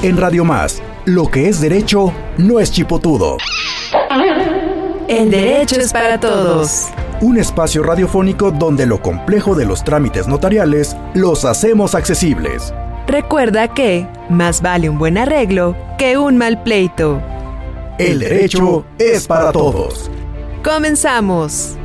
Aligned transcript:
En 0.00 0.16
Radio 0.16 0.44
Más, 0.44 0.80
lo 1.06 1.26
que 1.28 1.48
es 1.48 1.60
derecho 1.60 2.12
no 2.36 2.60
es 2.60 2.70
chipotudo. 2.70 3.36
El 5.08 5.28
derecho 5.28 5.74
es 5.74 5.92
para 5.92 6.20
todos. 6.20 6.86
Un 7.20 7.36
espacio 7.36 7.82
radiofónico 7.82 8.52
donde 8.52 8.86
lo 8.86 9.02
complejo 9.02 9.56
de 9.56 9.64
los 9.66 9.82
trámites 9.82 10.28
notariales 10.28 10.96
los 11.14 11.44
hacemos 11.44 11.96
accesibles. 11.96 12.72
Recuerda 13.08 13.74
que 13.74 14.06
más 14.28 14.62
vale 14.62 14.88
un 14.88 15.00
buen 15.00 15.18
arreglo 15.18 15.76
que 15.98 16.16
un 16.16 16.38
mal 16.38 16.62
pleito. 16.62 17.20
El 17.98 18.20
derecho 18.20 18.84
es 19.00 19.26
para 19.26 19.50
todos. 19.50 20.12
Comenzamos. 20.62 21.76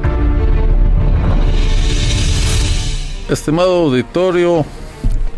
Estimado 3.27 3.85
auditorio, 3.85 4.63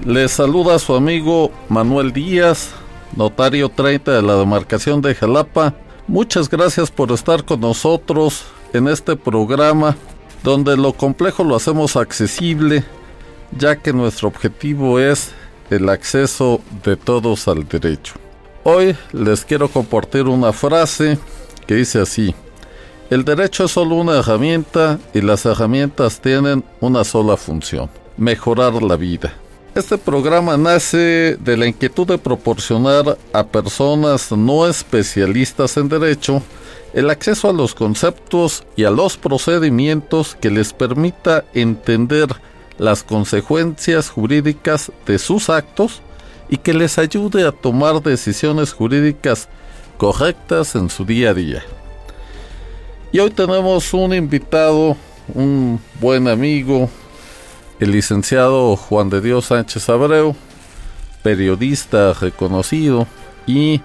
les 0.05 0.33
saluda 0.33 0.77
su 0.77 0.93
amigo 0.93 1.51
Manuel 1.67 2.13
Díaz, 2.13 2.69
notario 3.16 3.70
30 3.70 4.11
de 4.11 4.21
la 4.21 4.35
demarcación 4.35 5.02
de 5.02 5.16
Jalapa. 5.16 5.73
Muchas 6.07 6.47
gracias 6.47 6.91
por 6.91 7.11
estar 7.11 7.43
con 7.43 7.61
nosotros 7.61 8.44
en 8.73 8.88
este 8.88 9.16
programa 9.16 9.97
donde 10.44 10.77
lo 10.77 10.94
complejo 10.94 11.44
lo 11.44 11.55
hacemos 11.55 11.95
accesible, 11.95 12.83
ya 13.57 13.77
que 13.77 13.94
nuestro 13.94 14.27
objetivo 14.27 14.99
es 14.99 15.31
el 15.71 15.89
acceso 15.89 16.61
de 16.83 16.95
todos 16.95 17.47
al 17.47 17.67
derecho. 17.67 18.13
Hoy 18.63 18.95
les 19.11 19.44
quiero 19.44 19.69
compartir 19.69 20.27
una 20.27 20.53
frase 20.53 21.17
que 21.66 21.75
dice 21.75 21.99
así. 21.99 22.35
El 23.09 23.25
derecho 23.25 23.66
es 23.66 23.72
solo 23.72 23.95
una 23.95 24.19
herramienta 24.19 24.99
y 25.16 25.22
las 25.22 25.47
herramientas 25.47 26.19
tienen 26.22 26.63
una 26.80 27.03
sola 27.03 27.38
función, 27.38 27.89
mejorar 28.17 28.83
la 28.83 28.97
vida. 28.97 29.33
Este 29.75 29.97
programa 29.97 30.55
nace 30.55 31.35
de 31.35 31.57
la 31.57 31.67
inquietud 31.67 32.07
de 32.07 32.17
proporcionar 32.17 33.17
a 33.33 33.43
personas 33.45 34.31
no 34.31 34.66
especialistas 34.70 35.75
en 35.75 35.89
derecho 35.89 36.41
el 36.94 37.09
acceso 37.09 37.50
a 37.50 37.53
los 37.53 37.75
conceptos 37.75 38.63
y 38.77 38.85
a 38.85 38.89
los 38.89 39.17
procedimientos 39.17 40.38
que 40.39 40.50
les 40.50 40.72
permita 40.72 41.44
entender 41.53 42.27
las 42.77 43.03
consecuencias 43.03 44.09
jurídicas 44.09 44.94
de 45.05 45.19
sus 45.19 45.50
actos 45.50 46.02
y 46.47 46.55
que 46.55 46.73
les 46.73 46.97
ayude 46.97 47.45
a 47.45 47.52
tomar 47.52 48.02
decisiones 48.02 48.72
jurídicas 48.72 49.50
correctas 49.97 50.73
en 50.75 50.89
su 50.89 51.03
día 51.03 51.31
a 51.31 51.33
día. 51.33 51.63
Y 53.11 53.19
hoy 53.19 53.30
tenemos 53.31 53.94
un 53.94 54.13
invitado, 54.13 54.95
un 55.33 55.81
buen 56.00 56.30
amigo, 56.30 56.89
el 57.80 57.92
licenciado 57.92 58.76
Juan 58.76 59.09
de 59.09 59.22
Dios 59.22 59.45
Sánchez 59.45 59.90
Abreu, 59.90 60.36
periodista 61.23 62.14
reconocido 62.14 63.08
y 63.45 63.81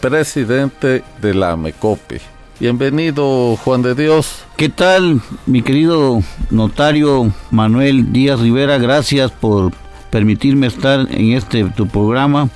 presidente 0.00 1.04
de 1.20 1.34
la 1.34 1.56
MECOPE. 1.56 2.20
Bienvenido 2.58 3.56
Juan 3.56 3.82
de 3.82 3.94
Dios. 3.94 4.44
¿Qué 4.56 4.68
tal 4.68 5.20
mi 5.46 5.62
querido 5.62 6.22
notario 6.50 7.32
Manuel 7.50 8.12
Díaz 8.12 8.40
Rivera? 8.40 8.78
Gracias 8.78 9.30
por 9.30 9.72
permitirme 10.10 10.66
estar 10.66 11.00
en 11.10 11.32
este 11.32 11.64
tu 11.70 11.86
programa, 11.88 12.48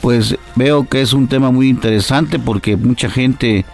pues 0.00 0.36
veo 0.54 0.88
que 0.88 1.02
es 1.02 1.12
un 1.12 1.28
tema 1.28 1.50
muy 1.50 1.68
interesante 1.68 2.38
porque 2.38 2.76
mucha 2.76 3.10
gente 3.10 3.64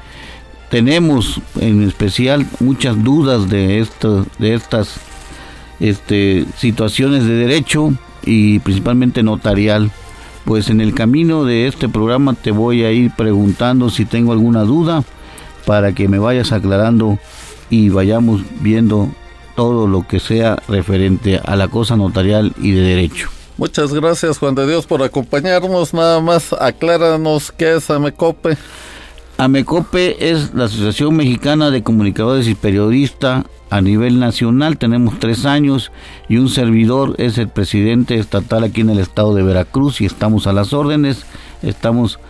tenemos 0.70 1.40
en 1.60 1.82
especial 1.82 2.46
muchas 2.58 3.02
dudas 3.02 3.48
de 3.48 3.78
esto, 3.78 4.26
de 4.38 4.54
estas 4.54 4.98
este, 5.80 6.44
situaciones 6.56 7.24
de 7.24 7.34
derecho 7.34 7.92
y 8.24 8.58
principalmente 8.60 9.22
notarial. 9.22 9.90
Pues 10.44 10.68
en 10.68 10.80
el 10.80 10.94
camino 10.94 11.44
de 11.44 11.66
este 11.66 11.88
programa 11.88 12.34
te 12.34 12.50
voy 12.50 12.84
a 12.84 12.92
ir 12.92 13.10
preguntando 13.16 13.88
si 13.88 14.04
tengo 14.04 14.32
alguna 14.32 14.62
duda 14.64 15.02
para 15.64 15.94
que 15.94 16.08
me 16.08 16.18
vayas 16.18 16.52
aclarando 16.52 17.18
y 17.70 17.88
vayamos 17.88 18.42
viendo 18.60 19.08
todo 19.56 19.86
lo 19.86 20.06
que 20.06 20.20
sea 20.20 20.58
referente 20.68 21.40
a 21.42 21.56
la 21.56 21.68
cosa 21.68 21.96
notarial 21.96 22.52
y 22.60 22.72
de 22.72 22.82
derecho. 22.82 23.30
Muchas 23.56 23.94
gracias 23.94 24.38
Juan 24.38 24.54
de 24.54 24.66
Dios 24.66 24.86
por 24.86 25.02
acompañarnos. 25.02 25.94
Nada 25.94 26.20
más 26.20 26.52
acláranos 26.52 27.52
qué 27.52 27.76
es 27.76 27.88
AMECOPE. 27.88 28.58
AMECOPE 29.36 30.30
es 30.30 30.54
la 30.54 30.66
Asociación 30.66 31.16
Mexicana 31.16 31.72
de 31.72 31.82
Comunicadores 31.82 32.46
y 32.46 32.54
Periodistas 32.54 33.44
a 33.68 33.80
nivel 33.80 34.20
nacional. 34.20 34.78
Tenemos 34.78 35.18
tres 35.18 35.44
años 35.44 35.90
y 36.28 36.36
un 36.36 36.48
servidor 36.48 37.16
es 37.18 37.36
el 37.38 37.48
presidente 37.48 38.14
estatal 38.14 38.62
aquí 38.62 38.82
en 38.82 38.90
el 38.90 39.00
estado 39.00 39.34
de 39.34 39.42
Veracruz 39.42 40.00
y 40.00 40.06
estamos 40.06 40.46
a 40.46 40.52
las 40.52 40.72
órdenes. 40.72 41.26
Estamos 41.62 42.20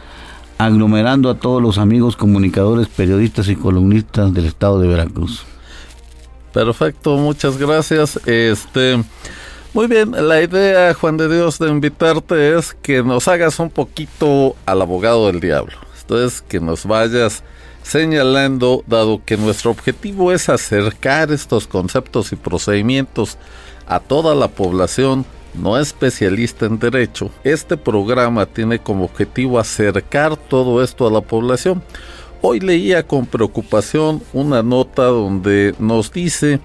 aglomerando 0.56 1.28
a 1.28 1.34
todos 1.34 1.60
los 1.60 1.76
amigos 1.76 2.16
comunicadores, 2.16 2.88
periodistas 2.88 3.48
y 3.48 3.56
columnistas 3.56 4.32
del 4.32 4.46
estado 4.46 4.80
de 4.80 4.88
Veracruz. 4.88 5.44
Perfecto, 6.54 7.18
muchas 7.18 7.58
gracias. 7.58 8.18
Este, 8.24 9.04
muy 9.74 9.88
bien, 9.88 10.12
la 10.26 10.40
idea, 10.40 10.94
Juan 10.94 11.18
de 11.18 11.28
Dios, 11.28 11.58
de 11.58 11.68
invitarte 11.68 12.56
es 12.56 12.74
que 12.80 13.02
nos 13.02 13.28
hagas 13.28 13.58
un 13.58 13.68
poquito 13.68 14.56
al 14.64 14.80
abogado 14.80 15.26
del 15.26 15.40
diablo. 15.40 15.74
Esto 16.04 16.22
es 16.22 16.42
que 16.42 16.60
nos 16.60 16.84
vayas 16.84 17.42
señalando, 17.82 18.84
dado 18.86 19.22
que 19.24 19.38
nuestro 19.38 19.70
objetivo 19.70 20.32
es 20.32 20.50
acercar 20.50 21.32
estos 21.32 21.66
conceptos 21.66 22.30
y 22.30 22.36
procedimientos 22.36 23.38
a 23.86 24.00
toda 24.00 24.34
la 24.34 24.48
población 24.48 25.24
no 25.54 25.78
especialista 25.78 26.66
en 26.66 26.78
derecho, 26.78 27.30
este 27.42 27.78
programa 27.78 28.44
tiene 28.44 28.80
como 28.80 29.06
objetivo 29.06 29.58
acercar 29.58 30.36
todo 30.36 30.84
esto 30.84 31.06
a 31.06 31.10
la 31.10 31.22
población. 31.22 31.82
Hoy 32.42 32.60
leía 32.60 33.06
con 33.06 33.24
preocupación 33.24 34.20
una 34.34 34.62
nota 34.62 35.04
donde 35.04 35.74
nos 35.78 36.12
dice 36.12 36.60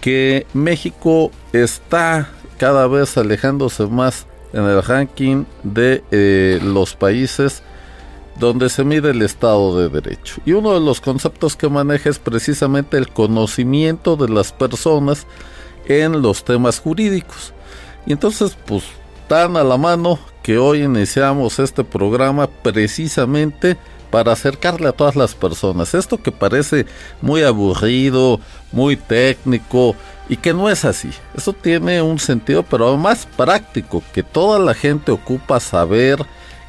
que 0.00 0.46
México 0.54 1.30
está 1.52 2.30
cada 2.56 2.86
vez 2.86 3.18
alejándose 3.18 3.84
más 3.88 4.26
en 4.54 4.64
el 4.64 4.82
ranking 4.82 5.44
de 5.64 6.02
eh, 6.10 6.60
los 6.62 6.94
países 6.94 7.62
donde 8.40 8.68
se 8.70 8.82
mide 8.82 9.10
el 9.10 9.22
Estado 9.22 9.78
de 9.78 9.88
Derecho. 9.88 10.40
Y 10.44 10.52
uno 10.52 10.74
de 10.74 10.80
los 10.80 11.00
conceptos 11.00 11.56
que 11.56 11.68
maneja 11.68 12.08
es 12.08 12.18
precisamente 12.18 12.96
el 12.96 13.08
conocimiento 13.08 14.16
de 14.16 14.28
las 14.28 14.52
personas 14.52 15.26
en 15.86 16.22
los 16.22 16.42
temas 16.42 16.80
jurídicos. 16.80 17.52
Y 18.06 18.12
entonces, 18.12 18.56
pues, 18.66 18.84
tan 19.28 19.56
a 19.56 19.62
la 19.62 19.76
mano 19.76 20.18
que 20.42 20.58
hoy 20.58 20.82
iniciamos 20.82 21.58
este 21.58 21.84
programa 21.84 22.48
precisamente 22.48 23.76
para 24.10 24.32
acercarle 24.32 24.88
a 24.88 24.92
todas 24.92 25.14
las 25.14 25.34
personas. 25.34 25.94
Esto 25.94 26.20
que 26.20 26.32
parece 26.32 26.86
muy 27.20 27.42
aburrido, 27.42 28.40
muy 28.72 28.96
técnico 28.96 29.94
y 30.28 30.36
que 30.36 30.54
no 30.54 30.68
es 30.68 30.84
así. 30.84 31.10
Eso 31.36 31.52
tiene 31.52 32.00
un 32.02 32.18
sentido, 32.18 32.62
pero 32.62 32.96
más 32.96 33.26
práctico, 33.36 34.02
que 34.12 34.22
toda 34.22 34.58
la 34.58 34.74
gente 34.74 35.12
ocupa 35.12 35.60
saber 35.60 36.24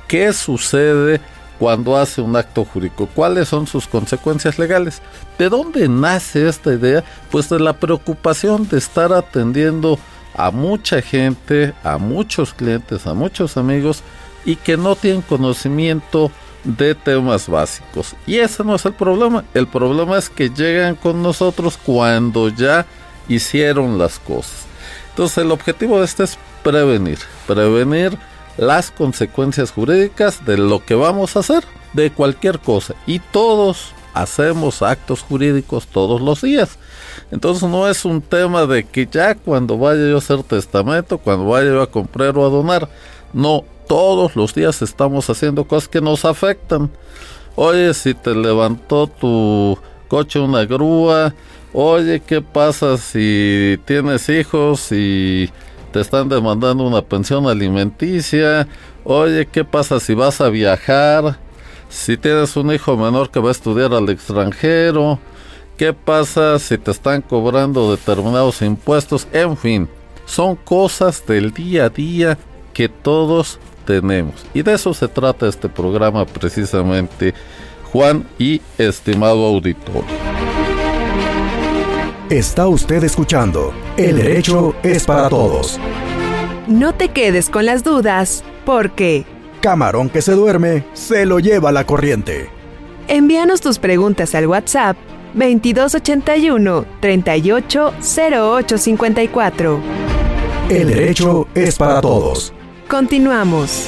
qué 0.07 0.33
sucede 0.33 1.21
cuando 1.61 1.95
hace 1.95 2.21
un 2.21 2.35
acto 2.35 2.65
jurídico, 2.65 3.07
cuáles 3.13 3.47
son 3.47 3.67
sus 3.67 3.87
consecuencias 3.87 4.57
legales. 4.57 4.99
¿De 5.37 5.47
dónde 5.47 5.87
nace 5.87 6.49
esta 6.49 6.73
idea? 6.73 7.03
Pues 7.29 7.49
de 7.49 7.59
la 7.59 7.73
preocupación 7.73 8.67
de 8.67 8.79
estar 8.79 9.13
atendiendo 9.13 9.99
a 10.33 10.49
mucha 10.49 11.03
gente, 11.03 11.75
a 11.83 11.99
muchos 11.99 12.55
clientes, 12.55 13.05
a 13.05 13.13
muchos 13.13 13.57
amigos 13.57 14.01
y 14.43 14.55
que 14.55 14.75
no 14.75 14.95
tienen 14.95 15.21
conocimiento 15.21 16.31
de 16.63 16.95
temas 16.95 17.47
básicos. 17.47 18.15
Y 18.25 18.37
ese 18.37 18.63
no 18.63 18.73
es 18.73 18.83
el 18.85 18.93
problema. 18.93 19.45
El 19.53 19.67
problema 19.67 20.17
es 20.17 20.31
que 20.31 20.49
llegan 20.49 20.95
con 20.95 21.21
nosotros 21.21 21.77
cuando 21.77 22.49
ya 22.49 22.87
hicieron 23.27 23.99
las 23.99 24.17
cosas. 24.17 24.65
Entonces 25.11 25.37
el 25.37 25.51
objetivo 25.51 25.99
de 25.99 26.05
este 26.05 26.23
es 26.23 26.39
prevenir. 26.63 27.19
Prevenir 27.45 28.17
las 28.61 28.91
consecuencias 28.91 29.71
jurídicas 29.71 30.45
de 30.45 30.55
lo 30.55 30.85
que 30.85 30.93
vamos 30.93 31.35
a 31.35 31.39
hacer, 31.39 31.63
de 31.93 32.11
cualquier 32.11 32.59
cosa. 32.59 32.93
Y 33.07 33.17
todos 33.17 33.93
hacemos 34.13 34.83
actos 34.83 35.21
jurídicos 35.21 35.87
todos 35.87 36.21
los 36.21 36.43
días. 36.43 36.77
Entonces 37.31 37.67
no 37.67 37.87
es 37.87 38.05
un 38.05 38.21
tema 38.21 38.67
de 38.67 38.83
que 38.83 39.07
ya 39.11 39.33
cuando 39.33 39.79
vaya 39.79 40.07
yo 40.07 40.15
a 40.15 40.19
hacer 40.19 40.43
testamento, 40.43 41.17
cuando 41.17 41.45
vaya 41.45 41.71
yo 41.71 41.81
a 41.81 41.89
comprar 41.89 42.37
o 42.37 42.45
a 42.45 42.49
donar. 42.49 42.87
No, 43.33 43.65
todos 43.87 44.35
los 44.35 44.53
días 44.53 44.83
estamos 44.83 45.27
haciendo 45.27 45.65
cosas 45.65 45.89
que 45.89 45.99
nos 45.99 46.23
afectan. 46.23 46.91
Oye, 47.55 47.95
si 47.95 48.13
te 48.13 48.35
levantó 48.35 49.07
tu 49.07 49.75
coche 50.07 50.39
una 50.39 50.65
grúa, 50.65 51.33
oye, 51.73 52.19
¿qué 52.19 52.41
pasa 52.41 52.97
si 52.99 53.79
tienes 53.85 54.29
hijos 54.29 54.91
y 54.91 55.49
te 55.91 55.99
están 55.99 56.29
demandando 56.29 56.83
una 56.85 57.01
pensión 57.01 57.47
alimenticia? 57.47 58.67
Oye, 59.03 59.45
¿qué 59.45 59.63
pasa 59.63 59.99
si 59.99 60.13
vas 60.13 60.41
a 60.41 60.49
viajar? 60.49 61.37
Si 61.89 62.17
tienes 62.17 62.55
un 62.55 62.71
hijo 62.71 62.95
menor 62.95 63.29
que 63.29 63.39
va 63.39 63.49
a 63.49 63.51
estudiar 63.51 63.93
al 63.93 64.09
extranjero, 64.09 65.19
¿qué 65.77 65.93
pasa 65.93 66.57
si 66.59 66.77
te 66.77 66.91
están 66.91 67.21
cobrando 67.21 67.91
determinados 67.91 68.61
impuestos? 68.61 69.27
En 69.33 69.57
fin, 69.57 69.89
son 70.25 70.55
cosas 70.55 71.25
del 71.27 71.51
día 71.51 71.85
a 71.85 71.89
día 71.89 72.37
que 72.73 72.87
todos 72.87 73.59
tenemos. 73.85 74.45
Y 74.53 74.61
de 74.61 74.73
eso 74.73 74.93
se 74.93 75.07
trata 75.07 75.47
este 75.47 75.67
programa 75.67 76.25
precisamente, 76.25 77.33
Juan 77.91 78.25
y 78.39 78.61
estimado 78.77 79.45
auditor. 79.45 80.05
Está 82.31 82.67
usted 82.69 83.03
escuchando 83.03 83.73
El 83.97 84.15
derecho 84.15 84.73
es 84.83 85.05
para 85.05 85.27
todos. 85.27 85.77
No 86.65 86.95
te 86.95 87.09
quedes 87.09 87.49
con 87.49 87.65
las 87.65 87.83
dudas, 87.83 88.45
porque... 88.65 89.25
Camarón 89.59 90.09
que 90.09 90.21
se 90.21 90.31
duerme, 90.31 90.85
se 90.93 91.25
lo 91.25 91.39
lleva 91.39 91.73
la 91.73 91.85
corriente. 91.85 92.49
Envíanos 93.09 93.59
tus 93.59 93.79
preguntas 93.79 94.33
al 94.33 94.47
WhatsApp 94.47 94.95
2281 95.33 96.85
380854. 97.01 99.79
El 100.69 100.87
derecho 100.87 101.49
es 101.53 101.77
para 101.77 101.99
todos. 101.99 102.53
Continuamos. 102.87 103.87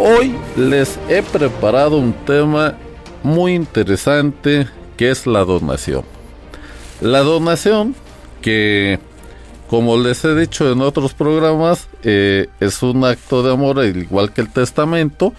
Hoy 0.00 0.34
les 0.56 0.98
he 1.08 1.22
preparado 1.22 1.96
un 1.96 2.12
tema 2.12 2.76
muy 3.24 3.54
interesante 3.54 4.68
que 4.96 5.10
es 5.10 5.26
la 5.26 5.44
donación. 5.44 6.04
La 7.00 7.20
donación 7.20 7.96
que, 8.42 9.00
como 9.68 9.96
les 9.96 10.24
he 10.24 10.34
dicho 10.34 10.70
en 10.70 10.82
otros 10.82 11.14
programas, 11.14 11.88
eh, 12.02 12.48
es 12.60 12.82
un 12.82 13.02
acto 13.04 13.42
de 13.42 13.52
amor 13.52 13.84
igual 13.84 14.32
que 14.32 14.42
el 14.42 14.52
testamento, 14.52 15.32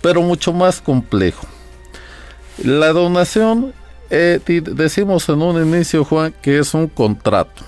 pero 0.00 0.22
mucho 0.22 0.52
más 0.52 0.80
complejo. 0.80 1.46
La 2.62 2.92
donación, 2.92 3.74
eh, 4.08 4.40
decimos 4.46 5.28
en 5.28 5.42
un 5.42 5.60
inicio, 5.66 6.04
Juan, 6.04 6.32
que 6.40 6.60
es 6.60 6.72
un 6.74 6.86
contrato. 6.86 7.64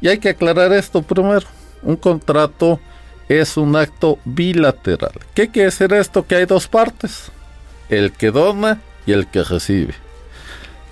Y 0.00 0.08
hay 0.08 0.18
que 0.18 0.30
aclarar 0.30 0.72
esto 0.72 1.02
primero. 1.02 1.46
Un 1.82 1.96
contrato 1.96 2.80
es 3.28 3.56
un 3.56 3.76
acto 3.76 4.18
bilateral. 4.24 5.12
¿Qué 5.34 5.48
quiere 5.50 5.66
decir 5.66 5.92
esto? 5.92 6.26
Que 6.26 6.36
hay 6.36 6.46
dos 6.46 6.66
partes 6.66 7.30
el 7.88 8.12
que 8.12 8.30
dona 8.30 8.80
y 9.06 9.12
el 9.12 9.26
que 9.26 9.42
recibe. 9.42 9.94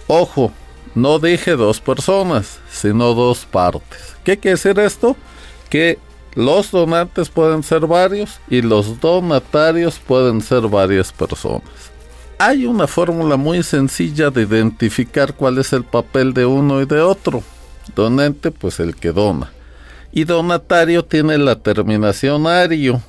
Ojo, 0.06 0.52
no 0.94 1.18
dije 1.18 1.52
dos 1.52 1.80
personas, 1.80 2.58
sino 2.70 3.14
dos 3.14 3.44
partes. 3.44 4.16
¿Qué 4.24 4.38
quiere 4.38 4.56
decir 4.56 4.78
esto? 4.78 5.16
Que 5.68 5.98
los 6.34 6.70
donantes 6.70 7.28
pueden 7.28 7.62
ser 7.62 7.86
varios 7.86 8.40
y 8.48 8.62
los 8.62 9.00
donatarios 9.00 9.98
pueden 9.98 10.40
ser 10.40 10.62
varias 10.62 11.12
personas. 11.12 11.62
Hay 12.38 12.66
una 12.66 12.86
fórmula 12.86 13.36
muy 13.36 13.62
sencilla 13.62 14.30
de 14.30 14.42
identificar 14.42 15.34
cuál 15.34 15.58
es 15.58 15.72
el 15.72 15.84
papel 15.84 16.32
de 16.32 16.46
uno 16.46 16.80
y 16.80 16.86
de 16.86 17.00
otro. 17.00 17.42
Donante, 17.94 18.50
pues 18.50 18.80
el 18.80 18.96
que 18.96 19.12
dona. 19.12 19.52
Y 20.12 20.24
donatario 20.24 21.04
tiene 21.04 21.38
la 21.38 21.56
terminación 21.56 22.46
ario, 22.46 23.02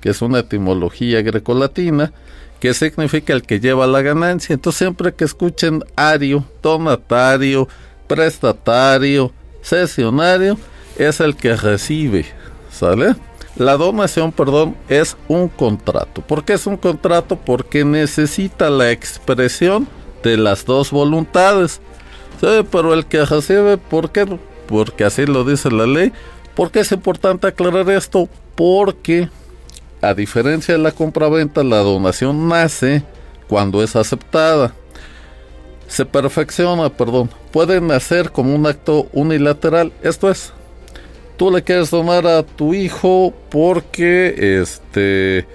que 0.00 0.10
es 0.10 0.22
una 0.22 0.38
etimología 0.38 1.20
grecolatina, 1.22 2.12
que 2.60 2.74
significa 2.74 3.32
el 3.32 3.42
que 3.42 3.60
lleva 3.60 3.86
la 3.86 4.02
ganancia. 4.02 4.54
Entonces 4.54 4.78
siempre 4.78 5.14
que 5.14 5.24
escuchen 5.24 5.84
ario, 5.94 6.44
donatario, 6.62 7.68
prestatario, 8.06 9.32
sesionario, 9.62 10.58
es 10.96 11.20
el 11.20 11.36
que 11.36 11.56
recibe, 11.56 12.26
¿sale? 12.70 13.14
La 13.56 13.76
donación, 13.76 14.32
perdón, 14.32 14.76
es 14.88 15.16
un 15.28 15.48
contrato. 15.48 16.20
¿Por 16.20 16.44
qué 16.44 16.54
es 16.54 16.66
un 16.66 16.76
contrato? 16.76 17.36
Porque 17.36 17.84
necesita 17.84 18.68
la 18.68 18.90
expresión 18.90 19.88
de 20.22 20.36
las 20.36 20.64
dos 20.66 20.90
voluntades. 20.90 21.80
¿Sí? 22.40 22.66
Pero 22.70 22.92
el 22.92 23.06
que 23.06 23.24
recibe, 23.24 23.78
¿por 23.78 24.10
qué? 24.10 24.26
Porque 24.66 25.04
así 25.04 25.24
lo 25.24 25.42
dice 25.44 25.70
la 25.70 25.86
ley. 25.86 26.12
¿Por 26.54 26.70
qué 26.70 26.80
es 26.80 26.92
importante 26.92 27.46
aclarar 27.46 27.88
esto? 27.90 28.28
Porque 28.54 29.30
a 30.08 30.14
diferencia 30.14 30.74
de 30.74 30.80
la 30.80 30.92
compraventa, 30.92 31.64
la 31.64 31.78
donación 31.78 32.48
nace 32.48 33.02
cuando 33.48 33.82
es 33.82 33.96
aceptada. 33.96 34.72
Se 35.88 36.04
perfecciona, 36.04 36.88
perdón. 36.90 37.28
Puede 37.52 37.80
nacer 37.80 38.30
como 38.30 38.54
un 38.54 38.66
acto 38.66 39.08
unilateral. 39.12 39.92
Esto 40.02 40.30
es, 40.30 40.52
tú 41.36 41.50
le 41.50 41.62
quieres 41.62 41.90
donar 41.90 42.26
a 42.26 42.44
tu 42.44 42.72
hijo 42.72 43.34
porque 43.50 44.60
este 44.60 45.46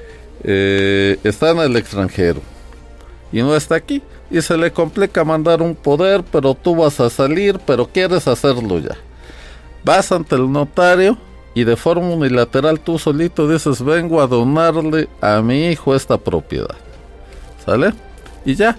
eh, 0.43 1.17
está 1.23 1.51
en 1.51 1.59
el 1.59 1.77
extranjero 1.77 2.41
y 3.31 3.41
no 3.41 3.55
está 3.55 3.75
aquí 3.75 4.01
y 4.29 4.41
se 4.41 4.57
le 4.57 4.71
complica 4.71 5.23
mandar 5.23 5.61
un 5.61 5.75
poder, 5.75 6.23
pero 6.29 6.55
tú 6.55 6.75
vas 6.75 6.99
a 6.99 7.09
salir, 7.09 7.59
pero 7.65 7.87
quieres 7.87 8.27
hacerlo 8.27 8.79
ya. 8.79 8.97
Vas 9.83 10.11
ante 10.11 10.35
el 10.35 10.51
notario 10.51 11.17
y 11.53 11.63
de 11.63 11.75
forma 11.75 12.09
unilateral 12.09 12.79
tú 12.79 12.97
solito 12.97 13.47
dices 13.47 13.83
vengo 13.83 14.21
a 14.21 14.27
donarle 14.27 15.09
a 15.19 15.41
mi 15.41 15.67
hijo 15.67 15.95
esta 15.95 16.17
propiedad. 16.17 16.75
¿Sale? 17.65 17.93
Y 18.45 18.55
ya. 18.55 18.77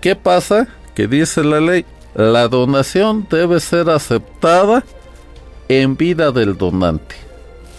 ¿Qué 0.00 0.16
pasa? 0.16 0.68
Que 0.94 1.06
dice 1.06 1.42
la 1.42 1.60
ley, 1.60 1.86
la 2.14 2.48
donación 2.48 3.26
debe 3.30 3.60
ser 3.60 3.88
aceptada 3.90 4.84
en 5.68 5.96
vida 5.96 6.30
del 6.30 6.56
donante. 6.56 7.16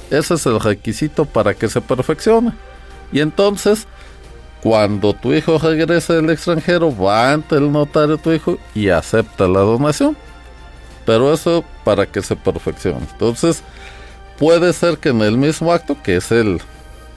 Ese 0.10 0.36
es 0.36 0.46
el 0.46 0.60
requisito 0.60 1.26
para 1.26 1.54
que 1.54 1.68
se 1.68 1.82
perfeccione. 1.82 2.54
Y 3.12 3.20
entonces, 3.20 3.88
cuando 4.62 5.14
tu 5.14 5.34
hijo 5.34 5.58
regrese 5.58 6.14
del 6.14 6.30
extranjero, 6.30 6.96
va 6.96 7.32
ante 7.32 7.56
el 7.56 7.72
notario 7.72 8.18
tu 8.18 8.32
hijo 8.32 8.58
y 8.74 8.90
acepta 8.90 9.48
la 9.48 9.60
donación. 9.60 10.18
Pero 11.06 11.32
eso 11.34 11.64
para 11.84 12.06
que 12.06 12.22
se 12.22 12.36
perfeccione. 12.36 13.06
Entonces, 13.12 13.64
puede 14.38 14.74
ser 14.74 14.98
que 14.98 15.10
en 15.10 15.22
el 15.22 15.38
mismo 15.38 15.72
acto, 15.72 15.96
que 16.02 16.16
es 16.18 16.32
el 16.32 16.60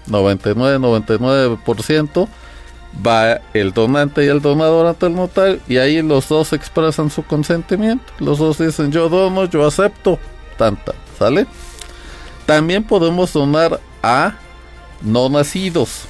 99-99%, 0.09 2.29
va 3.06 3.41
el 3.53 3.73
donante 3.73 4.25
y 4.25 4.29
el 4.29 4.41
donador 4.41 4.87
ante 4.87 5.06
el 5.06 5.15
notario 5.15 5.61
y 5.69 5.76
ahí 5.79 6.03
los 6.03 6.29
dos 6.29 6.53
expresan 6.53 7.11
su 7.11 7.25
consentimiento. 7.25 8.05
Los 8.19 8.38
dos 8.38 8.59
dicen 8.59 8.93
yo 8.93 9.09
dono, 9.09 9.44
yo 9.44 9.67
acepto, 9.67 10.19
tanta, 10.56 10.94
¿sale? 11.19 11.47
También 12.47 12.85
podemos 12.85 13.32
donar 13.32 13.81
a 14.03 14.35
no 15.03 15.29
nacidos. 15.29 16.06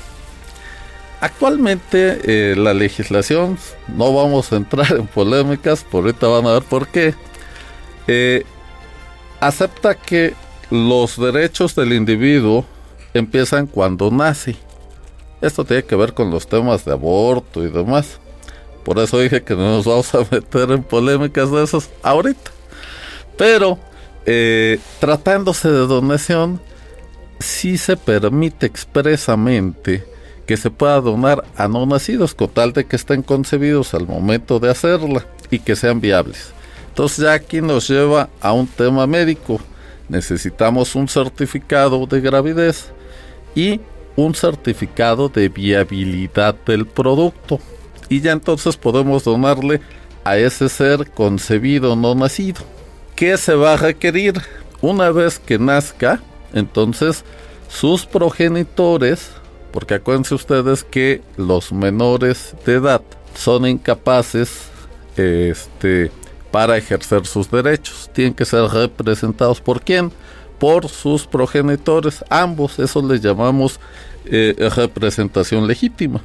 Actualmente 1.20 2.20
eh, 2.24 2.54
la 2.56 2.74
legislación, 2.74 3.58
no 3.88 4.14
vamos 4.14 4.52
a 4.52 4.56
entrar 4.56 4.92
en 4.92 5.08
polémicas, 5.08 5.82
por 5.82 6.04
ahorita 6.04 6.28
van 6.28 6.46
a 6.46 6.52
ver 6.52 6.62
por 6.62 6.86
qué, 6.86 7.12
eh, 8.06 8.44
acepta 9.40 9.96
que 9.96 10.34
los 10.70 11.18
derechos 11.18 11.74
del 11.74 11.92
individuo 11.92 12.64
empiezan 13.14 13.66
cuando 13.66 14.10
nace. 14.10 14.56
Esto 15.40 15.64
tiene 15.64 15.84
que 15.84 15.96
ver 15.96 16.14
con 16.14 16.30
los 16.30 16.46
temas 16.46 16.84
de 16.84 16.92
aborto 16.92 17.64
y 17.64 17.70
demás. 17.70 18.18
Por 18.84 18.98
eso 18.98 19.18
dije 19.20 19.42
que 19.42 19.54
no 19.54 19.76
nos 19.76 19.86
vamos 19.86 20.14
a 20.14 20.18
meter 20.30 20.70
en 20.70 20.82
polémicas 20.82 21.50
de 21.50 21.62
esos 21.62 21.90
ahorita. 22.02 22.50
Pero 23.36 23.78
eh, 24.26 24.78
tratándose 24.98 25.68
de 25.68 25.86
donación, 25.86 26.60
sí 27.38 27.78
se 27.78 27.96
permite 27.96 28.66
expresamente 28.66 30.04
que 30.46 30.56
se 30.56 30.70
pueda 30.70 31.00
donar 31.00 31.44
a 31.56 31.68
no 31.68 31.84
nacidos 31.86 32.34
con 32.34 32.48
tal 32.48 32.72
de 32.72 32.86
que 32.86 32.96
estén 32.96 33.22
concebidos 33.22 33.94
al 33.94 34.06
momento 34.06 34.58
de 34.58 34.70
hacerla 34.70 35.26
y 35.50 35.58
que 35.58 35.76
sean 35.76 36.00
viables. 36.00 36.52
Entonces 36.88 37.18
ya 37.18 37.34
aquí 37.34 37.60
nos 37.60 37.88
lleva 37.88 38.28
a 38.40 38.52
un 38.52 38.66
tema 38.66 39.06
médico 39.06 39.60
necesitamos 40.08 40.94
un 40.94 41.08
certificado 41.08 42.06
de 42.06 42.20
gravidez 42.20 42.90
y 43.54 43.80
un 44.16 44.34
certificado 44.34 45.28
de 45.28 45.48
viabilidad 45.48 46.54
del 46.66 46.86
producto. 46.86 47.60
Y 48.08 48.20
ya 48.20 48.32
entonces 48.32 48.76
podemos 48.76 49.24
donarle 49.24 49.80
a 50.24 50.36
ese 50.36 50.68
ser 50.68 51.10
concebido 51.10 51.94
no 51.94 52.14
nacido. 52.14 52.62
¿Qué 53.14 53.36
se 53.36 53.54
va 53.54 53.74
a 53.74 53.76
requerir? 53.76 54.34
Una 54.80 55.10
vez 55.10 55.38
que 55.38 55.58
nazca, 55.58 56.20
entonces 56.52 57.24
sus 57.68 58.06
progenitores, 58.06 59.30
porque 59.72 59.94
acuérdense 59.94 60.34
ustedes 60.34 60.84
que 60.84 61.22
los 61.36 61.72
menores 61.72 62.54
de 62.64 62.74
edad 62.74 63.02
son 63.34 63.66
incapaces 63.66 64.68
este, 65.16 66.10
para 66.50 66.76
ejercer 66.76 67.26
sus 67.26 67.50
derechos. 67.50 68.10
Tienen 68.12 68.34
que 68.34 68.44
ser 68.44 68.62
representados 68.64 69.60
por 69.60 69.82
quién? 69.82 70.12
Por 70.58 70.88
sus 70.88 71.26
progenitores, 71.26 72.24
ambos, 72.28 72.78
eso 72.78 73.00
les 73.06 73.20
llamamos 73.20 73.78
eh, 74.24 74.54
representación 74.74 75.66
legítima. 75.66 76.20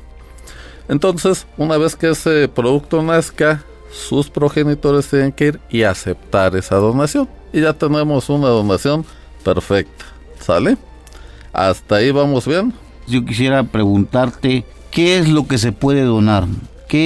Entonces, 0.88 1.46
una 1.58 1.78
vez 1.78 1.96
que 1.96 2.10
ese 2.10 2.48
producto 2.48 3.02
nazca, 3.02 3.64
sus 3.92 4.30
progenitores 4.30 5.08
tienen 5.08 5.32
que 5.32 5.48
ir 5.48 5.60
y 5.70 5.84
aceptar 5.84 6.56
esa 6.56 6.76
donación. 6.76 7.30
Y 7.54 7.62
ya 7.62 7.74
tenemos 7.74 8.30
una 8.30 8.48
donación 8.48 9.06
perfecta. 9.44 10.06
¿Sale? 10.40 10.78
Hasta 11.54 11.96
ahí 11.96 12.12
vamos 12.12 12.48
bien. 12.48 12.74
Yo 13.08 13.24
quisiera 13.24 13.64
preguntarte, 13.64 14.66
¿qué 14.92 15.20
es 15.20 15.30
lo 15.30 15.48
que 15.48 15.58
se 15.58 15.72
puede 15.72 16.02
donar? 16.02 16.46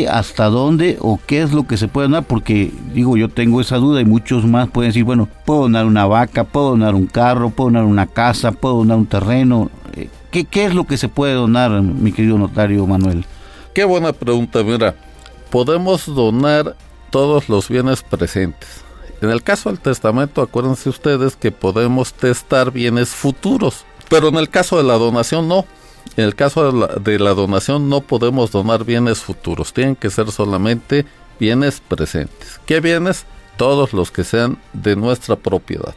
Hasta 0.09 0.45
dónde 0.45 0.97
o 0.99 1.19
qué 1.25 1.41
es 1.41 1.53
lo 1.53 1.65
que 1.65 1.77
se 1.77 1.87
puede 1.87 2.07
donar, 2.07 2.25
porque 2.25 2.71
digo, 2.93 3.15
yo 3.15 3.29
tengo 3.29 3.61
esa 3.61 3.77
duda 3.77 4.01
y 4.01 4.05
muchos 4.05 4.45
más 4.45 4.69
pueden 4.69 4.89
decir, 4.89 5.03
bueno, 5.03 5.29
puedo 5.45 5.61
donar 5.61 5.85
una 5.85 6.05
vaca, 6.05 6.43
puedo 6.43 6.71
donar 6.71 6.93
un 6.93 7.07
carro, 7.07 7.49
puedo 7.49 7.69
donar 7.69 7.85
una 7.85 8.05
casa, 8.05 8.51
puedo 8.51 8.75
donar 8.75 8.97
un 8.97 9.05
terreno. 9.05 9.69
Eh, 9.93 10.09
¿Qué, 10.29 10.43
qué 10.45 10.65
es 10.65 10.75
lo 10.75 10.85
que 10.85 10.97
se 10.97 11.07
puede 11.07 11.33
donar, 11.33 11.81
mi 11.81 12.11
querido 12.11 12.37
notario 12.37 12.85
Manuel? 12.85 13.25
Qué 13.73 13.85
buena 13.85 14.11
pregunta, 14.11 14.61
mira, 14.63 14.95
podemos 15.49 16.05
donar 16.05 16.75
todos 17.09 17.47
los 17.47 17.69
bienes 17.69 18.03
presentes. 18.03 18.83
En 19.21 19.29
el 19.29 19.41
caso 19.41 19.69
del 19.69 19.79
testamento, 19.79 20.41
acuérdense 20.41 20.89
ustedes 20.89 21.35
que 21.35 21.51
podemos 21.51 22.13
testar 22.13 22.71
bienes 22.71 23.09
futuros, 23.09 23.85
pero 24.09 24.27
en 24.27 24.35
el 24.35 24.49
caso 24.49 24.77
de 24.77 24.83
la 24.83 24.95
donación 24.95 25.47
no. 25.47 25.65
En 26.17 26.23
el 26.23 26.33
caso 26.33 26.89
de 26.99 27.19
la, 27.19 27.33
donación 27.35 27.89
no 27.89 28.01
podemos 28.01 28.51
donar 28.51 28.83
bienes 28.83 29.19
futuros, 29.19 29.71
tienen 29.71 29.95
que 29.95 30.09
ser 30.09 30.31
solamente 30.31 31.05
bienes 31.39 31.79
presentes. 31.79 32.59
¿Qué 32.65 32.79
bienes? 32.79 33.25
Todos 33.55 33.93
los 33.93 34.09
que 34.09 34.23
sean 34.23 34.57
de 34.73 34.95
nuestra 34.95 35.35
propiedad. 35.35 35.93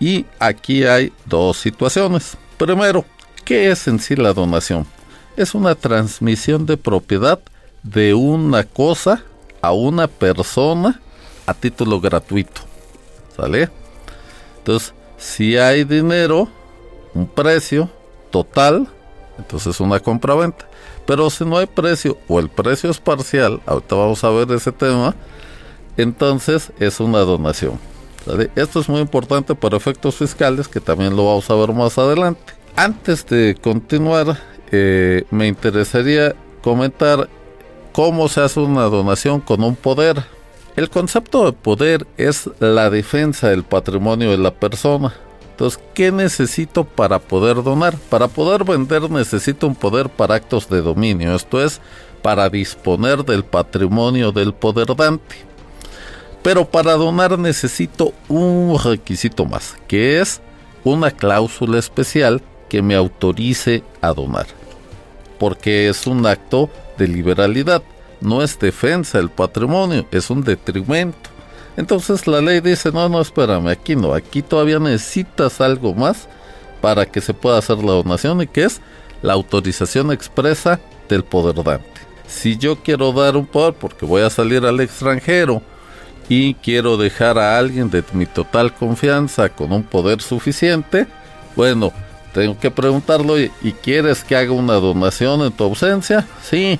Y 0.00 0.26
aquí 0.40 0.82
hay 0.84 1.12
dos 1.24 1.56
situaciones. 1.58 2.36
Primero, 2.58 3.04
¿qué 3.44 3.70
es 3.70 3.86
en 3.86 4.00
sí 4.00 4.16
la 4.16 4.32
donación? 4.32 4.86
Es 5.36 5.54
una 5.54 5.76
transmisión 5.76 6.66
de 6.66 6.76
propiedad 6.76 7.38
de 7.84 8.14
una 8.14 8.64
cosa 8.64 9.22
a 9.60 9.70
una 9.70 10.08
persona 10.08 11.00
a 11.46 11.54
título 11.54 12.00
gratuito. 12.00 12.62
¿Sale? 13.36 13.70
Entonces, 14.58 14.92
si 15.16 15.56
hay 15.56 15.84
dinero, 15.84 16.48
un 17.14 17.28
precio 17.28 17.88
total, 18.32 18.88
entonces 19.38 19.80
una 19.80 20.00
compra-venta. 20.00 20.66
Pero 21.06 21.30
si 21.30 21.44
no 21.44 21.56
hay 21.56 21.66
precio 21.66 22.18
o 22.28 22.38
el 22.38 22.48
precio 22.48 22.90
es 22.90 22.98
parcial, 22.98 23.60
ahorita 23.66 23.94
vamos 23.94 24.22
a 24.24 24.30
ver 24.30 24.50
ese 24.52 24.72
tema, 24.72 25.14
entonces 25.96 26.72
es 26.78 27.00
una 27.00 27.18
donación. 27.20 27.78
Esto 28.54 28.80
es 28.80 28.88
muy 28.88 29.00
importante 29.00 29.54
para 29.54 29.76
efectos 29.76 30.14
fiscales, 30.14 30.68
que 30.68 30.80
también 30.80 31.16
lo 31.16 31.26
vamos 31.26 31.50
a 31.50 31.54
ver 31.54 31.72
más 31.72 31.98
adelante. 31.98 32.54
Antes 32.76 33.26
de 33.26 33.56
continuar, 33.60 34.38
eh, 34.70 35.24
me 35.30 35.48
interesaría 35.48 36.34
comentar 36.62 37.28
cómo 37.90 38.28
se 38.28 38.40
hace 38.40 38.60
una 38.60 38.84
donación 38.84 39.40
con 39.40 39.62
un 39.62 39.74
poder. 39.74 40.22
El 40.76 40.88
concepto 40.88 41.44
de 41.44 41.52
poder 41.52 42.06
es 42.16 42.48
la 42.60 42.88
defensa 42.88 43.48
del 43.48 43.64
patrimonio 43.64 44.30
de 44.30 44.38
la 44.38 44.54
persona. 44.54 45.12
Entonces, 45.62 45.80
¿qué 45.94 46.10
necesito 46.10 46.82
para 46.82 47.20
poder 47.20 47.62
donar? 47.62 47.96
Para 48.10 48.26
poder 48.26 48.64
vender 48.64 49.08
necesito 49.08 49.68
un 49.68 49.76
poder 49.76 50.08
para 50.08 50.34
actos 50.34 50.68
de 50.68 50.82
dominio, 50.82 51.36
esto 51.36 51.62
es, 51.62 51.80
para 52.20 52.50
disponer 52.50 53.24
del 53.24 53.44
patrimonio 53.44 54.32
del 54.32 54.54
poder 54.54 54.96
dante. 54.96 55.36
Pero 56.42 56.68
para 56.68 56.94
donar 56.94 57.38
necesito 57.38 58.12
un 58.26 58.76
requisito 58.76 59.44
más, 59.44 59.76
que 59.86 60.20
es 60.20 60.40
una 60.82 61.12
cláusula 61.12 61.78
especial 61.78 62.42
que 62.68 62.82
me 62.82 62.96
autorice 62.96 63.84
a 64.00 64.12
donar. 64.12 64.46
Porque 65.38 65.88
es 65.88 66.08
un 66.08 66.26
acto 66.26 66.70
de 66.98 67.06
liberalidad, 67.06 67.84
no 68.20 68.42
es 68.42 68.58
defensa 68.58 69.18
del 69.18 69.30
patrimonio, 69.30 70.08
es 70.10 70.28
un 70.28 70.42
detrimento. 70.42 71.30
Entonces 71.76 72.26
la 72.26 72.40
ley 72.40 72.60
dice, 72.60 72.92
no, 72.92 73.08
no, 73.08 73.20
espérame, 73.20 73.68
aquí 73.68 73.96
no, 73.96 74.12
aquí 74.12 74.42
todavía 74.42 74.78
necesitas 74.78 75.60
algo 75.60 75.94
más 75.94 76.28
para 76.80 77.06
que 77.06 77.20
se 77.20 77.32
pueda 77.32 77.58
hacer 77.58 77.78
la 77.78 77.92
donación 77.92 78.42
y 78.42 78.46
que 78.46 78.64
es 78.64 78.80
la 79.22 79.32
autorización 79.32 80.12
expresa 80.12 80.80
del 81.08 81.24
poder 81.24 81.62
dante. 81.62 81.88
Si 82.26 82.56
yo 82.56 82.76
quiero 82.76 83.12
dar 83.12 83.36
un 83.36 83.46
poder 83.46 83.74
porque 83.74 84.04
voy 84.04 84.22
a 84.22 84.30
salir 84.30 84.64
al 84.64 84.80
extranjero 84.80 85.62
y 86.28 86.54
quiero 86.54 86.96
dejar 86.96 87.38
a 87.38 87.58
alguien 87.58 87.90
de 87.90 88.04
mi 88.12 88.26
total 88.26 88.74
confianza 88.74 89.48
con 89.48 89.72
un 89.72 89.82
poder 89.82 90.20
suficiente, 90.20 91.06
bueno, 91.56 91.92
tengo 92.32 92.58
que 92.58 92.70
preguntarlo 92.70 93.38
y, 93.38 93.50
quieres 93.82 94.24
que 94.24 94.36
haga 94.36 94.52
una 94.52 94.74
donación 94.74 95.42
en 95.42 95.52
tu 95.52 95.64
ausencia? 95.64 96.26
Sí, 96.42 96.78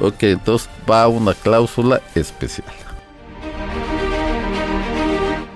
ok, 0.00 0.22
entonces 0.22 0.68
va 0.88 1.08
una 1.08 1.34
cláusula 1.34 2.00
especial. 2.14 2.81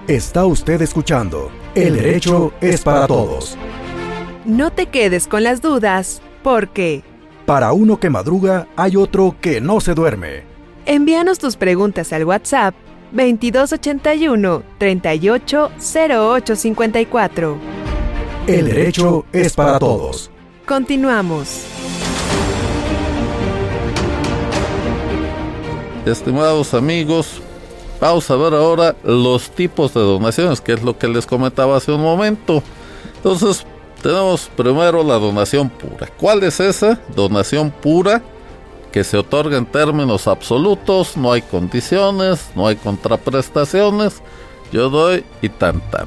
Está 0.09 0.47
usted 0.47 0.81
escuchando 0.83 1.51
El 1.75 1.97
Derecho 1.97 2.53
es 2.61 2.85
para 2.85 3.09
Todos. 3.09 3.59
No 4.45 4.71
te 4.71 4.87
quedes 4.87 5.27
con 5.27 5.43
las 5.43 5.61
dudas, 5.61 6.23
porque... 6.45 7.03
Para 7.45 7.73
uno 7.73 7.99
que 7.99 8.09
madruga, 8.09 8.69
hay 8.77 8.95
otro 8.95 9.35
que 9.41 9.61
no 9.61 9.81
se 9.81 9.95
duerme. 9.95 10.45
Envíanos 10.87 11.41
tus 11.41 11.57
preguntas 11.57 12.13
al 12.13 12.25
WhatsApp 12.25 12.77
2281 13.11 14.63
380854. 14.79 17.59
El 18.47 18.67
derecho 18.67 19.27
es 19.33 19.55
para 19.55 19.81
todos. 19.81 20.31
Continuamos. 20.67 21.65
Estimados 26.05 26.75
amigos, 26.75 27.43
Vamos 28.01 28.31
a 28.31 28.37
ver 28.37 28.55
ahora 28.55 28.95
los 29.05 29.51
tipos 29.51 29.95
de 29.95 30.01
donaciones, 30.01 30.61
que 30.61 30.73
es 30.73 30.83
lo 30.83 30.99
que 30.99 31.09
les 31.09 31.27
comentaba 31.27 31.77
hace 31.77 31.93
un 31.93 32.03
momento. 32.03 32.63
Entonces, 33.17 33.65
tenemos 34.03 34.51
primero 34.55 35.03
la 35.03 35.15
donación 35.15 35.71
pura. 35.71 36.07
¿Cuál 36.19 36.43
es 36.43 36.61
esa? 36.61 37.01
Donación 37.15 37.71
pura 37.71 38.23
que 38.93 39.05
se 39.05 39.19
otorga 39.19 39.59
en 39.59 39.67
términos 39.67 40.27
absolutos, 40.27 41.17
no 41.17 41.33
hay 41.33 41.43
condiciones, 41.43 42.51
no 42.55 42.67
hay 42.67 42.77
contraprestaciones. 42.77 44.23
Yo 44.73 44.91
doy 44.91 45.25
y 45.43 45.49
tan 45.49 45.81
tan. 45.91 46.07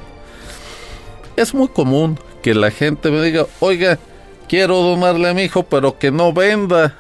Es 1.36 1.54
muy 1.54 1.68
común 1.68 2.20
que 2.42 2.54
la 2.54 2.72
gente 2.72 3.12
me 3.12 3.22
diga, 3.22 3.46
oiga, 3.60 4.00
quiero 4.48 4.78
donarle 4.78 5.30
a 5.30 5.34
mi 5.34 5.44
hijo, 5.44 5.64
pero 5.64 5.98
que 5.98 6.12
no 6.12 6.34
venda. 6.34 6.96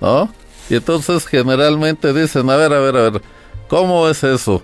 ¿No? 0.00 0.28
Y 0.70 0.76
entonces 0.76 1.26
generalmente 1.26 2.12
dicen, 2.12 2.48
a 2.50 2.56
ver, 2.56 2.72
a 2.72 2.80
ver, 2.80 2.96
a 2.96 3.10
ver, 3.10 3.22
¿Cómo 3.68 4.08
es 4.08 4.22
eso? 4.22 4.62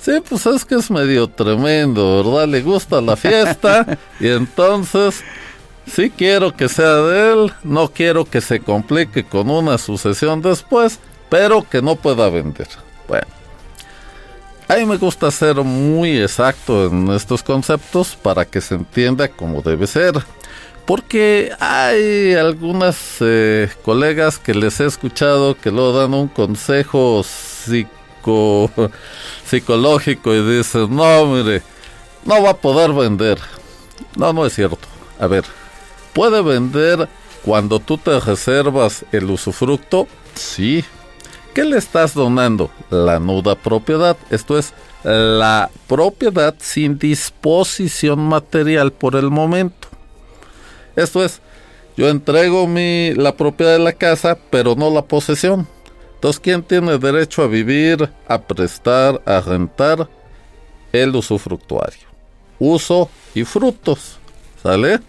Sí, 0.00 0.12
pues 0.26 0.46
es 0.46 0.64
que 0.64 0.76
es 0.76 0.90
medio 0.90 1.28
tremendo, 1.28 2.24
¿verdad? 2.24 2.48
Le 2.48 2.62
gusta 2.62 3.02
la 3.02 3.16
fiesta 3.16 3.98
y 4.18 4.28
entonces 4.28 5.22
sí 5.86 6.10
quiero 6.10 6.56
que 6.56 6.70
sea 6.70 6.96
de 6.96 7.32
él, 7.32 7.52
no 7.62 7.92
quiero 7.92 8.24
que 8.24 8.40
se 8.40 8.60
complique 8.60 9.24
con 9.24 9.50
una 9.50 9.76
sucesión 9.76 10.40
después, 10.40 10.98
pero 11.28 11.68
que 11.68 11.82
no 11.82 11.96
pueda 11.96 12.30
vender. 12.30 12.68
Bueno, 13.06 13.26
a 14.68 14.76
mí 14.76 14.86
me 14.86 14.96
gusta 14.96 15.30
ser 15.30 15.56
muy 15.56 16.18
exacto 16.18 16.86
en 16.86 17.10
estos 17.10 17.42
conceptos 17.42 18.16
para 18.16 18.46
que 18.46 18.62
se 18.62 18.76
entienda 18.76 19.28
como 19.28 19.60
debe 19.60 19.86
ser. 19.86 20.14
Porque 20.86 21.52
hay 21.60 22.34
algunas 22.34 23.16
eh, 23.20 23.68
colegas 23.84 24.38
que 24.38 24.54
les 24.54 24.80
he 24.80 24.86
escuchado 24.86 25.54
que 25.56 25.70
luego 25.70 25.98
dan 26.00 26.14
un 26.14 26.28
consejo 26.28 27.22
psicológico 27.22 27.99
psicológico 29.44 30.34
y 30.34 30.56
dices, 30.56 30.88
no, 30.88 31.26
mire, 31.26 31.62
no 32.24 32.42
va 32.42 32.50
a 32.50 32.56
poder 32.56 32.92
vender. 32.92 33.38
No, 34.16 34.32
no 34.32 34.46
es 34.46 34.54
cierto. 34.54 34.88
A 35.18 35.26
ver, 35.26 35.44
¿puede 36.12 36.42
vender 36.42 37.08
cuando 37.42 37.78
tú 37.78 37.98
te 37.98 38.18
reservas 38.20 39.04
el 39.12 39.30
usufructo? 39.30 40.06
Sí. 40.34 40.84
¿Qué 41.54 41.64
le 41.64 41.78
estás 41.78 42.14
donando? 42.14 42.70
La 42.90 43.18
nuda 43.18 43.56
propiedad. 43.56 44.16
Esto 44.30 44.58
es 44.58 44.72
la 45.02 45.70
propiedad 45.86 46.54
sin 46.58 46.98
disposición 46.98 48.20
material 48.20 48.92
por 48.92 49.16
el 49.16 49.30
momento. 49.30 49.88
Esto 50.96 51.24
es, 51.24 51.40
yo 51.96 52.08
entrego 52.08 52.66
mi, 52.66 53.14
la 53.14 53.36
propiedad 53.36 53.72
de 53.72 53.78
la 53.78 53.92
casa, 53.92 54.38
pero 54.50 54.74
no 54.74 54.90
la 54.90 55.02
posesión. 55.02 55.66
Entonces, 56.20 56.38
¿quién 56.38 56.62
tiene 56.62 56.98
derecho 56.98 57.42
a 57.42 57.46
vivir, 57.46 58.10
a 58.28 58.42
prestar, 58.42 59.22
a 59.24 59.40
rentar? 59.40 60.06
El 60.92 61.16
usufructuario. 61.16 62.08
Uso 62.58 63.08
y 63.34 63.44
frutos. 63.44 64.18
¿Sale? 64.62 65.00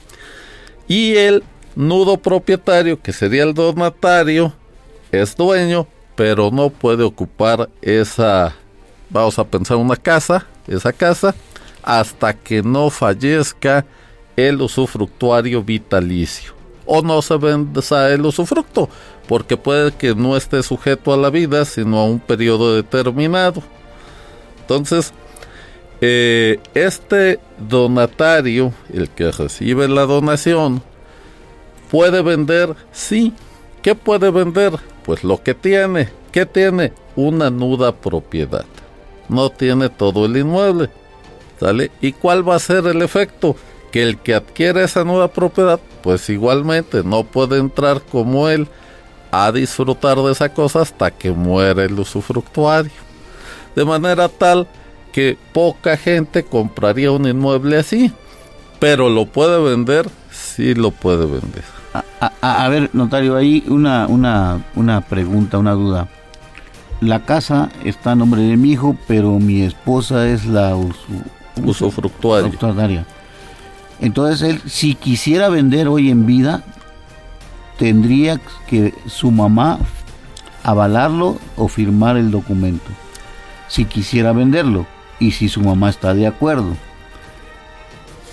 Y 0.88 1.18
el 1.18 1.44
nudo 1.76 2.16
propietario, 2.16 3.02
que 3.02 3.12
sería 3.12 3.44
el 3.44 3.54
donatario, 3.54 4.54
es 5.12 5.36
dueño, 5.36 5.86
pero 6.16 6.50
no 6.50 6.70
puede 6.70 7.04
ocupar 7.04 7.68
esa, 7.82 8.56
vamos 9.10 9.38
a 9.38 9.44
pensar, 9.44 9.76
una 9.76 9.98
casa, 9.98 10.48
esa 10.66 10.94
casa, 10.94 11.36
hasta 11.84 12.34
que 12.34 12.64
no 12.64 12.90
fallezca 12.90 13.86
el 14.38 14.62
usufructuario 14.62 15.62
vitalicio. 15.62 16.54
O 16.86 17.02
no 17.02 17.22
se 17.22 17.36
venda 17.36 18.10
el 18.10 18.26
usufructo 18.26 18.88
porque 19.32 19.56
puede 19.56 19.94
que 19.94 20.14
no 20.14 20.36
esté 20.36 20.62
sujeto 20.62 21.14
a 21.14 21.16
la 21.16 21.30
vida, 21.30 21.64
sino 21.64 22.00
a 22.00 22.04
un 22.04 22.20
periodo 22.20 22.76
determinado. 22.76 23.64
Entonces, 24.60 25.14
eh, 26.02 26.60
este 26.74 27.40
donatario, 27.58 28.74
el 28.92 29.10
que 29.10 29.32
recibe 29.32 29.88
la 29.88 30.06
donación, 30.06 30.84
puede 31.90 32.22
vender, 32.22 32.76
sí, 32.92 33.34
¿Qué 33.82 33.96
puede 33.96 34.32
vender? 34.32 34.74
Pues 35.06 35.24
lo 35.24 35.42
que 35.42 35.54
tiene. 35.54 36.10
¿Qué 36.34 36.46
tiene? 36.46 36.92
Una 37.16 37.50
nuda 37.50 37.96
propiedad. 37.96 38.66
No 39.30 39.50
tiene 39.50 39.88
todo 39.88 40.26
el 40.26 40.36
inmueble. 40.36 40.90
¿Sale? 41.58 41.90
¿Y 42.02 42.12
cuál 42.12 42.48
va 42.48 42.56
a 42.56 42.60
ser 42.60 42.86
el 42.86 43.02
efecto? 43.02 43.56
Que 43.94 44.04
el 44.04 44.18
que 44.18 44.36
adquiere 44.36 44.84
esa 44.84 45.06
nuda 45.06 45.30
propiedad, 45.30 45.80
pues 46.04 46.30
igualmente 46.30 47.02
no 47.06 47.24
puede 47.24 47.60
entrar 47.60 48.02
como 48.02 48.50
él 48.50 48.68
a 49.32 49.52
disfrutar 49.52 50.18
de 50.18 50.32
esa 50.32 50.50
cosa 50.50 50.82
hasta 50.82 51.10
que 51.10 51.32
muere 51.32 51.86
el 51.86 51.98
usufructuario. 51.98 52.92
De 53.76 53.86
manera 53.86 54.28
tal 54.28 54.68
que 55.12 55.38
poca 55.54 55.98
gente 55.98 56.44
compraría 56.44 57.12
un 57.12 57.28
inmueble 57.28 57.78
así, 57.78 58.12
pero 58.80 59.10
lo 59.10 59.26
puede 59.26 59.62
vender, 59.62 60.10
sí 60.32 60.74
lo 60.76 60.92
puede 60.92 61.26
vender. 61.26 61.64
A, 62.42 62.70
ver, 62.70 62.90
notario, 62.94 63.36
ahí 63.36 63.64
una, 63.68 64.08
una, 64.08 64.64
una 64.76 65.02
pregunta, 65.02 65.58
una 65.58 65.74
duda. 65.74 66.08
La 67.02 67.26
casa 67.26 67.70
está 67.84 68.12
a 68.12 68.16
nombre 68.16 68.42
de 68.42 68.58
mi 68.58 68.72
hijo, 68.72 68.96
pero 69.08 69.40
mi 69.40 69.62
esposa 69.64 70.28
es 70.28 70.46
la 70.46 70.78
usufructuaria. 71.64 73.06
Entonces, 74.00 74.42
él, 74.42 74.62
si 74.68 74.96
quisiera 74.96 75.50
vender 75.50 75.88
hoy 75.88 76.10
en 76.10 76.26
vida, 76.26 76.64
tendría 77.82 78.40
que 78.68 78.94
su 79.08 79.32
mamá 79.32 79.80
avalarlo 80.62 81.40
o 81.58 81.68
firmar 81.68 82.16
el 82.16 82.30
documento. 82.30 82.92
Si 83.70 83.86
quisiera 83.86 84.34
venderlo 84.34 84.86
y 85.20 85.32
si 85.32 85.50
su 85.50 85.62
mamá 85.62 85.90
está 85.90 86.14
de 86.14 86.28
acuerdo. 86.28 86.78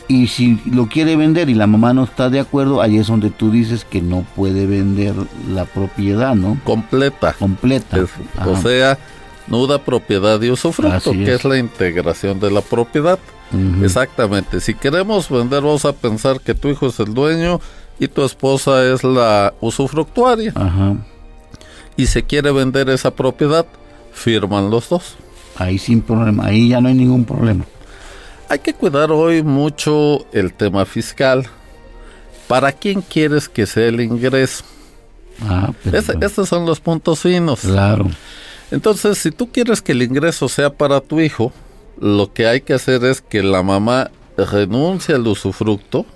Y 0.07 0.27
si 0.27 0.61
lo 0.71 0.89
quiere 0.89 1.17
vender 1.17 1.49
y 1.49 1.55
la 1.55 1.67
mamá 1.67 1.95
no 1.95 2.05
está 2.05 2.29
de 2.29 2.41
acuerdo, 2.41 2.83
ahí 2.83 2.99
es 2.99 3.07
donde 3.07 3.31
tú 3.31 3.51
dices 3.51 3.87
que 3.87 4.03
no 4.03 4.27
puede 4.37 4.67
vender 4.67 5.15
la 5.51 5.65
propiedad, 5.65 6.35
¿no? 6.35 6.61
Completa. 6.63 7.33
Completa. 7.33 8.05
o 8.45 8.57
sea, 8.57 8.99
nuda 9.47 9.83
propiedad 9.83 10.43
y 10.43 10.51
usufructo, 10.51 11.13
que 11.13 11.33
es. 11.33 11.45
la 11.47 11.57
integración 11.57 12.39
de 12.39 12.51
la 12.51 12.61
propiedad. 12.61 13.19
Exactamente. 13.83 14.61
Si 14.61 14.75
queremos 14.75 15.31
vender, 15.31 15.63
vamos 15.63 15.87
a 15.87 15.95
pensar 15.95 16.39
que 16.39 16.53
tu 16.55 16.69
hijo 16.69 16.89
es 16.89 17.01
el 17.01 17.15
dueño 17.15 17.63
y 17.99 18.09
tu 18.09 18.25
esposa 18.25 18.85
es 18.85 19.03
la 19.05 19.55
usufructuaria. 19.61 20.53
Ajá. 20.55 20.97
Y 21.97 22.07
se 22.07 22.23
quiere 22.23 22.53
vender 22.53 22.89
esa 22.91 23.11
propiedad, 23.11 23.67
firman 24.13 24.71
los 24.71 24.89
dos. 24.89 25.17
Ahí 25.57 25.79
sin 25.79 26.03
problema, 26.03 26.47
ahí 26.47 26.69
ya 26.69 26.81
no 26.81 26.89
hay 26.89 26.95
ningún 26.95 27.25
problema. 27.25 27.65
Hay 28.49 28.61
que 28.61 28.73
cuidar 28.73 29.11
hoy 29.11 29.43
mucho 29.43 30.27
el 30.33 30.55
tema 30.55 30.87
fiscal. 30.87 31.47
¿Para 32.47 32.73
quién 32.73 33.03
quieres 33.03 33.49
que 33.49 33.67
sea 33.67 33.87
el 33.87 34.01
ingreso? 34.01 34.65
Ah, 35.43 35.73
estos 35.93 36.49
son 36.49 36.65
los 36.65 36.81
puntos 36.81 37.21
finos. 37.21 37.61
Claro. 37.61 38.09
Entonces, 38.71 39.19
si 39.19 39.31
tú 39.31 39.51
quieres 39.51 39.83
que 39.83 39.93
el 39.93 40.03
ingreso 40.03 40.49
sea 40.49 40.71
para 40.71 41.01
tu 41.01 41.21
hijo, 41.21 41.53
lo 42.01 42.33
que 42.33 42.47
hay 42.47 42.61
que 42.61 42.75
hacer 42.75 43.05
es 43.05 43.21
que 43.21 43.43
la 43.43 43.63
mamá 43.63 44.11
renuncie 44.37 45.15
al 45.15 45.27
usufructo 45.27 46.07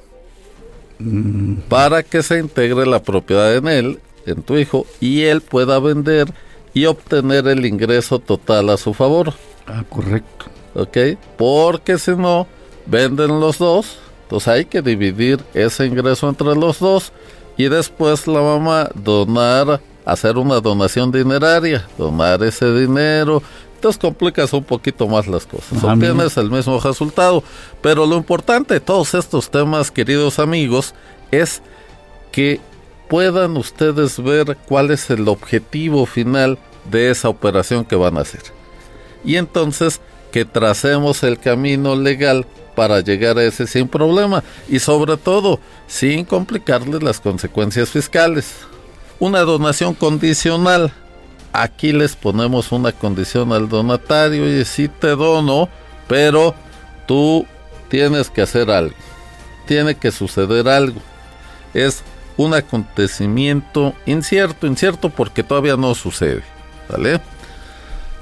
mm. 1.03 1.63
para 1.69 2.03
que 2.03 2.23
se 2.23 2.39
integre 2.39 2.87
la 2.87 3.03
propiedad 3.03 3.55
en 3.55 3.69
él, 3.69 4.01
en 4.27 4.43
tu 4.43 4.57
hijo, 4.57 4.87
y 5.01 5.23
él 5.23 5.41
pueda 5.41 5.79
vender 5.79 6.33
y 6.75 6.87
obtener 6.87 7.47
el 7.49 7.67
ingreso 7.67 8.19
total 8.19 8.71
a 8.71 8.77
su 8.77 8.95
favor. 8.95 9.35
Ah, 9.67 9.85
correcto. 9.89 10.47
¿Ok? 10.75 10.97
Porque 11.37 11.99
si 11.99 12.13
no, 12.13 12.47
venden 12.87 13.41
los 13.41 13.59
dos, 13.59 13.99
entonces 14.23 14.49
hay 14.49 14.65
que 14.65 14.81
dividir 14.81 15.41
ese 15.55 15.87
ingreso 15.87 16.29
entre 16.29 16.55
los 16.55 16.79
dos 16.79 17.13
y 17.57 17.69
después 17.69 18.27
la 18.27 18.41
mamá 18.41 18.89
donar, 18.95 19.81
hacer 20.05 20.39
una 20.39 20.61
donación 20.61 21.13
dineraria, 21.13 21.87
donar 21.99 22.43
ese 22.43 22.73
dinero. 22.73 23.43
Entonces 23.83 24.01
complicas 24.01 24.53
un 24.53 24.63
poquito 24.63 25.09
más 25.09 25.27
las 25.27 25.45
cosas. 25.45 25.83
Ah, 25.83 25.95
Obtienes 25.95 26.37
el 26.37 26.53
mismo 26.53 26.79
resultado. 26.79 27.43
Pero 27.81 28.07
lo 28.07 28.17
importante 28.17 28.75
de 28.75 28.81
todos 28.81 29.13
estos 29.13 29.51
temas, 29.51 29.91
queridos 29.91 30.39
amigos, 30.39 30.95
es 31.33 31.63
que 32.31 32.61
puedan 33.09 33.57
ustedes 33.57 34.23
ver 34.23 34.57
cuál 34.69 34.93
es 34.93 35.11
el 35.11 35.27
objetivo 35.27 36.07
final 36.07 36.61
de 36.93 37.11
esa 37.11 37.29
operación 37.29 37.85
que 37.85 37.97
van 37.97 38.19
a 38.19 38.21
hacer. 38.21 38.43
Y 39.25 39.35
entonces 39.35 40.01
que 40.31 40.45
tracemos 40.45 41.25
el 41.25 41.41
camino 41.41 41.97
legal 41.97 42.47
para 42.77 43.01
llegar 43.01 43.37
a 43.37 43.43
ese 43.43 43.67
sin 43.67 43.89
problema 43.89 44.45
y 44.69 44.79
sobre 44.79 45.17
todo 45.17 45.59
sin 45.89 46.25
complicarles 46.25 47.03
las 47.03 47.19
consecuencias 47.19 47.91
fiscales. 47.91 48.55
Una 49.19 49.41
donación 49.41 49.95
condicional. 49.95 50.93
Aquí 51.53 51.93
les 51.93 52.17
ponemos 52.17 52.73
una 52.73 52.93
condición 52.93 53.53
al 53.53 53.69
donatario 53.69 54.49
y 54.49 54.65
si 54.65 54.89
te 54.89 55.09
dono, 55.09 55.69
pero 56.09 56.55
tú 57.07 57.47
tienes 57.89 58.31
que 58.31 58.43
hacer 58.43 58.71
algo. 58.71 58.95
Tiene 59.67 59.95
que 59.95 60.11
suceder 60.11 60.67
algo. 60.69 61.01
Es 61.75 62.03
un 62.37 62.55
acontecimiento 62.55 63.95
incierto, 64.07 64.67
incierto 64.67 65.11
porque 65.11 65.43
todavía 65.43 65.77
no 65.77 65.95
sucede. 65.95 66.43
¿Vale? 66.89 67.21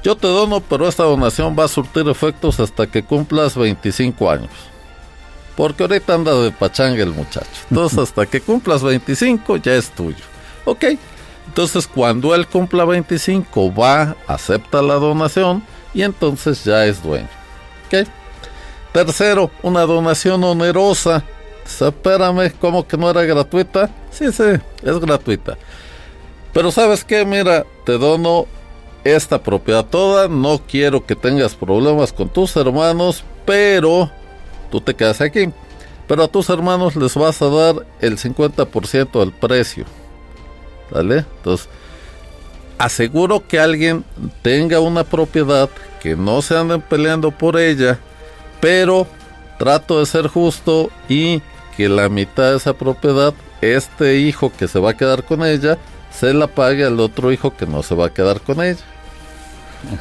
Yo 0.02 0.16
te 0.16 0.26
dono, 0.26 0.60
pero 0.60 0.88
esta 0.88 1.04
donación 1.04 1.54
va 1.58 1.64
a 1.64 1.68
surtir 1.68 2.08
efectos 2.08 2.58
hasta 2.58 2.86
que 2.86 3.04
cumplas 3.04 3.54
25 3.54 4.30
años. 4.30 4.50
Porque 5.56 5.82
ahorita 5.82 6.14
anda 6.14 6.34
de 6.34 6.50
pachanga 6.50 7.02
el 7.02 7.12
muchacho. 7.12 7.46
Entonces, 7.68 7.98
hasta 8.08 8.26
que 8.26 8.40
cumplas 8.40 8.82
25 8.82 9.58
ya 9.58 9.74
es 9.74 9.90
tuyo. 9.90 10.24
Ok. 10.64 10.84
Entonces, 11.50 11.88
cuando 11.88 12.32
él 12.32 12.46
cumpla 12.46 12.84
25, 12.84 13.74
va, 13.74 14.14
acepta 14.28 14.80
la 14.80 14.94
donación 14.94 15.64
y 15.92 16.02
entonces 16.02 16.62
ya 16.62 16.86
es 16.86 17.02
dueño. 17.02 17.28
Ok. 17.86 18.06
Tercero, 18.92 19.50
una 19.60 19.80
donación 19.80 20.44
onerosa. 20.44 21.24
Espérame, 21.64 22.52
¿cómo 22.60 22.86
que 22.86 22.96
no 22.96 23.10
era 23.10 23.24
gratuita? 23.24 23.90
Sí, 24.12 24.30
sí, 24.30 24.44
es 24.80 25.00
gratuita. 25.00 25.58
Pero 26.52 26.70
sabes 26.70 27.02
qué, 27.02 27.24
mira, 27.24 27.66
te 27.84 27.98
dono 27.98 28.46
esta 29.02 29.42
propiedad 29.42 29.84
toda, 29.84 30.28
no 30.28 30.60
quiero 30.68 31.04
que 31.04 31.16
tengas 31.16 31.56
problemas 31.56 32.12
con 32.12 32.28
tus 32.28 32.54
hermanos, 32.54 33.24
pero 33.44 34.08
tú 34.70 34.80
te 34.80 34.94
quedas 34.94 35.20
aquí. 35.20 35.52
Pero 36.06 36.22
a 36.22 36.28
tus 36.28 36.48
hermanos 36.48 36.94
les 36.94 37.16
vas 37.16 37.42
a 37.42 37.48
dar 37.48 37.86
el 38.00 38.18
50% 38.18 39.18
del 39.18 39.32
precio. 39.32 39.84
¿Vale? 40.90 41.24
Entonces, 41.36 41.68
aseguro 42.78 43.46
que 43.46 43.60
alguien 43.60 44.04
tenga 44.42 44.80
una 44.80 45.04
propiedad, 45.04 45.68
que 46.00 46.16
no 46.16 46.40
se 46.42 46.56
anden 46.56 46.80
peleando 46.80 47.30
por 47.30 47.58
ella, 47.58 47.98
pero 48.60 49.06
trato 49.58 50.00
de 50.00 50.06
ser 50.06 50.28
justo 50.28 50.90
y 51.08 51.42
que 51.76 51.88
la 51.88 52.08
mitad 52.08 52.50
de 52.50 52.56
esa 52.56 52.72
propiedad, 52.72 53.34
este 53.60 54.16
hijo 54.16 54.50
que 54.56 54.66
se 54.66 54.78
va 54.80 54.90
a 54.90 54.96
quedar 54.96 55.24
con 55.24 55.44
ella, 55.44 55.76
se 56.10 56.32
la 56.32 56.46
pague 56.46 56.84
al 56.84 56.98
otro 57.00 57.30
hijo 57.32 57.54
que 57.54 57.66
no 57.66 57.82
se 57.82 57.94
va 57.94 58.06
a 58.06 58.14
quedar 58.14 58.40
con 58.40 58.62
ella. 58.62 58.80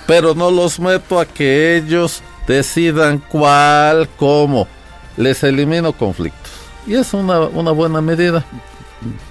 Pero 0.08 0.34
no 0.34 0.50
los 0.52 0.80
meto 0.80 1.20
a 1.20 1.26
que 1.26 1.78
ellos 1.78 2.22
decidan 2.48 3.20
cuál, 3.30 4.10
cómo. 4.18 4.68
Les 5.18 5.44
elimino 5.44 5.94
conflictos. 5.94 6.52
Y 6.88 6.96
es 6.96 7.14
una, 7.14 7.42
una 7.42 7.72
buena 7.72 8.02
medida. 8.02 8.46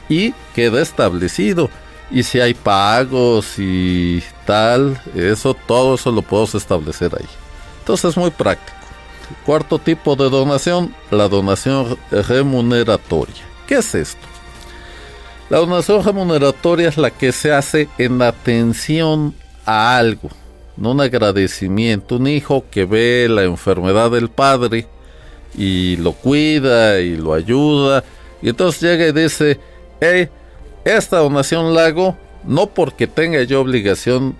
Y 0.08 0.32
queda 0.54 0.80
establecido. 0.80 1.70
Y 2.10 2.22
si 2.22 2.40
hay 2.40 2.54
pagos 2.54 3.58
y 3.58 4.22
tal, 4.46 5.00
eso, 5.14 5.54
todo 5.54 5.94
eso 5.94 6.10
lo 6.10 6.22
podemos 6.22 6.54
establecer 6.54 7.12
ahí. 7.14 7.26
Entonces 7.80 8.10
es 8.10 8.16
muy 8.16 8.30
práctico. 8.30 8.76
Cuarto 9.44 9.78
tipo 9.78 10.16
de 10.16 10.30
donación, 10.30 10.94
la 11.10 11.28
donación 11.28 11.98
remuneratoria. 12.10 13.44
¿Qué 13.66 13.76
es 13.76 13.94
esto? 13.94 14.26
La 15.50 15.58
donación 15.58 16.02
remuneratoria 16.02 16.88
es 16.88 16.96
la 16.96 17.10
que 17.10 17.32
se 17.32 17.52
hace 17.52 17.88
en 17.98 18.20
atención 18.20 19.34
a 19.64 19.96
algo, 19.96 20.28
no 20.76 20.92
un 20.92 21.00
agradecimiento. 21.00 22.16
Un 22.16 22.26
hijo 22.26 22.64
que 22.70 22.84
ve 22.84 23.26
la 23.30 23.44
enfermedad 23.44 24.10
del 24.10 24.28
padre 24.28 24.86
y 25.56 25.96
lo 25.96 26.12
cuida 26.12 27.00
y 27.00 27.16
lo 27.16 27.32
ayuda, 27.34 28.04
y 28.42 28.50
entonces 28.50 28.80
llega 28.80 29.06
y 29.06 29.12
dice: 29.12 29.58
hey, 30.00 30.28
esta 30.84 31.18
donación 31.18 31.74
la 31.74 31.86
hago 31.86 32.16
no 32.44 32.66
porque 32.66 33.06
tenga 33.06 33.42
yo 33.42 33.60
obligación 33.60 34.36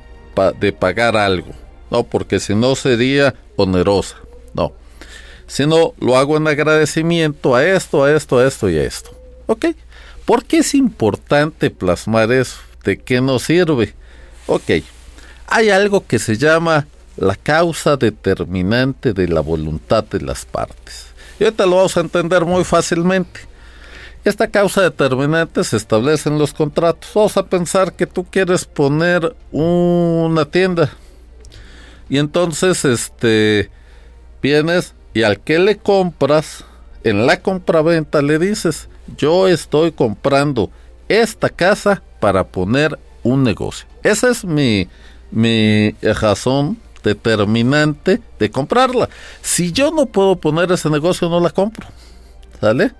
de 0.61 0.73
pagar 0.73 1.17
algo, 1.17 1.53
no, 1.91 2.05
porque 2.05 2.39
si 2.39 2.55
no 2.55 2.77
sería 2.77 3.35
onerosa, 3.57 4.17
no, 4.55 4.73
sino 5.47 5.95
lo 5.99 6.17
hago 6.17 6.37
en 6.37 6.47
agradecimiento 6.47 7.57
a 7.57 7.65
esto, 7.65 8.05
a 8.05 8.13
esto, 8.13 8.39
a 8.39 8.47
esto 8.47 8.71
y 8.71 8.79
a 8.79 8.85
esto. 8.85 9.11
¿Ok? 9.47 9.67
¿Por 10.25 10.45
qué 10.45 10.59
es 10.59 10.75
importante 10.75 11.71
plasmar 11.71 12.31
eso? 12.31 12.59
¿De 12.85 12.99
qué 12.99 13.21
nos 13.21 13.43
sirve? 13.43 13.95
Ok, 14.47 14.71
hay 15.47 15.71
algo 15.71 16.07
que 16.07 16.19
se 16.19 16.37
llama 16.37 16.87
la 17.17 17.35
causa 17.35 17.97
determinante 17.97 19.13
de 19.13 19.27
la 19.27 19.41
voluntad 19.41 20.05
de 20.05 20.21
las 20.21 20.45
partes. 20.45 21.07
Y 21.41 21.45
ahorita 21.45 21.67
lo 21.67 21.77
vamos 21.77 21.97
a 21.97 22.01
entender 22.01 22.45
muy 22.45 22.63
fácilmente. 22.65 23.41
Esta 24.29 24.49
causa 24.49 24.83
determinante 24.83 25.65
se 25.65 25.79
establece 25.79 26.29
en 26.29 26.39
los 26.39 26.53
contratos. 26.53 27.11
Vamos 27.15 27.39
a 27.39 27.47
pensar 27.47 27.95
que 27.95 28.07
tú 28.07 28.27
quieres 28.27 28.67
poner 28.67 29.35
una 29.51 30.45
tienda 30.45 30.91
y 32.11 32.19
entonces 32.19 32.85
este 32.85 33.71
vienes 34.43 34.93
y 35.15 35.23
al 35.23 35.41
que 35.41 35.59
le 35.59 35.79
compras 35.79 36.67
en 37.05 37.27
la 37.27 37.41
compraventa 37.41 38.21
le 38.21 38.39
dices, 38.39 38.91
"Yo 39.17 39.49
estoy 39.49 39.93
comprando 39.93 40.71
esta 41.09 41.49
casa 41.49 42.03
para 42.21 42.45
poner 42.45 42.99
un 43.23 43.43
negocio." 43.43 43.87
Esa 44.03 44.29
es 44.29 44.45
mi 44.45 44.89
mi 45.31 45.93
razón 46.03 46.77
determinante 47.03 48.21
de 48.39 48.51
comprarla. 48.51 49.09
Si 49.41 49.73
yo 49.73 49.91
no 49.91 50.05
puedo 50.05 50.37
poner 50.37 50.71
ese 50.71 50.91
negocio, 50.91 51.31
no 51.31 51.41
la 51.41 51.49
compro. 51.49 51.87
¿Sale? 52.61 52.93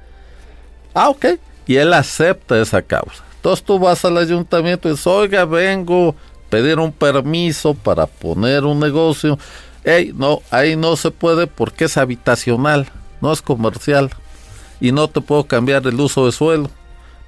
Ah, 0.95 1.09
ok. 1.09 1.27
Y 1.67 1.77
él 1.77 1.93
acepta 1.93 2.61
esa 2.61 2.83
causa. 2.83 3.23
Entonces 3.37 3.65
tú 3.65 3.79
vas 3.79 4.05
al 4.05 4.19
ayuntamiento 4.19 4.89
y 4.89 4.93
dices, 4.93 5.07
oiga, 5.07 5.45
vengo 5.45 6.11
a 6.11 6.51
pedir 6.51 6.79
un 6.79 6.93
permiso 6.93 7.75
para 7.75 8.07
poner 8.07 8.65
un 8.65 8.81
negocio. 8.81 9.39
Ey, 9.85 10.13
no, 10.15 10.43
ahí 10.51 10.77
no 10.77 10.97
se 10.97 11.11
puede 11.11 11.47
porque 11.47 11.85
es 11.85 11.97
habitacional, 11.97 12.89
no 13.21 13.33
es 13.33 13.41
comercial. 13.41 14.11
Y 14.81 14.93
no 14.93 15.09
te 15.09 15.21
puedo 15.21 15.45
cambiar 15.45 15.87
el 15.87 16.01
uso 16.01 16.27
de 16.27 16.33
suelo. 16.33 16.71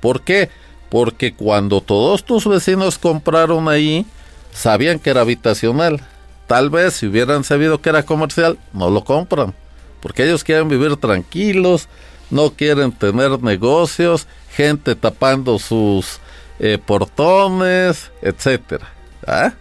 ¿Por 0.00 0.22
qué? 0.22 0.50
Porque 0.88 1.34
cuando 1.34 1.80
todos 1.80 2.24
tus 2.24 2.46
vecinos 2.46 2.98
compraron 2.98 3.68
ahí, 3.68 4.04
sabían 4.52 4.98
que 4.98 5.10
era 5.10 5.20
habitacional. 5.20 6.00
Tal 6.46 6.70
vez 6.70 6.94
si 6.94 7.06
hubieran 7.06 7.44
sabido 7.44 7.80
que 7.80 7.90
era 7.90 8.02
comercial, 8.02 8.58
no 8.72 8.90
lo 8.90 9.04
compran. 9.04 9.54
Porque 10.00 10.24
ellos 10.24 10.42
quieren 10.42 10.68
vivir 10.68 10.96
tranquilos, 10.96 11.88
no 12.30 12.50
quieren 12.50 12.92
tener 12.92 13.42
negocios, 13.42 14.26
gente 14.54 14.94
tapando 14.94 15.58
sus 15.58 16.18
eh, 16.58 16.78
portones, 16.84 18.10
etcétera. 18.22 18.88
¿ah? 19.26 19.52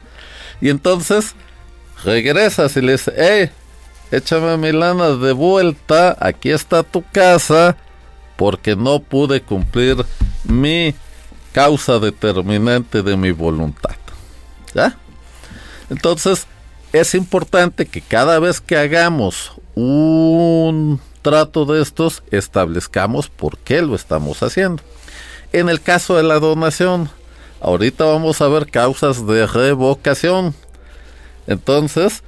Y 0.61 0.69
entonces 0.69 1.35
regresas 2.03 2.75
y 2.77 2.81
le 2.81 2.93
dices, 2.93 3.13
hey, 3.17 3.51
échame 4.11 4.57
mi 4.57 4.71
lana 4.71 5.09
de 5.09 5.31
vuelta, 5.31 6.17
aquí 6.19 6.51
está 6.51 6.83
tu 6.83 7.03
casa, 7.11 7.75
porque 8.35 8.75
no 8.75 8.99
pude 8.99 9.41
cumplir 9.41 10.05
mi 10.45 10.95
causa 11.51 11.99
determinante 11.99 13.01
de 13.01 13.17
mi 13.17 13.31
voluntad. 13.31 13.95
¿Ya? 14.73 14.95
Entonces, 15.89 16.47
es 16.93 17.15
importante 17.15 17.85
que 17.85 18.01
cada 18.01 18.39
vez 18.39 18.61
que 18.61 18.77
hagamos 18.77 19.53
un 19.75 20.99
trato 21.21 21.65
de 21.65 21.81
estos, 21.81 22.23
establezcamos 22.31 23.29
por 23.29 23.57
qué 23.57 23.81
lo 23.81 23.95
estamos 23.95 24.41
haciendo. 24.43 24.83
En 25.51 25.69
el 25.69 25.81
caso 25.81 26.15
de 26.15 26.23
la 26.23 26.39
donación, 26.39 27.09
ahorita 27.61 28.05
vamos 28.05 28.41
a 28.41 28.47
ver 28.47 28.69
causas 28.69 29.25
de 29.25 29.47
revocación. 29.47 30.53
Entonces, 31.47 32.23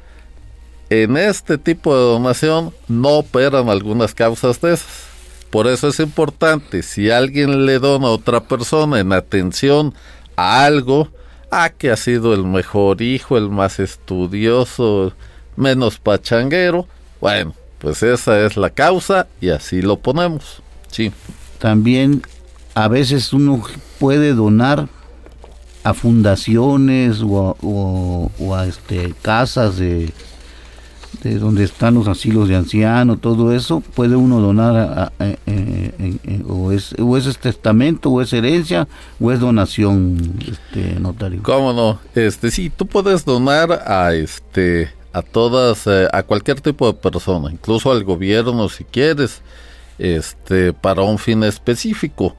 en 0.90 1.16
este 1.18 1.58
tipo 1.58 1.96
de 1.96 2.02
donación 2.02 2.74
no 2.88 3.20
operan 3.20 3.70
algunas 3.70 4.14
causas 4.14 4.60
de 4.62 4.74
esas. 4.74 5.12
Por 5.50 5.68
eso 5.68 5.90
es 5.90 6.00
importante, 6.00 6.82
si 6.82 7.12
alguien 7.12 7.66
le 7.66 7.80
dona 7.80 8.08
a 8.08 8.12
otra 8.12 8.42
persona 8.42 9.00
en 9.00 9.12
atención 9.14 9.94
a 10.36 10.64
algo, 10.64 11.10
a 11.52 11.70
que 11.70 11.92
ha 11.92 11.98
sido 11.98 12.34
el 12.34 12.46
mejor 12.46 13.02
hijo, 13.02 13.38
el 13.38 13.50
más 13.50 13.80
estudioso, 13.80 15.14
menos 15.58 16.00
pachanguero, 16.00 16.88
bueno, 17.20 17.54
pues 17.82 18.04
esa 18.04 18.40
es 18.46 18.58
la 18.58 18.70
causa 18.70 19.28
y 19.42 19.50
así 19.50 19.82
lo 19.82 19.98
ponemos. 19.98 20.62
Sí. 20.90 21.12
También 21.58 22.22
a 22.76 22.88
veces 22.88 23.34
uno 23.34 23.64
puede 24.00 24.34
donar 24.34 24.88
a 25.84 25.94
fundaciones 25.94 27.22
o 27.24 28.30
a, 28.56 28.68
este, 28.68 29.16
casas 29.24 29.78
de, 29.78 30.14
de 31.24 31.40
donde 31.40 31.64
están 31.64 31.96
los 31.96 32.08
asilos 32.08 32.48
de 32.48 32.56
ancianos, 32.56 33.20
todo 33.20 33.52
eso, 33.54 33.82
puede 33.82 34.16
uno 34.16 34.40
donar 34.40 35.12
o, 36.48 36.72
es, 36.72 36.94
o 37.00 37.18
es 37.18 37.38
testamento, 37.40 38.10
o 38.12 38.22
es 38.22 38.32
herencia, 38.34 38.88
o 39.20 39.32
es 39.32 39.40
donación, 39.40 40.36
este 40.40 41.00
notario. 41.00 41.42
¿Cómo 41.44 41.74
no? 41.74 42.00
Este, 42.14 42.52
sí, 42.52 42.70
tú 42.70 42.86
puedes 42.86 43.26
donar 43.26 43.72
a 43.88 44.14
este 44.14 45.01
a 45.14 45.22
todas, 45.22 45.88
eh, 45.88 46.08
a 46.12 46.24
cualquier 46.24 46.62
tipo 46.62 46.88
de 46.88 46.94
persona, 46.94 47.52
incluso 47.52 47.92
al 47.92 48.04
gobierno 48.04 48.70
si 48.70 48.84
quieres, 48.84 49.42
este, 49.98 50.74
para 50.74 51.04
un 51.04 51.18
fin 51.18 51.44
específico. 51.44 52.36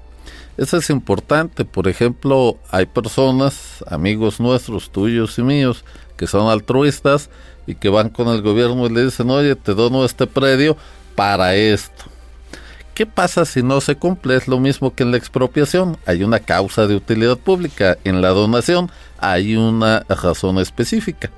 Eso 0.56 0.76
es 0.76 0.90
importante. 0.90 1.64
Por 1.64 1.88
ejemplo, 1.88 2.58
hay 2.70 2.86
personas, 2.86 3.82
amigos 3.86 4.40
nuestros, 4.40 4.90
tuyos 4.90 5.38
y 5.38 5.42
míos, 5.42 5.84
que 6.16 6.26
son 6.26 6.50
altruistas 6.50 7.30
y 7.66 7.74
que 7.74 7.88
van 7.88 8.10
con 8.10 8.28
el 8.28 8.42
gobierno 8.42 8.86
y 8.86 8.90
le 8.90 9.04
dicen, 9.04 9.30
oye, 9.30 9.56
te 9.56 9.74
dono 9.74 10.04
este 10.04 10.26
predio 10.26 10.76
para 11.14 11.54
esto. 11.54 12.04
¿Qué 12.94 13.06
pasa 13.06 13.44
si 13.44 13.62
no 13.62 13.80
se 13.80 13.96
cumple? 13.96 14.36
Es 14.36 14.48
lo 14.48 14.60
mismo 14.60 14.94
que 14.94 15.02
en 15.02 15.12
la 15.12 15.16
expropiación. 15.16 15.96
Hay 16.04 16.22
una 16.22 16.40
causa 16.40 16.86
de 16.86 16.96
utilidad 16.96 17.38
pública. 17.38 17.96
En 18.04 18.20
la 18.20 18.28
donación 18.30 18.90
hay 19.18 19.56
una 19.56 20.04
razón 20.08 20.58
específica. 20.58 21.30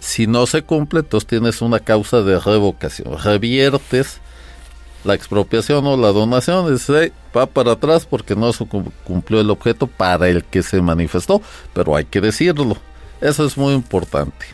Si 0.00 0.26
no 0.26 0.46
se 0.46 0.62
cumple, 0.62 1.00
entonces 1.00 1.28
tienes 1.28 1.62
una 1.62 1.78
causa 1.78 2.22
de 2.22 2.40
revocación. 2.40 3.16
Reviertes 3.22 4.20
la 5.06 5.14
expropiación 5.14 5.86
o 5.86 5.96
la 5.96 6.08
donación, 6.08 6.72
dice, 6.72 7.12
va 7.36 7.46
para 7.46 7.72
atrás 7.72 8.04
porque 8.04 8.34
no 8.34 8.52
se 8.52 8.66
cumplió 9.04 9.40
el 9.40 9.50
objeto 9.50 9.86
para 9.86 10.28
el 10.28 10.42
que 10.44 10.62
se 10.62 10.80
manifestó, 10.82 11.40
pero 11.72 11.94
hay 11.94 12.04
que 12.04 12.20
decirlo. 12.20 12.76
Eso 13.20 13.46
es 13.46 13.56
muy 13.56 13.72
importante. 13.72 14.46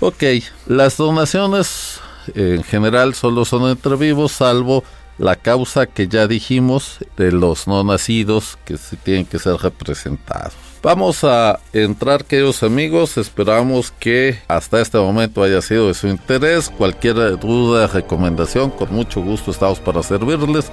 Ok, 0.00 0.22
las 0.66 0.96
donaciones 0.96 2.00
en 2.34 2.62
general 2.62 3.14
solo 3.14 3.44
son 3.44 3.70
entre 3.70 3.96
vivos, 3.96 4.32
salvo 4.32 4.82
la 5.18 5.36
causa 5.36 5.86
que 5.86 6.08
ya 6.08 6.26
dijimos 6.26 6.98
de 7.16 7.32
los 7.32 7.66
no 7.66 7.82
nacidos 7.84 8.58
que 8.64 8.76
tienen 9.02 9.26
que 9.26 9.38
ser 9.38 9.54
representados. 9.56 10.54
Vamos 10.80 11.24
a 11.24 11.58
entrar, 11.72 12.24
queridos 12.24 12.62
amigos. 12.62 13.18
Esperamos 13.18 13.90
que 13.90 14.38
hasta 14.46 14.80
este 14.80 14.96
momento 14.96 15.42
haya 15.42 15.60
sido 15.60 15.88
de 15.88 15.94
su 15.94 16.06
interés. 16.06 16.70
Cualquier 16.70 17.38
duda, 17.38 17.88
recomendación, 17.88 18.70
con 18.70 18.94
mucho 18.94 19.20
gusto 19.20 19.50
estamos 19.50 19.80
para 19.80 20.04
servirles. 20.04 20.70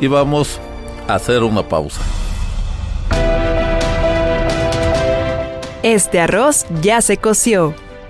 Y 0.00 0.08
vamos 0.08 0.58
a 1.06 1.14
hacer 1.14 1.44
una 1.44 1.66
pausa. 1.66 2.02
Este 5.84 6.18
arroz 6.18 6.66
ya 6.82 7.00
se 7.00 7.16
coció. 7.16 7.85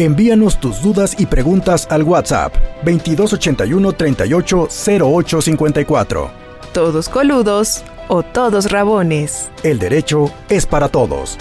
Envíanos 0.00 0.58
tus 0.58 0.80
dudas 0.80 1.14
y 1.18 1.26
preguntas 1.26 1.86
al 1.90 2.04
WhatsApp 2.04 2.54
2281 2.84 3.92
38 3.92 4.68
Todos 6.72 7.08
coludos 7.10 7.84
o 8.08 8.22
todos 8.22 8.70
rabones. 8.70 9.50
El 9.62 9.78
derecho 9.78 10.32
es 10.48 10.64
para 10.64 10.88
todos. 10.88 11.36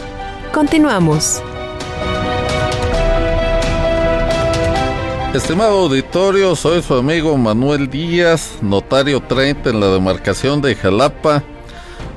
Continuamos. 0.53 1.41
Estimado 5.33 5.83
auditorio, 5.83 6.53
soy 6.53 6.81
su 6.81 6.95
amigo 6.95 7.37
Manuel 7.37 7.89
Díaz, 7.89 8.57
notario 8.61 9.21
30 9.21 9.69
en 9.69 9.79
la 9.79 9.87
demarcación 9.87 10.61
de 10.61 10.75
Jalapa. 10.75 11.43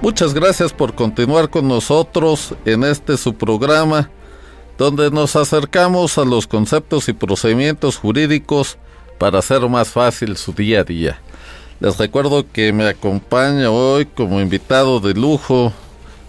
Muchas 0.01 0.35
gracias 0.35 0.73
por 0.73 0.93
continuar 0.97 1.51
con 1.51 1.69
nosotros 1.69 2.57
en 2.65 2.83
este 2.83 3.17
su 3.17 3.33
programa 3.33 4.11
donde 4.79 5.11
nos 5.11 5.37
acercamos 5.37 6.19
a 6.19 6.25
los 6.25 6.47
conceptos 6.47 7.09
y 7.09 7.13
procedimientos 7.13 7.97
jurídicos 7.97 8.79
para 9.19 9.39
hacer 9.39 9.61
más 9.69 9.89
fácil 9.89 10.37
su 10.37 10.53
día 10.53 10.81
a 10.81 10.85
día. 10.85 11.21
Les 11.81 11.99
recuerdo 11.99 12.45
que 12.51 12.73
me 12.73 12.87
acompaña 12.87 13.71
hoy 13.71 14.07
como 14.07 14.41
invitado 14.41 15.01
de 15.01 15.15
lujo 15.15 15.73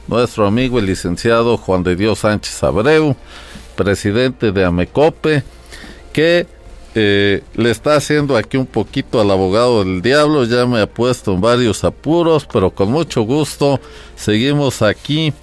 nuestro 0.08 0.46
amigo 0.46 0.80
el 0.80 0.86
licenciado 0.86 1.58
Juan 1.58 1.84
de 1.84 1.96
Dios 1.96 2.20
Sánchez 2.20 2.64
Abreu, 2.64 3.16
presidente 3.76 4.52
de 4.52 4.66
Amecope, 4.66 5.44
que 6.12 6.46
eh, 6.96 7.42
le 7.56 7.72
está 7.72 7.96
haciendo 7.96 8.38
aquí 8.38 8.58
un 8.58 8.68
poquito 8.68 9.20
al 9.20 9.32
abogado 9.32 9.84
del 9.84 10.02
diablo, 10.02 10.44
ya 10.46 10.66
me 10.66 10.82
ha 10.82 10.88
puesto 10.88 11.34
en 11.34 11.42
varios 11.42 11.84
apuros, 11.84 12.48
pero 12.52 12.70
con 12.70 12.92
mucho 12.92 13.22
gusto 13.22 13.80
seguimos 14.16 14.82
aquí 14.82 15.34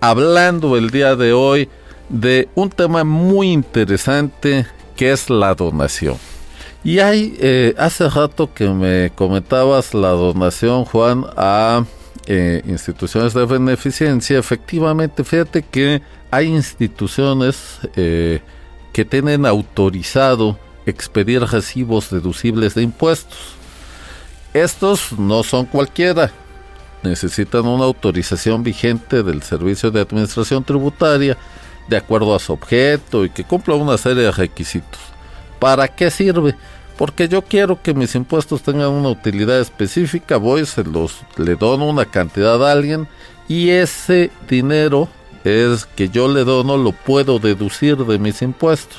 hablando 0.00 0.76
el 0.76 0.90
día 0.90 1.16
de 1.16 1.32
hoy 1.32 1.68
de 2.12 2.48
un 2.54 2.68
tema 2.70 3.02
muy 3.02 3.50
interesante 3.50 4.66
que 4.94 5.10
es 5.10 5.28
la 5.30 5.54
donación. 5.54 6.16
Y 6.84 6.98
hay, 6.98 7.36
eh, 7.40 7.74
hace 7.78 8.08
rato 8.08 8.52
que 8.52 8.68
me 8.68 9.10
comentabas 9.14 9.94
la 9.94 10.10
donación, 10.10 10.84
Juan, 10.84 11.24
a 11.36 11.84
eh, 12.26 12.62
instituciones 12.66 13.34
de 13.34 13.46
beneficencia, 13.46 14.38
efectivamente, 14.38 15.24
fíjate 15.24 15.62
que 15.62 16.02
hay 16.30 16.48
instituciones 16.48 17.78
eh, 17.96 18.40
que 18.92 19.04
tienen 19.04 19.46
autorizado 19.46 20.58
expedir 20.84 21.42
recibos 21.42 22.10
deducibles 22.10 22.74
de 22.74 22.82
impuestos. 22.82 23.38
Estos 24.52 25.12
no 25.18 25.42
son 25.44 25.64
cualquiera, 25.64 26.30
necesitan 27.02 27.64
una 27.66 27.84
autorización 27.84 28.62
vigente 28.62 29.22
del 29.22 29.42
Servicio 29.42 29.90
de 29.90 30.00
Administración 30.00 30.62
Tributaria 30.62 31.38
de 31.88 31.96
acuerdo 31.96 32.34
a 32.34 32.38
su 32.38 32.52
objeto 32.52 33.24
y 33.24 33.30
que 33.30 33.44
cumpla 33.44 33.74
una 33.74 33.98
serie 33.98 34.24
de 34.24 34.32
requisitos. 34.32 35.00
¿Para 35.58 35.88
qué 35.88 36.10
sirve? 36.10 36.54
Porque 36.96 37.28
yo 37.28 37.42
quiero 37.42 37.82
que 37.82 37.94
mis 37.94 38.14
impuestos 38.14 38.62
tengan 38.62 38.90
una 38.90 39.08
utilidad 39.08 39.60
específica, 39.60 40.36
voy, 40.36 40.66
se 40.66 40.84
los 40.84 41.20
le 41.36 41.56
dono 41.56 41.88
una 41.88 42.04
cantidad 42.04 42.64
a 42.66 42.72
alguien 42.72 43.08
y 43.48 43.70
ese 43.70 44.30
dinero 44.48 45.08
es 45.44 45.86
que 45.86 46.08
yo 46.08 46.28
le 46.28 46.44
dono 46.44 46.76
lo 46.76 46.92
puedo 46.92 47.38
deducir 47.38 47.96
de 47.96 48.18
mis 48.18 48.42
impuestos. 48.42 48.98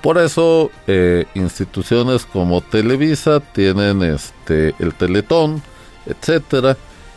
Por 0.00 0.18
eso 0.18 0.70
eh, 0.86 1.26
instituciones 1.34 2.24
como 2.24 2.60
Televisa 2.60 3.40
tienen 3.40 4.02
este 4.02 4.74
el 4.78 4.94
Teletón, 4.94 5.62
etcétera, 6.06 6.76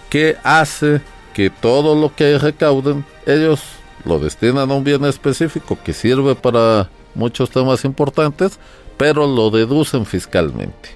que 0.10 0.38
hace 0.44 1.02
que 1.34 1.50
todo 1.50 1.96
lo 1.96 2.14
que 2.16 2.38
recauden 2.38 3.06
ellos 3.26 3.62
lo 4.06 4.20
destinan 4.20 4.72
a 4.72 4.74
un 4.74 4.84
bien 4.84 5.06
específico 5.06 5.78
que 5.84 5.94
sirve 5.94 6.36
para 6.36 6.90
muchos 7.16 7.50
temas 7.50 7.86
importantes, 7.86 8.60
pero 8.98 9.28
lo 9.28 9.50
deducen 9.50 10.06
fiscalmente. 10.06 10.90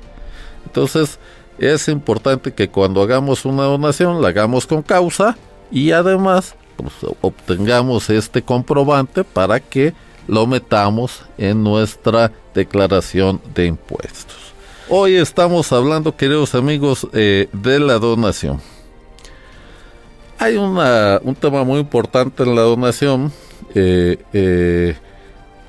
Entonces, 0.66 1.20
es 1.58 1.88
importante 1.88 2.54
que 2.54 2.70
cuando 2.70 3.02
hagamos 3.02 3.46
una 3.46 3.64
donación 3.64 4.22
la 4.22 4.30
hagamos 4.30 4.66
con 4.66 4.82
causa 4.82 5.38
y 5.72 5.92
además 5.92 6.56
pues, 6.78 6.94
obtengamos 7.22 8.10
este 8.10 8.42
comprobante 8.42 9.24
para 9.24 9.60
que 9.60 9.94
lo 10.28 10.48
metamos 10.48 11.22
en 11.38 11.64
nuestra 11.64 12.32
declaración 12.54 13.42
de 13.54 13.68
impuestos. 13.68 14.38
Hoy 14.90 15.16
estamos 15.16 15.72
hablando, 15.72 16.16
queridos 16.16 16.56
amigos, 16.56 17.08
eh, 17.14 17.48
de 17.54 17.80
la 17.80 18.00
donación. 18.00 18.62
Hay 20.44 20.58
una, 20.58 21.22
un 21.24 21.36
tema 21.36 21.64
muy 21.64 21.80
importante 21.80 22.44
en 22.44 22.54
la 22.54 22.64
donación, 22.64 23.32
eh, 23.74 24.18
eh, 24.34 24.94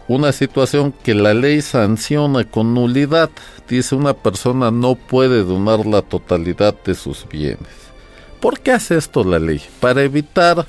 una 0.08 0.32
situación 0.32 0.90
que 0.90 1.14
la 1.14 1.32
ley 1.32 1.62
sanciona 1.62 2.42
con 2.42 2.74
nulidad. 2.74 3.30
Dice 3.68 3.94
una 3.94 4.14
persona 4.14 4.72
no 4.72 4.96
puede 4.96 5.44
donar 5.44 5.87
la 5.87 6.02
totalidad 6.02 6.74
de 6.84 6.96
sus 6.96 7.24
bienes. 7.28 7.68
¿Por 8.40 8.58
qué 8.58 8.72
hace 8.72 8.96
esto 8.96 9.22
la 9.22 9.38
ley? 9.38 9.62
Para 9.78 10.02
evitar, 10.02 10.66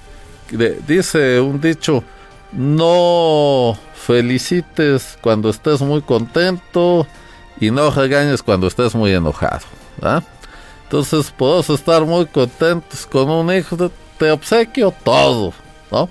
dice 0.88 1.40
un 1.40 1.60
dicho, 1.60 2.04
no 2.52 3.76
felicites 3.96 5.18
cuando 5.20 5.50
estés 5.50 5.82
muy 5.82 6.04
contento 6.04 7.08
y 7.60 7.72
no 7.72 7.90
regañes 7.90 8.44
cuando 8.44 8.68
estés 8.68 8.94
muy 8.94 9.14
enojado. 9.14 9.66
Entonces 10.96 11.30
podemos 11.30 11.70
estar 11.72 12.06
muy 12.06 12.26
contentos 12.26 13.06
con 13.06 13.30
un 13.30 13.54
hijo, 13.54 13.92
te 14.18 14.32
obsequio 14.32 14.94
todo, 15.04 15.52
¿no? 15.92 16.08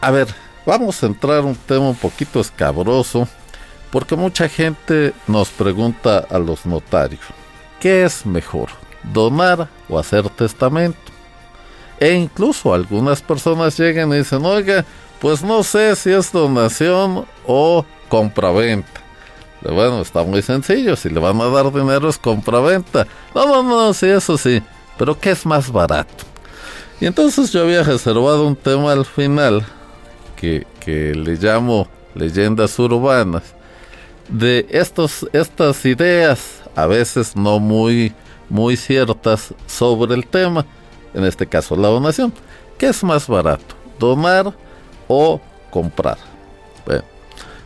A 0.00 0.12
ver, 0.12 0.28
vamos 0.64 1.02
a 1.02 1.06
entrar 1.06 1.40
en 1.40 1.46
un 1.46 1.56
tema 1.56 1.88
un 1.88 1.96
poquito 1.96 2.38
escabroso, 2.38 3.26
porque 3.90 4.14
mucha 4.14 4.48
gente 4.48 5.12
nos 5.26 5.48
pregunta 5.48 6.24
a 6.30 6.38
los 6.38 6.64
notarios, 6.64 7.22
¿qué 7.80 8.04
es 8.04 8.24
mejor, 8.24 8.68
donar 9.02 9.68
o 9.88 9.98
hacer 9.98 10.28
testamento? 10.28 11.10
E 11.98 12.12
incluso 12.12 12.72
algunas 12.72 13.20
personas 13.20 13.76
llegan 13.76 14.12
y 14.12 14.18
dicen, 14.18 14.46
oiga, 14.46 14.84
pues 15.20 15.42
no 15.42 15.64
sé 15.64 15.96
si 15.96 16.12
es 16.12 16.30
donación 16.30 17.26
o 17.48 17.84
compraventa. 18.08 19.03
Bueno, 19.64 20.02
está 20.02 20.22
muy 20.22 20.42
sencillo, 20.42 20.94
si 20.94 21.08
le 21.08 21.20
van 21.20 21.40
a 21.40 21.46
dar 21.46 21.72
dinero 21.72 22.08
es 22.08 22.18
compraventa. 22.18 23.06
No, 23.34 23.46
no, 23.46 23.62
no, 23.62 23.94
sí, 23.94 24.06
eso 24.06 24.36
sí, 24.36 24.62
pero 24.98 25.18
¿qué 25.18 25.30
es 25.30 25.46
más 25.46 25.72
barato? 25.72 26.24
Y 27.00 27.06
entonces 27.06 27.50
yo 27.50 27.62
había 27.62 27.82
reservado 27.82 28.46
un 28.46 28.56
tema 28.56 28.92
al 28.92 29.04
final 29.04 29.64
que, 30.36 30.66
que 30.80 31.14
le 31.14 31.36
llamo 31.36 31.88
leyendas 32.14 32.78
urbanas 32.78 33.42
de 34.28 34.66
estos, 34.70 35.26
estas 35.32 35.84
ideas, 35.84 36.62
a 36.76 36.86
veces 36.86 37.34
no 37.34 37.58
muy, 37.58 38.12
muy 38.48 38.76
ciertas, 38.76 39.54
sobre 39.66 40.14
el 40.14 40.26
tema, 40.26 40.66
en 41.14 41.24
este 41.24 41.46
caso 41.46 41.76
la 41.76 41.88
donación. 41.88 42.32
¿Qué 42.78 42.88
es 42.88 43.02
más 43.02 43.26
barato? 43.26 43.74
¿Donar 43.98 44.52
o 45.08 45.40
comprar? 45.70 46.33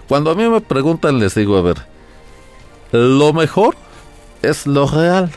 Cuando 0.09 0.31
a 0.31 0.35
mí 0.35 0.49
me 0.49 0.61
preguntan 0.61 1.18
les 1.18 1.35
digo, 1.35 1.57
a 1.57 1.62
ver, 1.62 1.77
lo 2.92 3.33
mejor 3.33 3.77
es 4.42 4.66
lo 4.66 4.87
real. 4.87 5.31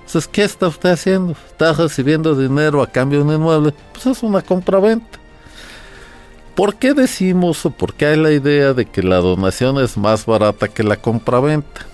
Entonces, 0.00 0.26
¿qué 0.26 0.42
está 0.42 0.66
usted 0.66 0.90
haciendo? 0.90 1.32
¿Está 1.32 1.72
recibiendo 1.72 2.34
dinero 2.34 2.82
a 2.82 2.88
cambio 2.88 3.20
de 3.20 3.24
un 3.26 3.34
inmueble? 3.34 3.74
Pues 3.92 4.06
es 4.06 4.22
una 4.24 4.42
compra-venta. 4.42 5.20
¿Por 6.56 6.74
qué 6.74 6.94
decimos 6.94 7.64
o 7.64 7.70
por 7.70 7.94
qué 7.94 8.06
hay 8.06 8.16
la 8.16 8.32
idea 8.32 8.74
de 8.74 8.84
que 8.84 9.04
la 9.04 9.18
donación 9.18 9.78
es 9.78 9.96
más 9.96 10.26
barata 10.26 10.66
que 10.66 10.82
la 10.82 10.96
compraventa? 10.96 11.86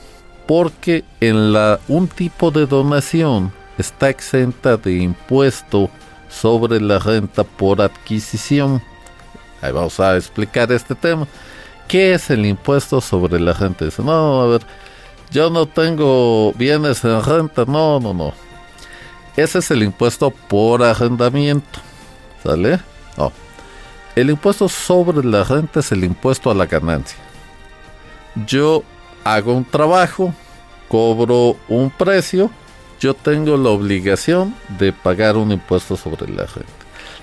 Porque 0.46 1.04
en 1.20 1.52
la 1.52 1.78
un 1.88 2.08
tipo 2.08 2.50
de 2.50 2.66
donación 2.66 3.52
está 3.76 4.08
exenta 4.08 4.78
de 4.78 4.94
impuesto 4.94 5.90
sobre 6.30 6.80
la 6.80 6.98
renta 6.98 7.44
por 7.44 7.82
adquisición. 7.82 8.82
Ahí 9.60 9.72
vamos 9.72 10.00
a 10.00 10.16
explicar 10.16 10.72
este 10.72 10.94
tema. 10.94 11.28
¿Qué 11.88 12.14
es 12.14 12.30
el 12.30 12.46
impuesto 12.46 13.00
sobre 13.00 13.38
la 13.38 13.52
renta? 13.52 13.84
Dice, 13.84 14.02
no, 14.02 14.40
a 14.40 14.46
ver, 14.46 14.62
yo 15.30 15.50
no 15.50 15.66
tengo 15.66 16.52
bienes 16.54 17.04
en 17.04 17.22
renta. 17.22 17.64
No, 17.66 18.00
no, 18.00 18.12
no. 18.12 18.32
Ese 19.36 19.58
es 19.58 19.70
el 19.70 19.82
impuesto 19.82 20.30
por 20.30 20.82
arrendamiento. 20.82 21.80
¿Sale? 22.42 22.80
No. 23.16 23.32
El 24.14 24.30
impuesto 24.30 24.68
sobre 24.68 25.26
la 25.26 25.44
renta 25.44 25.80
es 25.80 25.92
el 25.92 26.04
impuesto 26.04 26.50
a 26.50 26.54
la 26.54 26.66
ganancia. 26.66 27.18
Yo 28.46 28.82
hago 29.24 29.52
un 29.54 29.64
trabajo, 29.64 30.32
cobro 30.88 31.56
un 31.68 31.90
precio, 31.90 32.50
yo 32.98 33.14
tengo 33.14 33.56
la 33.56 33.70
obligación 33.70 34.54
de 34.78 34.92
pagar 34.92 35.36
un 35.36 35.52
impuesto 35.52 35.96
sobre 35.96 36.28
la 36.32 36.44
renta. 36.44 36.75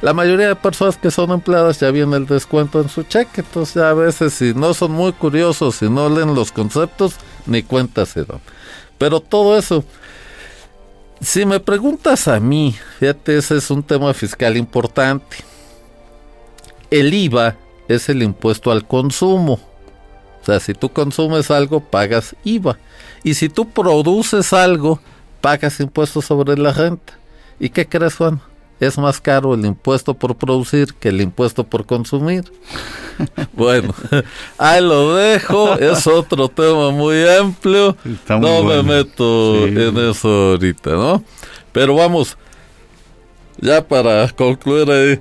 La 0.03 0.13
mayoría 0.13 0.49
de 0.49 0.55
personas 0.55 0.97
que 0.97 1.09
son 1.09 1.31
empleadas 1.31 1.79
ya 1.79 1.89
viene 1.89 2.17
el 2.17 2.27
descuento 2.27 2.79
en 2.79 2.89
su 2.89 3.03
cheque, 3.03 3.41
entonces 3.41 3.77
a 3.77 3.93
veces 3.93 4.33
si 4.33 4.53
no 4.53 4.75
son 4.75 4.91
muy 4.91 5.13
curiosos, 5.13 5.77
si 5.77 5.89
no 5.89 6.09
leen 6.09 6.35
los 6.35 6.51
conceptos, 6.51 7.15
ni 7.47 7.63
cuenta 7.63 8.05
se 8.05 8.23
dan. 8.25 8.41
Pero 8.99 9.19
todo 9.21 9.57
eso, 9.57 9.83
si 11.21 11.45
me 11.45 11.59
preguntas 11.59 12.27
a 12.27 12.39
mí, 12.39 12.75
fíjate, 12.99 13.37
ese 13.37 13.57
es 13.57 13.71
un 13.71 13.81
tema 13.81 14.13
fiscal 14.13 14.57
importante 14.57 15.37
el 16.93 17.11
IVA 17.11 17.55
es 17.87 18.07
el 18.07 18.21
impuesto 18.21 18.71
al 18.71 18.85
consumo. 18.85 19.53
O 19.53 20.45
sea, 20.45 20.59
si 20.59 20.75
tú 20.75 20.89
consumes 20.89 21.49
algo, 21.49 21.79
pagas 21.79 22.35
IVA. 22.43 22.77
Y 23.23 23.33
si 23.33 23.49
tú 23.49 23.67
produces 23.69 24.53
algo, 24.53 24.99
pagas 25.41 25.79
impuestos 25.79 26.25
sobre 26.25 26.55
la 26.55 26.71
renta. 26.71 27.13
¿Y 27.59 27.69
qué 27.69 27.87
crees, 27.87 28.15
Juan? 28.15 28.41
Es 28.85 28.97
más 28.97 29.19
caro 29.21 29.53
el 29.53 29.65
impuesto 29.65 30.13
por 30.13 30.35
producir 30.35 30.93
que 30.93 31.09
el 31.09 31.21
impuesto 31.21 31.63
por 31.63 31.85
consumir. 31.85 32.43
bueno, 33.53 33.93
ahí 34.57 34.81
lo 34.81 35.15
dejo. 35.15 35.75
Es 35.75 36.05
otro 36.07 36.49
tema 36.49 36.91
muy 36.91 37.27
amplio. 37.27 37.95
no 38.29 38.63
me 38.63 38.83
meto 38.83 39.67
en 39.67 39.97
eso 39.97 40.51
ahorita, 40.51 40.91
¿no? 40.91 41.23
Pero 41.71 41.95
vamos, 41.95 42.37
ya 43.59 43.87
para 43.87 44.27
concluir 44.29 44.91
ahí 44.91 45.19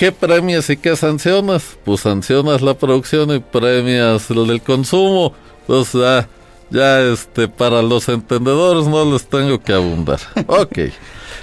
¿Qué 0.00 0.12
premias 0.12 0.70
y 0.70 0.78
qué 0.78 0.96
sancionas? 0.96 1.76
Pues 1.84 2.00
sancionas 2.00 2.62
la 2.62 2.72
producción 2.72 3.34
y 3.34 3.40
premias 3.40 4.30
el 4.30 4.46
del 4.46 4.62
consumo. 4.62 5.34
Pues 5.66 5.92
ya, 5.92 6.26
ya 6.70 7.00
este, 7.00 7.48
para 7.48 7.82
los 7.82 8.08
entendedores 8.08 8.86
no 8.86 9.04
les 9.12 9.26
tengo 9.26 9.60
que 9.60 9.72
abundar. 9.72 10.20
Ok. 10.46 10.78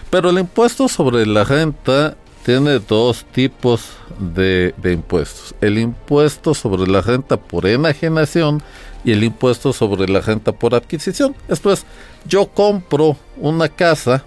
Pero 0.09 0.29
el 0.29 0.39
impuesto 0.39 0.87
sobre 0.87 1.25
la 1.25 1.43
renta 1.43 2.15
tiene 2.45 2.79
dos 2.79 3.25
tipos 3.25 3.89
de, 4.19 4.73
de, 4.77 4.93
impuestos. 4.93 5.53
El 5.59 5.77
impuesto 5.77 6.53
sobre 6.53 6.89
la 6.89 7.01
renta 7.01 7.35
por 7.37 7.65
enajenación 7.65 8.63
y 9.03 9.11
el 9.11 9.23
impuesto 9.23 9.73
sobre 9.73 10.07
la 10.07 10.21
renta 10.21 10.53
por 10.53 10.73
adquisición. 10.73 11.35
Esto 11.49 11.73
es, 11.73 11.85
yo 12.25 12.47
compro 12.47 13.17
una 13.35 13.67
casa, 13.67 14.23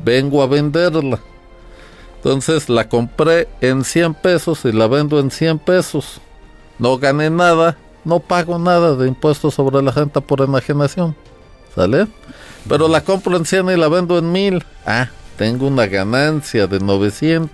vengo 0.00 0.42
a 0.42 0.48
venderla. 0.48 1.20
Entonces 2.16 2.68
la 2.68 2.88
compré 2.88 3.46
en 3.60 3.84
100 3.84 4.14
pesos 4.14 4.64
y 4.64 4.72
la 4.72 4.88
vendo 4.88 5.20
en 5.20 5.30
100 5.30 5.60
pesos. 5.60 6.20
No 6.78 6.98
gané 6.98 7.30
nada, 7.30 7.78
no 8.06 8.20
pago 8.20 8.58
nada 8.58 8.94
de 8.94 9.08
impuestos 9.08 9.54
sobre 9.54 9.82
la 9.82 9.90
renta 9.90 10.20
por 10.20 10.40
enajenación. 10.40 11.16
¿Sale? 11.74 12.06
Pero 12.68 12.88
la 12.88 13.02
compro 13.02 13.36
en 13.36 13.44
100 13.44 13.70
y 13.70 13.76
la 13.76 13.88
vendo 13.88 14.16
en 14.16 14.30
1000. 14.30 14.64
Ah, 14.86 15.08
tengo 15.36 15.66
una 15.66 15.86
ganancia 15.86 16.68
de 16.68 16.78
900. 16.78 17.50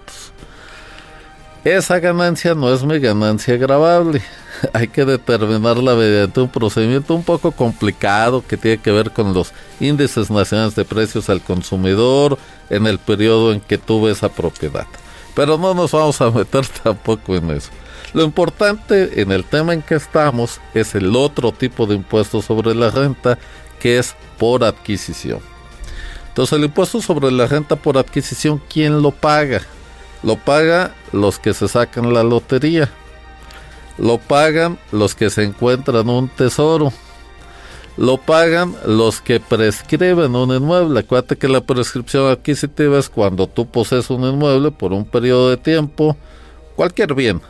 Esa 1.65 2.01
ganancia 2.01 2.55
no 2.55 2.73
es 2.73 2.85
mi 2.85 2.99
ganancia 2.99 3.57
grabable. 3.57 4.23
Hay 4.75 4.89
que 4.89 5.07
determinarla 5.07 5.95
mediante 5.95 6.41
un 6.41 6.51
procedimiento 6.51 7.15
un 7.15 7.25
poco 7.25 7.51
complicado 7.51 8.45
que 8.47 8.59
tiene 8.59 8.79
que 8.79 8.93
ver 8.93 9.11
con 9.11 9.33
los 9.33 9.53
índices 9.81 10.31
nacionales 10.31 10.75
de 10.75 10.85
precios 10.85 11.31
al 11.31 11.41
consumidor 11.41 12.37
en 12.69 12.87
el 12.87 12.99
periodo 12.99 13.53
en 13.53 13.61
que 13.61 13.79
tuve 13.79 14.11
esa 14.11 14.29
propiedad. 14.29 14.87
Pero 15.35 15.57
no 15.57 15.73
nos 15.73 15.93
vamos 15.93 16.21
a 16.21 16.31
meter 16.31 16.67
tampoco 16.83 17.37
en 17.37 17.53
eso. 17.53 17.71
Lo 18.15 18.25
importante 18.25 19.23
en 19.23 19.33
el 19.33 19.45
tema 19.45 19.73
en 19.73 19.83
que 19.83 19.95
estamos 19.95 20.61
es 20.75 20.95
el 20.95 21.17
otro 21.17 21.53
tipo 21.53 21.87
de 21.87 21.95
impuesto 21.95 22.43
sobre 22.43 22.75
la 22.75 22.91
renta 22.91 23.39
que 23.81 23.99
es 23.99 24.15
por 24.39 24.65
adquisición. 24.65 25.41
Entonces 26.29 26.59
el 26.59 26.65
impuesto 26.65 27.01
sobre 27.01 27.31
la 27.31 27.47
renta 27.47 27.77
por 27.77 27.97
adquisición, 27.97 28.61
¿quién 28.69 29.03
lo 29.03 29.11
paga? 29.11 29.63
Lo 30.23 30.37
paga 30.37 30.95
los 31.13 31.39
que 31.39 31.55
se 31.55 31.69
sacan 31.69 32.13
la 32.13 32.23
lotería. 32.23 32.91
Lo 33.99 34.19
pagan 34.19 34.79
los 34.91 35.15
que 35.15 35.31
se 35.31 35.43
encuentran 35.43 36.09
un 36.09 36.29
tesoro. 36.29 36.93
Lo 37.97 38.17
pagan 38.17 38.75
los 38.87 39.21
que 39.21 39.41
prescriben 39.41 40.35
un 40.35 40.55
inmueble. 40.55 41.01
Acuérdate 41.01 41.37
que 41.37 41.49
la 41.49 41.61
prescripción 41.61 42.31
adquisitiva 42.31 42.99
es 42.99 43.09
cuando 43.09 43.47
tú 43.47 43.67
posees 43.67 44.09
un 44.11 44.25
inmueble 44.25 44.71
por 44.71 44.93
un 44.93 45.05
periodo 45.05 45.51
de 45.51 45.59
tiempo, 45.59 46.17
cualquier 46.75 47.15
bien, 47.15 47.43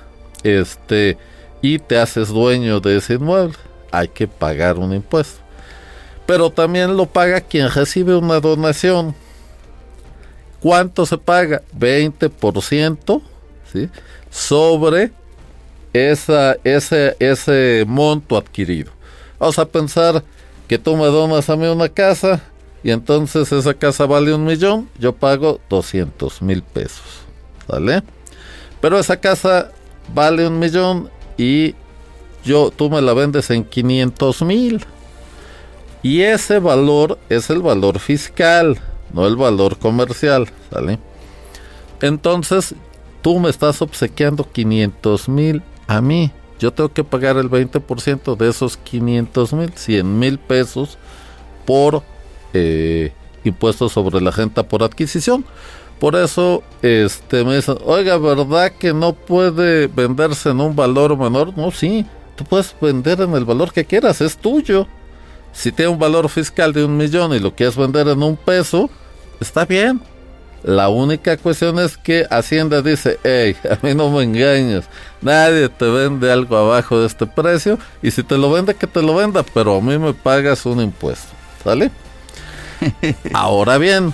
este, 0.43 1.17
y 1.61 1.79
te 1.79 1.99
haces 1.99 2.29
dueño 2.29 2.81
de 2.81 2.97
ese 2.97 3.15
inmueble. 3.15 3.57
Hay 3.91 4.09
que 4.09 4.27
pagar 4.27 4.79
un 4.79 4.95
impuesto 4.95 5.43
pero 6.27 6.51
también 6.51 6.97
lo 6.97 7.07
paga 7.07 7.41
quien 7.41 7.71
recibe 7.71 8.17
una 8.17 8.41
donación. 8.41 9.15
¿Cuánto 10.61 11.05
se 11.07 11.19
paga? 11.19 11.63
20% 11.79 13.23
¿sí? 13.73 13.91
sobre 14.31 15.11
esa, 15.93 16.57
ese, 16.63 17.17
ese 17.19 17.85
monto 17.87 18.37
adquirido. 18.37 18.93
Vamos 19.39 19.59
a 19.59 19.67
pensar 19.67 20.23
que 20.69 20.79
tú 20.79 20.97
me 20.97 21.07
donas 21.07 21.51
a 21.51 21.57
mí 21.57 21.67
una 21.67 21.89
casa 21.89 22.41
y 22.85 22.93
entonces 22.93 23.51
esa 23.51 23.75
casa 23.75 24.07
vale 24.07 24.33
un 24.33 24.45
millón, 24.45 24.89
yo 24.99 25.13
pago 25.13 25.61
200 25.69 26.41
mil 26.43 26.63
pesos. 26.63 27.03
¿Vale? 27.67 28.03
Pero 28.81 28.99
esa 28.99 29.17
casa 29.17 29.73
vale 30.15 30.47
un 30.47 30.59
millón 30.59 31.11
y 31.37 31.75
yo, 32.45 32.73
tú 32.75 32.91
me 32.91 33.01
la 33.01 33.15
vendes 33.15 33.51
en 33.51 33.65
500 33.65 34.43
mil. 34.43 34.85
Y 36.03 36.23
ese 36.23 36.59
valor 36.59 37.19
es 37.29 37.49
el 37.51 37.63
valor 37.63 38.01
fiscal, 38.01 38.81
no 39.13 39.27
el 39.27 39.37
valor 39.37 39.79
comercial, 39.79 40.49
¿sale? 40.73 40.99
Entonces, 42.01 42.75
tú 43.23 43.39
me 43.39 43.49
estás 43.49 43.81
obsequiando 43.83 44.51
500 44.51 45.29
mil 45.29 45.63
a 45.87 46.01
mí. 46.01 46.33
Yo 46.59 46.73
tengo 46.73 46.93
que 46.93 47.05
pagar 47.05 47.37
el 47.37 47.49
20% 47.49 48.37
de 48.37 48.49
esos 48.49 48.77
500 48.77 49.53
mil, 49.53 49.73
100 49.75 50.19
mil 50.19 50.39
pesos 50.39 50.99
por 51.65 52.03
eh, 52.53 53.13
impuestos 53.45 53.93
sobre 53.93 54.21
la 54.21 54.33
renta 54.33 54.65
por 54.65 54.83
adquisición. 54.83 55.45
Por 56.03 56.17
eso 56.17 56.65
este, 56.83 57.45
me 57.45 57.55
dicen, 57.55 57.77
oiga, 57.85 58.19
¿verdad 58.19 58.73
que 58.73 58.93
no 58.93 59.13
puede 59.13 59.87
venderse 59.87 60.49
en 60.49 60.61
un 60.61 60.75
valor 60.75 61.17
menor? 61.17 61.57
No, 61.57 61.71
sí, 61.71 62.05
tú 62.35 62.45
puedes 62.45 62.75
vender 62.81 63.21
en 63.21 63.35
el 63.35 63.45
valor 63.45 63.73
que 63.73 63.85
quieras, 63.85 64.21
es 64.21 64.37
tuyo. 64.37 64.89
Si 65.53 65.71
tiene 65.71 65.93
un 65.93 66.01
valor 66.01 66.29
fiscal 66.29 66.73
de 66.73 66.85
un 66.85 66.97
millón 66.97 67.33
y 67.35 67.39
lo 67.39 67.55
quieres 67.55 67.77
vender 67.77 68.09
en 68.09 68.21
un 68.21 68.37
peso, 68.37 68.91
está 69.39 69.65
bien. 69.65 70.01
La 70.65 70.89
única 70.89 71.37
cuestión 71.37 71.79
es 71.79 71.97
que 71.97 72.27
Hacienda 72.29 72.83
dice, 72.83 73.21
hey, 73.23 73.57
a 73.71 73.79
mí 73.87 73.95
no 73.95 74.11
me 74.11 74.25
engañas, 74.25 74.87
nadie 75.21 75.69
te 75.69 75.85
vende 75.85 76.33
algo 76.33 76.57
abajo 76.57 76.99
de 76.99 77.07
este 77.07 77.27
precio 77.27 77.79
y 78.03 78.11
si 78.11 78.25
te 78.25 78.37
lo 78.37 78.51
vende, 78.51 78.75
que 78.75 78.89
te 78.89 79.03
lo 79.03 79.15
venda, 79.15 79.45
pero 79.55 79.77
a 79.77 79.81
mí 79.81 79.97
me 79.99 80.15
pagas 80.15 80.67
un 80.67 80.81
impuesto, 80.81 81.33
¿sale? 81.63 81.93
Ahora 83.33 83.79
bien, 83.79 84.13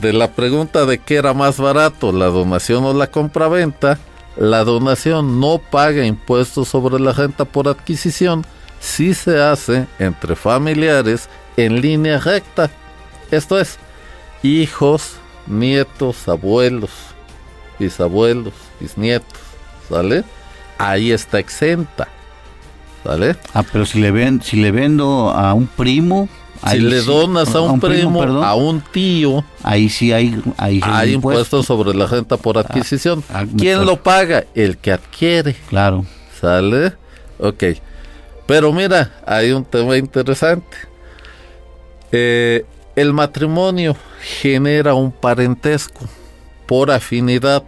de 0.00 0.12
la 0.12 0.32
pregunta 0.32 0.86
de 0.86 0.98
qué 0.98 1.16
era 1.16 1.34
más 1.34 1.58
barato, 1.58 2.12
la 2.12 2.26
donación 2.26 2.84
o 2.84 2.92
la 2.92 3.06
compraventa, 3.06 3.98
la 4.36 4.64
donación 4.64 5.40
no 5.40 5.58
paga 5.58 6.04
impuestos 6.04 6.68
sobre 6.68 7.00
la 7.00 7.12
renta 7.12 7.44
por 7.44 7.68
adquisición, 7.68 8.44
si 8.80 9.14
se 9.14 9.40
hace 9.40 9.86
entre 9.98 10.36
familiares 10.36 11.28
en 11.56 11.80
línea 11.80 12.18
recta. 12.18 12.70
Esto 13.30 13.58
es, 13.58 13.78
hijos, 14.42 15.14
nietos, 15.46 16.28
abuelos, 16.28 16.90
bisabuelos, 17.78 18.52
bisnietos, 18.78 19.38
¿sale? 19.88 20.24
Ahí 20.78 21.10
está 21.10 21.38
exenta, 21.38 22.08
¿sale? 23.02 23.36
Ah, 23.54 23.64
pero 23.72 23.86
si 23.86 24.00
le, 24.00 24.10
ven, 24.10 24.42
si 24.42 24.56
le 24.56 24.70
vendo 24.70 25.30
a 25.30 25.54
un 25.54 25.66
primo... 25.66 26.28
Si 26.70 26.78
le 26.80 27.02
donas 27.02 27.54
a 27.54 27.60
un, 27.60 27.80
primo, 27.80 28.22
a 28.22 28.54
un 28.54 28.80
tío, 28.80 29.44
ahí 29.62 29.88
sí 29.88 30.12
hay, 30.12 30.40
hay 30.58 31.12
impuestos 31.12 31.66
sobre 31.66 31.94
la 31.94 32.06
renta 32.06 32.36
por 32.36 32.58
ah, 32.58 32.62
adquisición. 32.62 33.22
Ah, 33.32 33.44
¿Quién 33.56 33.84
lo 33.84 34.02
paga? 34.02 34.44
El 34.54 34.78
que 34.78 34.92
adquiere. 34.92 35.54
Claro. 35.68 36.04
¿Sale? 36.40 36.94
Ok. 37.38 37.64
Pero 38.46 38.72
mira, 38.72 39.12
hay 39.26 39.52
un 39.52 39.64
tema 39.64 39.96
interesante. 39.96 40.76
Eh, 42.12 42.64
el 42.94 43.12
matrimonio 43.12 43.96
genera 44.20 44.94
un 44.94 45.12
parentesco 45.12 46.00
por 46.66 46.90
afinidad 46.90 47.64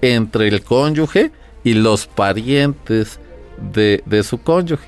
entre 0.00 0.48
el 0.48 0.62
cónyuge 0.62 1.30
y 1.64 1.74
los 1.74 2.06
parientes 2.06 3.20
de, 3.60 4.22
su 4.22 4.38
cónyuge. 4.38 4.86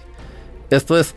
Esto 0.71 0.99
es, 0.99 1.15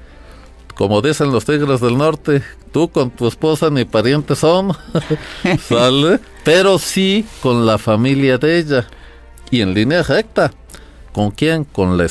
como 0.76 1.02
dicen 1.02 1.32
los 1.32 1.46
tigres 1.46 1.82
del 1.82 1.98
norte, 1.98 2.42
tú 2.72 2.90
con 2.90 3.12
tu 3.12 3.28
esposa 3.28 3.70
ni 3.70 3.86
parientes 3.86 4.40
son, 4.40 4.76
¿sale? 5.68 6.20
Pero 6.44 6.80
sí 6.80 7.26
con 7.42 7.66
la 7.66 7.78
familia 7.78 8.38
de 8.38 8.60
ella. 8.60 8.88
Y 9.52 9.62
en 9.62 9.74
línea 9.74 10.02
recta. 10.04 10.52
¿Con 11.12 11.30
quién? 11.30 11.64
Con 11.64 11.98
la, 11.98 12.08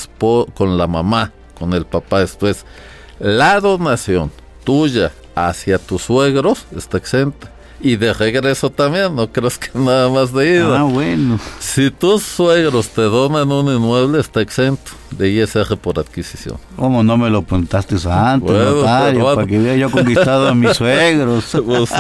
con 0.55 0.79
la 0.79 0.87
mamá 0.87 1.33
con 1.63 1.73
el 1.75 1.87
papá. 1.87 2.23
Esto 2.23 2.49
es, 2.49 2.65
la 3.21 3.61
donación 3.61 4.33
tuya 4.65 5.13
hacia 5.37 5.79
tus 5.79 6.03
suegros 6.03 6.67
está 6.77 6.99
exenta. 6.99 7.52
Y 7.85 7.97
de 7.97 8.13
regreso 8.13 8.71
también, 8.71 9.17
no 9.17 9.33
crees 9.33 9.59
que 9.59 9.77
nada 9.77 10.09
más 10.09 10.33
de 10.33 10.55
ida. 10.55 10.81
Ah, 10.81 10.83
bueno. 10.85 11.41
Si 11.59 11.91
tus 11.91 12.23
suegros 12.23 12.89
te 12.91 13.03
donan 13.03 13.51
un 13.51 13.75
inmueble, 13.75 14.21
está 14.21 14.41
exento 14.41 14.93
de 15.11 15.29
ISR 15.31 15.77
por 15.77 15.99
adquisición. 15.99 16.59
¿Cómo 16.77 17.03
no 17.03 17.17
me 17.17 17.29
lo 17.29 17.43
preguntaste 17.43 17.97
antes, 18.09 18.53
notario, 18.53 19.25
para 19.35 19.47
que 19.47 19.59
hubiera 19.59 19.77
yo 19.77 19.91
conquistado 19.91 20.49
a 20.49 20.55
mis 20.55 20.77
suegros? 20.77 21.45
Pues 21.63 21.91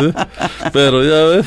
pero 0.72 1.02
ya 1.02 1.24
ves. 1.24 1.46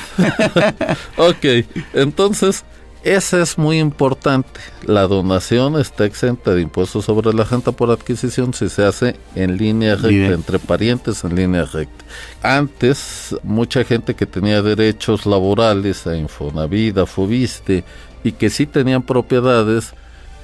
ok, 1.17 1.65
entonces, 1.93 2.65
ese 3.05 3.39
es 3.39 3.57
muy 3.59 3.79
importante. 3.79 4.59
La 4.83 5.05
donación 5.05 5.79
está 5.79 6.05
exenta 6.05 6.55
de 6.55 6.61
impuestos 6.61 7.05
sobre 7.05 7.31
la 7.33 7.43
renta 7.43 7.71
por 7.71 7.91
adquisición 7.91 8.51
si 8.53 8.67
se 8.67 8.83
hace 8.83 9.15
en 9.35 9.57
línea 9.57 9.95
recta, 9.95 10.33
entre 10.33 10.57
parientes 10.57 11.23
en 11.23 11.35
línea 11.35 11.65
recta. 11.65 12.03
Antes, 12.41 13.35
mucha 13.43 13.83
gente 13.83 14.15
que 14.15 14.25
tenía 14.25 14.63
derechos 14.63 15.27
laborales 15.27 16.07
a 16.07 16.17
Infonavida, 16.17 17.03
a 17.03 17.05
Fobiste, 17.05 17.83
y 18.23 18.31
que 18.31 18.49
sí 18.49 18.65
tenían 18.65 19.03
propiedades, 19.03 19.93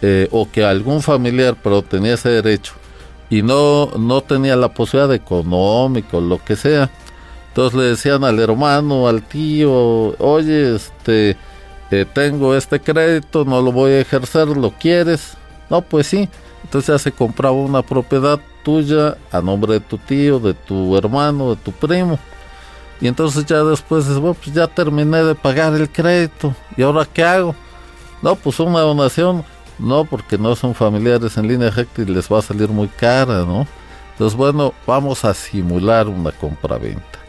eh, 0.04 0.28
o 0.30 0.50
que 0.50 0.64
algún 0.64 1.02
familiar, 1.02 1.58
pero 1.64 1.82
tenía 1.82 2.14
ese 2.14 2.30
derecho, 2.30 2.74
y 3.32 3.42
no, 3.42 3.88
no 3.98 4.22
tenía 4.22 4.56
la 4.56 4.72
posibilidad 4.72 5.16
económica 5.16 6.18
o 6.18 6.22
lo 6.22 6.44
que 6.44 6.56
sea, 6.56 6.92
entonces 7.48 7.80
le 7.80 7.86
decían 7.86 8.24
al 8.24 8.40
hermano, 8.40 9.08
al 9.08 9.24
tío, 9.24 10.16
oye, 10.20 10.76
este 10.76 11.38
tengo 12.14 12.56
este 12.56 12.80
crédito, 12.80 13.44
no 13.44 13.62
lo 13.62 13.72
voy 13.72 13.92
a 13.92 14.00
ejercer, 14.00 14.48
¿lo 14.48 14.72
quieres? 14.72 15.36
No, 15.70 15.82
pues 15.82 16.08
sí. 16.08 16.30
Entonces 16.64 16.88
ya 16.88 16.98
se 16.98 17.12
compraba 17.12 17.54
una 17.54 17.82
propiedad 17.82 18.40
tuya 18.64 19.18
a 19.32 19.42
nombre 19.42 19.74
de 19.74 19.80
tu 19.82 19.98
tío, 19.98 20.40
de 20.40 20.54
tu 20.54 20.96
hermano, 20.98 21.52
de 21.52 21.56
tu 21.58 21.72
primo. 21.72 22.18
Y 23.02 23.08
entonces 23.08 23.46
ya 23.46 23.64
después 23.64 24.06
dices, 24.06 24.20
bueno, 24.20 24.38
pues 24.42 24.56
ya 24.56 24.68
terminé 24.68 25.24
de 25.24 25.36
pagar 25.36 25.74
el 25.74 25.90
crédito. 25.90 26.56
¿Y 26.78 26.84
ahora 26.84 27.06
qué 27.12 27.24
hago? 27.24 27.56
No, 28.22 28.36
pues 28.36 28.60
una 28.60 28.80
donación. 28.80 29.44
No, 29.80 30.06
porque 30.06 30.38
no 30.38 30.56
son 30.56 30.76
familiares 30.76 31.36
en 31.38 31.48
línea 31.48 31.72
recta 31.72 32.04
y 32.04 32.06
les 32.06 32.32
va 32.32 32.40
a 32.40 32.44
salir 32.44 32.70
muy 32.70 32.88
cara, 32.88 33.40
¿no? 33.40 33.68
Entonces, 34.12 34.38
bueno, 34.38 34.74
vamos 34.86 35.26
a 35.26 35.34
simular 35.34 36.08
una 36.08 36.32
compra-venta. 36.32 37.21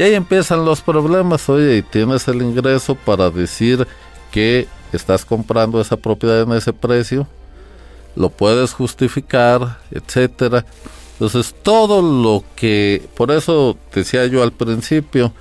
Y 0.00 0.02
ahí 0.02 0.14
empiezan 0.14 0.64
los 0.64 0.80
problemas. 0.80 1.46
Oye, 1.50 1.76
y 1.76 1.82
tienes 1.82 2.26
el 2.26 2.40
ingreso 2.40 2.94
para 2.94 3.28
decir 3.28 3.86
que 4.30 4.66
estás 4.94 5.26
comprando 5.26 5.78
esa 5.78 5.98
propiedad 5.98 6.40
en 6.40 6.52
ese 6.52 6.72
precio. 6.72 7.26
Lo 8.16 8.30
puedes 8.30 8.72
justificar, 8.72 9.76
etcétera. 9.90 10.64
Entonces, 11.12 11.54
todo 11.62 12.00
lo 12.00 12.42
que, 12.56 13.06
por 13.14 13.30
eso 13.30 13.76
decía 13.94 14.24
yo 14.24 14.42
al 14.42 14.52
principio, 14.52 15.34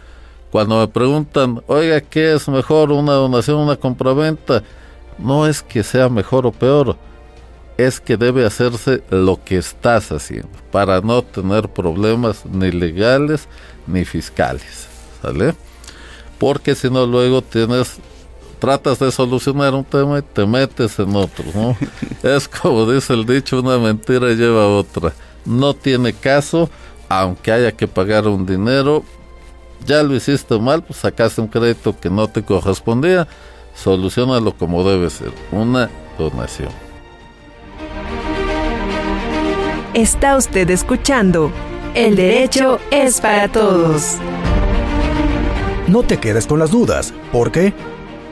cuando 0.52 0.78
me 0.82 0.90
preguntan, 0.90 1.64
oiga, 1.68 2.02
¿qué 2.02 2.34
es 2.34 2.50
mejor, 2.50 2.92
una 2.92 3.14
donación 3.14 3.60
una 3.60 3.78
compraventa? 3.78 4.62
No 5.18 5.48
es 5.48 5.62
que 5.64 5.84
sea 5.84 6.10
mejor 6.10 6.46
o 6.46 6.52
peor, 6.52 6.98
es 7.86 8.00
que 8.00 8.18
debe 8.18 8.46
hacerse 8.46 9.04
lo 9.10 9.44
que 9.44 9.58
estás 9.58 10.12
haciendo 10.12 10.50
para 10.72 11.02
no 11.02 11.22
tener 11.22 11.70
problemas 11.70 12.46
ni 12.46 12.72
legales 12.72 13.48
ni 13.88 14.06
fiscales, 14.06 14.88
¿sale? 15.22 15.56
Porque 16.38 16.76
si 16.76 16.90
no 16.90 17.06
luego 17.06 17.42
tienes 17.42 17.98
tratas 18.60 19.00
de 19.00 19.12
solucionar 19.12 19.74
un 19.74 19.86
tema 19.86 20.20
y 20.20 20.22
te 20.22 20.46
metes 20.46 21.00
en 21.00 21.16
otro, 21.16 21.46
¿no? 21.54 21.78
es 22.24 22.48
como 22.48 22.92
dice 22.92 23.14
el 23.14 23.26
dicho, 23.26 23.60
una 23.60 23.78
mentira 23.78 24.28
lleva 24.30 24.64
a 24.64 24.68
otra 24.68 25.14
no 25.46 25.74
tiene 25.74 26.14
caso, 26.14 26.70
aunque 27.08 27.52
haya 27.52 27.72
que 27.72 27.88
pagar 27.88 28.28
un 28.28 28.46
dinero, 28.46 29.04
ya 29.86 30.04
lo 30.04 30.16
hiciste 30.16 30.60
mal, 30.60 30.84
pues 30.84 31.00
sacaste 31.00 31.42
un 31.42 31.48
crédito 31.48 31.98
que 32.00 32.10
no 32.10 32.28
te 32.28 32.44
correspondía, 32.44 33.28
solucionalo 33.74 34.54
como 34.54 34.88
debe 34.88 35.10
ser, 35.10 35.32
una 35.52 35.90
donación. 36.18 36.89
Está 39.94 40.38
usted 40.38 40.70
escuchando 40.70 41.52
El 41.96 42.16
derecho 42.16 42.78
es 42.92 43.20
para 43.20 43.48
todos. 43.48 44.18
No 45.88 46.04
te 46.04 46.18
quedes 46.18 46.46
con 46.46 46.60
las 46.60 46.70
dudas, 46.70 47.12
porque 47.32 47.74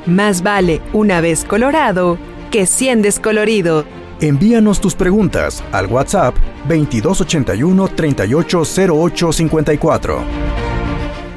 más 0.06 0.44
vale 0.44 0.84
una 0.94 1.20
vez 1.20 1.44
colorado 1.44 2.20
que 2.52 2.68
cien 2.68 3.02
descolorido. 3.02 3.86
Envíanos 4.22 4.80
tus 4.80 4.94
preguntas 4.94 5.64
al 5.72 5.88
WhatsApp 5.88 6.36
2281 6.68 7.88
380854. 7.88 10.20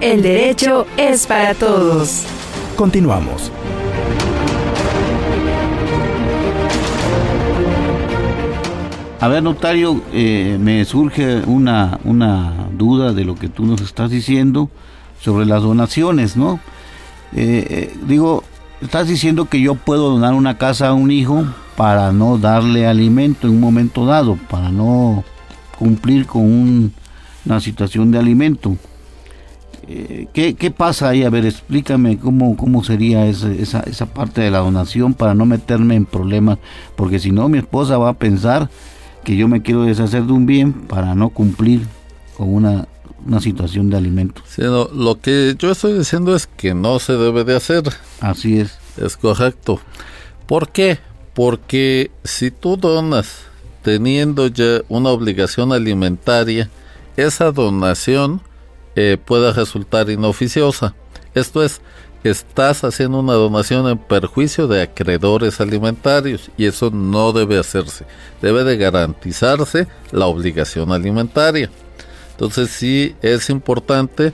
El 0.02 0.20
derecho 0.20 0.86
es 0.98 1.26
para 1.26 1.54
todos. 1.54 2.24
Continuamos. 2.76 3.50
A 9.20 9.28
ver, 9.28 9.42
notario, 9.42 10.00
eh, 10.14 10.56
me 10.58 10.82
surge 10.86 11.42
una, 11.46 12.00
una 12.04 12.68
duda 12.72 13.12
de 13.12 13.26
lo 13.26 13.34
que 13.34 13.50
tú 13.50 13.66
nos 13.66 13.82
estás 13.82 14.10
diciendo 14.10 14.70
sobre 15.20 15.44
las 15.44 15.62
donaciones, 15.62 16.38
¿no? 16.38 16.58
Eh, 17.34 17.66
eh, 17.68 17.98
digo, 18.06 18.44
estás 18.80 19.08
diciendo 19.08 19.44
que 19.44 19.60
yo 19.60 19.74
puedo 19.74 20.08
donar 20.08 20.32
una 20.32 20.56
casa 20.56 20.88
a 20.88 20.94
un 20.94 21.10
hijo 21.10 21.44
para 21.76 22.12
no 22.12 22.38
darle 22.38 22.86
alimento 22.86 23.46
en 23.46 23.52
un 23.52 23.60
momento 23.60 24.06
dado, 24.06 24.38
para 24.48 24.70
no 24.70 25.22
cumplir 25.78 26.24
con 26.24 26.90
una 27.44 27.60
situación 27.60 28.10
de 28.12 28.18
alimento. 28.20 28.74
Eh, 29.86 30.28
¿qué, 30.32 30.70
pasa 30.70 31.10
ahí? 31.10 31.24
A 31.24 31.30
ver, 31.30 31.44
explícame 31.44 32.16
cómo, 32.16 32.56
cómo 32.56 32.82
sería 32.82 33.26
esa, 33.26 33.52
esa 33.52 34.06
parte 34.06 34.40
de 34.40 34.50
la 34.50 34.60
donación 34.60 35.12
para 35.12 35.34
no 35.34 35.44
meterme 35.44 35.94
en 35.96 36.06
problemas, 36.06 36.56
porque 36.96 37.18
si 37.18 37.32
no 37.32 37.50
mi 37.50 37.58
esposa 37.58 37.98
va 37.98 38.08
a 38.08 38.14
pensar 38.14 38.70
que 39.24 39.36
yo 39.36 39.48
me 39.48 39.62
quiero 39.62 39.82
deshacer 39.82 40.24
de 40.24 40.32
un 40.32 40.46
bien 40.46 40.72
para 40.72 41.14
no 41.14 41.30
cumplir 41.30 41.86
con 42.36 42.52
una, 42.54 42.88
una 43.26 43.40
situación 43.40 43.90
de 43.90 43.96
alimento. 43.96 44.42
lo 44.94 45.20
que 45.20 45.54
yo 45.58 45.70
estoy 45.70 45.98
diciendo 45.98 46.34
es 46.34 46.46
que 46.46 46.74
no 46.74 46.98
se 46.98 47.14
debe 47.14 47.44
de 47.44 47.56
hacer. 47.56 47.84
Así 48.20 48.58
es. 48.58 48.78
Es 48.96 49.16
correcto. 49.16 49.80
¿Por 50.46 50.70
qué? 50.70 50.98
Porque 51.34 52.10
si 52.24 52.50
tú 52.50 52.76
donas 52.76 53.42
teniendo 53.82 54.46
ya 54.46 54.82
una 54.88 55.10
obligación 55.10 55.72
alimentaria, 55.72 56.70
esa 57.16 57.50
donación 57.52 58.40
eh, 58.96 59.16
puede 59.22 59.52
resultar 59.52 60.10
inoficiosa. 60.10 60.94
Esto 61.34 61.62
es, 61.62 61.80
estás 62.24 62.84
haciendo 62.84 63.20
una 63.20 63.32
donación 63.32 63.88
en 63.88 63.98
perjuicio 63.98 64.66
de 64.68 64.82
acreedores 64.82 65.60
alimentarios 65.60 66.50
y 66.56 66.66
eso 66.66 66.90
no 66.90 67.32
debe 67.32 67.58
hacerse. 67.58 68.04
Debe 68.42 68.64
de 68.64 68.76
garantizarse 68.76 69.86
la 70.12 70.26
obligación 70.26 70.92
alimentaria. 70.92 71.70
Entonces 72.32 72.70
sí 72.70 73.14
es 73.22 73.50
importante 73.50 74.32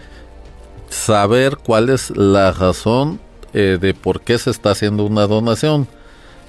saber 0.88 1.56
cuál 1.56 1.90
es 1.90 2.10
la 2.16 2.52
razón 2.52 3.20
eh, 3.52 3.78
de 3.80 3.94
por 3.94 4.20
qué 4.20 4.38
se 4.38 4.50
está 4.50 4.70
haciendo 4.72 5.04
una 5.04 5.26
donación. 5.26 5.86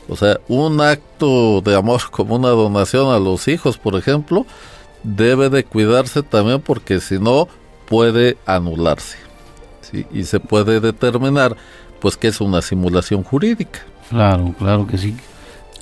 O 0.10 0.16
sea, 0.16 0.40
un 0.48 0.82
acto 0.82 1.62
de 1.62 1.76
amor 1.76 2.02
como 2.12 2.36
una 2.36 2.50
donación 2.50 3.14
a 3.14 3.20
los 3.20 3.48
hijos, 3.48 3.78
por 3.78 3.96
ejemplo, 3.96 4.46
debe 5.04 5.50
de 5.50 5.64
cuidarse 5.64 6.24
también 6.24 6.62
porque 6.62 7.00
si 7.00 7.20
no 7.20 7.48
puede 7.88 8.38
anularse. 8.46 9.27
Y 10.12 10.24
se 10.24 10.40
puede 10.40 10.80
determinar 10.80 11.56
pues 12.00 12.18
que 12.18 12.28
es 12.28 12.42
una 12.42 12.62
simulación 12.62 13.24
jurídica. 13.24 13.80
Claro, 14.10 14.54
claro 14.58 14.88
que 14.88 14.98
sí. 14.98 15.16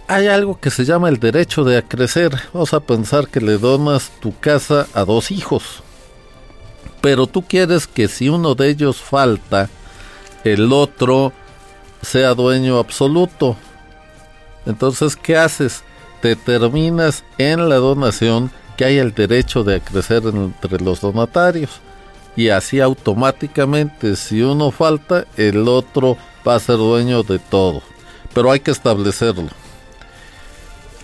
Hay 0.07 0.27
algo 0.27 0.59
que 0.59 0.69
se 0.69 0.85
llama 0.85 1.09
el 1.09 1.19
derecho 1.19 1.63
de 1.63 1.81
crecer. 1.83 2.35
Vamos 2.53 2.73
a 2.73 2.79
pensar 2.79 3.27
que 3.27 3.41
le 3.41 3.57
donas 3.57 4.11
tu 4.19 4.37
casa 4.39 4.87
a 4.93 5.03
dos 5.03 5.31
hijos. 5.31 5.81
Pero 7.01 7.27
tú 7.27 7.41
quieres 7.41 7.87
que 7.87 8.07
si 8.07 8.29
uno 8.29 8.55
de 8.55 8.69
ellos 8.69 8.97
falta, 8.97 9.69
el 10.43 10.71
otro 10.71 11.33
sea 12.01 12.33
dueño 12.35 12.77
absoluto. 12.77 13.55
Entonces, 14.65 15.15
¿qué 15.15 15.37
haces? 15.37 15.83
Determinas 16.21 17.23
en 17.37 17.69
la 17.69 17.75
donación 17.75 18.51
que 18.77 18.85
hay 18.85 18.97
el 18.97 19.13
derecho 19.13 19.63
de 19.63 19.81
crecer 19.81 20.23
entre 20.25 20.83
los 20.83 21.01
donatarios. 21.01 21.79
Y 22.35 22.49
así 22.49 22.79
automáticamente, 22.79 24.15
si 24.15 24.41
uno 24.41 24.71
falta, 24.71 25.25
el 25.37 25.67
otro 25.67 26.17
va 26.45 26.55
a 26.55 26.59
ser 26.59 26.77
dueño 26.77 27.23
de 27.23 27.39
todo. 27.39 27.81
Pero 28.33 28.51
hay 28.51 28.59
que 28.59 28.71
establecerlo. 28.71 29.49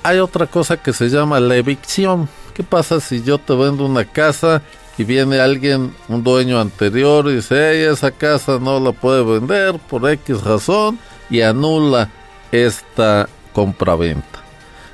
Hay 0.04 0.20
otra 0.20 0.48
cosa 0.48 0.78
que 0.78 0.94
se 0.94 1.10
llama 1.10 1.40
la 1.40 1.56
evicción. 1.56 2.28
¿Qué 2.54 2.64
pasa 2.64 3.00
si 3.00 3.24
yo 3.24 3.38
te 3.38 3.54
vendo 3.54 3.86
una 3.86 4.04
casa 4.04 4.62
y 4.98 5.04
viene 5.04 5.40
alguien, 5.40 5.96
un 6.10 6.24
dueño 6.24 6.60
anterior, 6.60 7.26
y 7.28 7.36
dice, 7.36 7.90
esa 7.90 8.12
casa 8.12 8.60
no 8.60 8.80
la 8.80 8.92
puede 8.92 9.24
vender 9.24 9.80
por 9.90 10.10
X 10.10 10.44
razón 10.44 11.00
y 11.30 11.42
anula 11.42 12.10
esta 12.52 13.28
compraventa. 13.54 14.40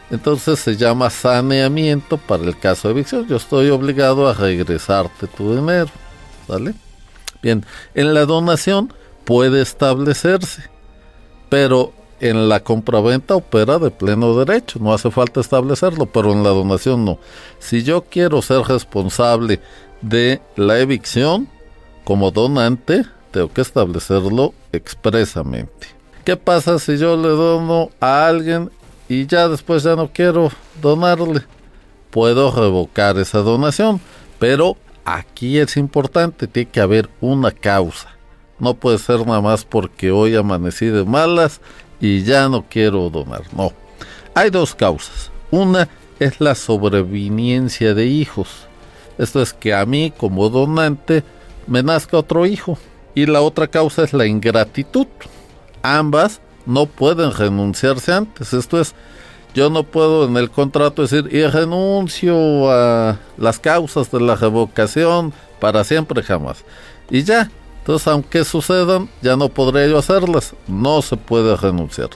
Entonces 0.09 0.59
se 0.59 0.77
llama 0.77 1.09
saneamiento 1.09 2.17
para 2.17 2.43
el 2.43 2.57
caso 2.57 2.88
de 2.88 2.93
evicción. 2.93 3.27
Yo 3.27 3.35
estoy 3.35 3.69
obligado 3.69 4.29
a 4.29 4.33
regresarte 4.33 5.27
tu 5.27 5.55
dinero. 5.55 5.89
¿Vale? 6.48 6.74
Bien, 7.41 7.66
en 7.93 8.14
la 8.14 8.26
donación 8.26 8.93
puede 9.26 9.62
establecerse, 9.62 10.64
pero 11.50 11.93
en 12.20 12.50
la 12.50 12.62
compraventa 12.62 13.36
opera 13.36 13.78
de 13.78 13.91
pleno 13.91 14.38
derecho, 14.38 14.80
no 14.80 14.93
hace 14.93 15.12
falta 15.12 15.39
establecerlo, 15.39 16.08
pero 16.08 16.32
en 16.32 16.43
la 16.43 16.50
donación 16.50 17.06
no. 17.06 17.20
Si 17.60 17.84
yo 17.84 18.06
quiero 18.10 18.41
ser 18.41 18.62
responsable 18.62 19.60
de 20.02 20.41
la 20.56 20.80
evicción 20.80 21.48
como 22.04 22.32
donante, 22.32 23.06
tengo 23.32 23.52
que 23.52 23.62
establecerlo 23.62 24.54
expresamente. 24.72 25.88
¿Qué 26.24 26.36
pasa 26.38 26.80
si 26.80 26.98
yo 26.98 27.16
le 27.16 27.30
dono 27.30 27.89
a 28.00 28.28
alguien 28.28 28.72
y 29.08 29.28
ya 29.28 29.48
después 29.48 29.84
ya 29.84 29.95
no 29.95 30.12
quiero 30.12 30.52
donarle? 30.82 31.41
Puedo 32.10 32.52
revocar 32.52 33.18
esa 33.18 33.39
donación, 33.39 34.02
pero 34.39 34.76
aquí 35.08 35.58
es 35.58 35.78
importante, 35.78 36.47
tiene 36.47 36.70
que 36.70 36.82
haber 36.82 37.10
una 37.22 37.51
causa. 37.51 38.10
No 38.60 38.74
puede 38.74 38.97
ser 38.97 39.26
nada 39.26 39.39
más 39.39 39.64
porque 39.64 40.12
hoy 40.12 40.36
amanecí 40.36 40.88
de 40.88 41.05
malas 41.05 41.62
y 42.01 42.24
ya 42.24 42.49
no 42.49 42.66
quiero 42.70 43.10
donar. 43.10 43.43
No. 43.55 43.72
Hay 44.36 44.49
dos 44.49 44.76
causas. 44.76 45.32
Una 45.49 45.88
es 46.20 46.41
la 46.41 46.55
sobreviniencia 46.55 47.93
de 47.93 48.05
hijos. 48.05 48.68
Esto 49.18 49.41
es 49.41 49.53
que 49.53 49.74
a 49.74 49.86
mí 49.86 50.12
como 50.16 50.49
donante 50.49 51.24
me 51.68 51.84
nazca 51.84 52.18
otro 52.18 52.45
hijo. 52.45 52.78
Y 53.16 53.26
la 53.28 53.41
otra 53.41 53.68
causa 53.68 54.03
es 54.03 54.14
la 54.14 54.26
ingratitud. 54.26 55.08
Ambas 55.82 56.41
no 56.66 56.86
pueden 56.86 57.32
renunciarse 57.32 58.12
antes. 58.12 58.53
Esto 58.53 58.80
es, 58.80 58.93
Yo 59.58 59.72
no 59.72 59.82
puedo 59.82 60.26
en 60.26 60.38
el 60.38 60.51
contrato 60.51 61.01
decir, 61.01 61.30
y 61.32 61.41
renuncio 61.47 62.70
a 62.70 63.18
las 63.39 63.58
causas 63.58 64.12
de 64.12 64.20
la 64.20 64.36
revocación 64.36 65.34
para 65.60 65.84
siempre 65.84 66.22
jamás. 66.22 66.64
Y 67.10 67.24
ya, 67.24 67.49
entonces 67.80 68.08
aunque 68.08 68.45
sucedan, 68.45 69.10
ya 69.24 69.36
no 69.36 69.49
podré 69.49 69.89
yo 69.89 69.97
hacerlas. 69.97 70.53
No 70.68 71.01
se 71.01 71.18
puede 71.18 71.55
renunciar. 71.55 72.12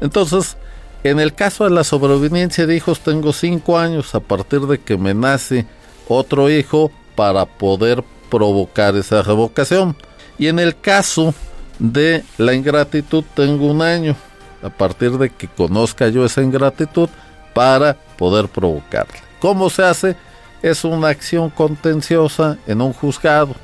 Entonces, 0.00 0.56
en 1.04 1.20
el 1.20 1.34
caso 1.34 1.64
de 1.64 1.70
la 1.70 1.84
sobrevivencia 1.84 2.66
de 2.66 2.76
hijos, 2.76 3.00
tengo 3.00 3.34
cinco 3.34 3.78
años 3.78 4.14
a 4.14 4.20
partir 4.20 4.62
de 4.62 4.78
que 4.78 4.96
me 4.96 5.12
nace 5.12 5.66
otro 6.08 6.48
hijo 6.48 6.90
para 7.14 7.44
poder 7.44 8.02
provocar 8.30 8.96
esa 8.96 9.20
revocación. 9.20 9.94
Y 10.38 10.46
en 10.46 10.60
el 10.60 10.80
caso 10.80 11.34
de 11.78 12.24
la 12.38 12.54
ingratitud, 12.54 13.22
tengo 13.34 13.66
un 13.66 13.82
año 13.82 14.16
a 14.62 14.68
partir 14.68 15.12
de 15.18 15.30
que 15.30 15.48
conozca 15.48 16.08
yo 16.08 16.24
esa 16.24 16.42
ingratitud 16.42 17.08
para 17.54 17.94
poder 18.16 18.48
provocarla. 18.48 19.14
¿Cómo 19.40 19.70
se 19.70 19.82
hace? 19.82 20.16
Es 20.62 20.84
una 20.84 21.08
acción 21.08 21.50
contenciosa 21.50 22.58
en 22.66 22.80
un 22.80 22.92
juzgado. 22.92 23.54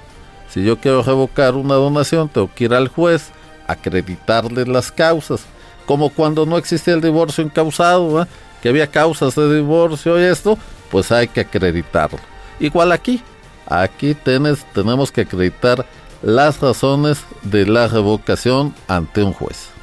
Si 0.49 0.63
yo 0.63 0.79
quiero 0.79 1.03
revocar 1.03 1.55
una 1.55 1.75
donación, 1.75 2.29
tengo 2.29 2.49
que 2.55 2.65
ir 2.65 2.75
al 2.75 2.89
juez, 2.89 3.31
acreditarle 3.67 4.65
las 4.67 4.93
causas, 4.93 5.45
como 5.87 6.11
cuando 6.11 6.47
no 6.47 6.57
existía 6.57 6.95
el 6.95 7.01
divorcio 7.01 7.43
incausado, 7.43 8.27
que 8.63 8.69
había 8.69 8.87
causas 8.87 9.35
de 9.35 9.57
divorcio 9.57 10.19
y 10.19 10.23
esto, 10.23 10.57
pues 10.91 11.11
hay 11.11 11.29
que 11.29 11.41
acreditarlo. 11.41 12.21
Igual 12.61 12.93
aquí, 12.93 13.21
aquí 13.67 14.15
tenemos 14.15 15.11
que 15.11 15.23
acreditar 15.23 15.85
las 16.23 16.61
razones 16.61 17.25
de 17.43 17.67
la 17.67 17.89
revocación 17.89 18.75
ante 18.89 19.23
un 19.23 19.33
juez. 19.33 19.74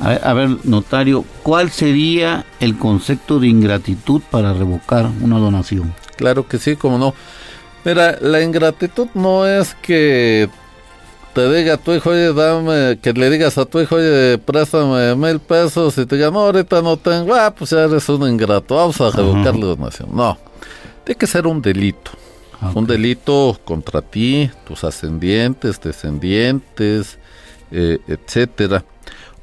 A 0.00 0.32
ver, 0.32 0.64
notario, 0.64 1.26
¿cuál 1.42 1.70
sería 1.70 2.46
el 2.58 2.78
concepto 2.78 3.38
de 3.38 3.48
ingratitud 3.48 4.22
para 4.30 4.54
revocar 4.54 5.10
una 5.20 5.38
donación? 5.38 5.94
Claro 6.16 6.48
que 6.48 6.58
sí, 6.58 6.74
como 6.74 6.96
no. 6.96 7.14
Mira, 7.84 8.18
la 8.20 8.42
ingratitud 8.42 9.08
no 9.14 9.46
es 9.46 9.74
que 9.74 10.48
te 11.34 11.52
diga 11.52 11.74
a 11.74 11.76
tu 11.76 11.92
hijo, 11.92 12.10
oye, 12.10 12.32
dame, 12.32 12.98
que 13.00 13.12
le 13.12 13.28
digas 13.28 13.58
a 13.58 13.66
tu 13.66 13.78
hijo, 13.78 13.96
oye, 13.96 14.38
préstame 14.38 15.14
mil 15.16 15.38
pesos 15.38 15.96
y 15.98 16.06
te 16.06 16.16
diga, 16.16 16.30
no, 16.30 16.40
ahorita 16.40 16.80
no 16.80 16.96
tengo, 16.96 17.34
ah, 17.34 17.54
pues 17.54 17.70
ya 17.70 17.84
eres 17.84 18.08
un 18.08 18.26
ingrato, 18.26 18.76
vamos 18.76 18.98
a 19.02 19.10
revocar 19.10 19.54
la 19.54 19.66
donación. 19.66 20.08
No, 20.14 20.38
tiene 21.04 21.18
que 21.18 21.26
ser 21.26 21.46
un 21.46 21.60
delito. 21.60 22.10
Un 22.74 22.86
delito 22.86 23.58
contra 23.64 24.02
ti, 24.02 24.50
tus 24.66 24.84
ascendientes, 24.84 25.80
descendientes, 25.80 27.18
eh, 27.70 27.98
etcétera. 28.06 28.84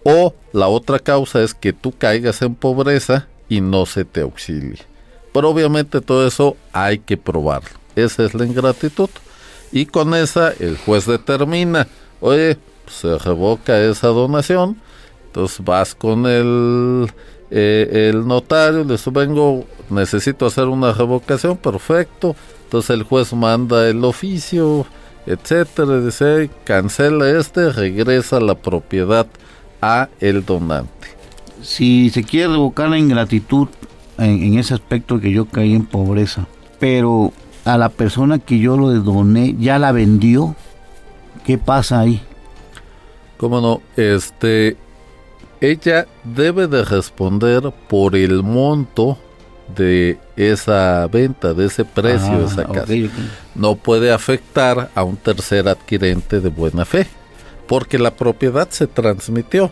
O 0.09 0.33
la 0.53 0.69
otra 0.69 0.99
causa 0.99 1.43
es 1.43 1.53
que 1.53 1.73
tú 1.73 1.91
caigas 1.91 2.41
en 2.41 2.55
pobreza 2.55 3.27
y 3.49 3.59
no 3.59 3.85
se 3.85 4.05
te 4.05 4.21
auxilie. 4.21 4.79
Pero 5.33 5.49
obviamente 5.49 5.99
todo 5.99 6.25
eso 6.25 6.55
hay 6.71 6.99
que 6.99 7.17
probarlo. 7.17 7.71
Esa 7.93 8.23
es 8.23 8.33
la 8.33 8.45
ingratitud. 8.45 9.09
Y 9.73 9.85
con 9.85 10.13
esa 10.13 10.53
el 10.61 10.77
juez 10.77 11.07
determina, 11.07 11.89
oye, 12.21 12.57
se 12.89 13.17
revoca 13.17 13.81
esa 13.81 14.07
donación. 14.07 14.77
Entonces 15.25 15.65
vas 15.65 15.93
con 15.93 16.25
el, 16.25 17.11
eh, 17.51 18.09
el 18.09 18.25
notario, 18.25 18.85
le 18.85 18.95
vengo, 19.11 19.65
necesito 19.89 20.45
hacer 20.45 20.67
una 20.67 20.93
revocación, 20.93 21.57
perfecto. 21.57 22.33
Entonces 22.63 22.91
el 22.91 23.03
juez 23.03 23.33
manda 23.33 23.89
el 23.89 24.05
oficio, 24.05 24.85
etcétera, 25.25 25.99
dice, 25.99 26.49
cancela 26.63 27.29
este, 27.29 27.73
regresa 27.73 28.39
la 28.39 28.55
propiedad 28.55 29.27
a 29.81 30.09
el 30.19 30.45
donante. 30.45 31.07
Si 31.61 32.09
se 32.09 32.23
quiere 32.23 32.49
revocar 32.49 32.89
la 32.89 32.97
ingratitud 32.97 33.67
en, 34.17 34.57
ese 34.57 34.73
aspecto 34.73 35.19
que 35.19 35.31
yo 35.31 35.45
caí 35.45 35.73
en 35.73 35.85
pobreza, 35.85 36.47
pero 36.79 37.33
a 37.65 37.77
la 37.77 37.89
persona 37.89 38.39
que 38.39 38.59
yo 38.59 38.77
lo 38.77 38.89
doné 38.91 39.55
ya 39.59 39.79
la 39.79 39.91
vendió, 39.91 40.55
¿qué 41.45 41.57
pasa 41.57 41.99
ahí? 41.99 42.21
¿Cómo 43.37 43.61
no? 43.61 43.81
Este, 43.95 44.77
ella 45.61 46.07
debe 46.23 46.67
de 46.67 46.83
responder 46.83 47.71
por 47.87 48.15
el 48.15 48.43
monto 48.43 49.17
de 49.75 50.17
esa 50.35 51.07
venta, 51.07 51.53
de 51.53 51.65
ese 51.65 51.83
precio 51.83 52.39
de 52.39 52.45
esa 52.45 52.61
ah, 52.61 52.71
casa. 52.71 52.93
No 53.53 53.75
puede 53.75 54.11
afectar 54.11 54.89
a 54.95 55.03
un 55.03 55.17
tercer 55.17 55.67
adquirente 55.67 56.39
de 56.39 56.49
buena 56.49 56.85
fe 56.85 57.07
porque 57.67 57.99
la 57.99 58.11
propiedad 58.11 58.69
se 58.69 58.87
transmitió. 58.87 59.71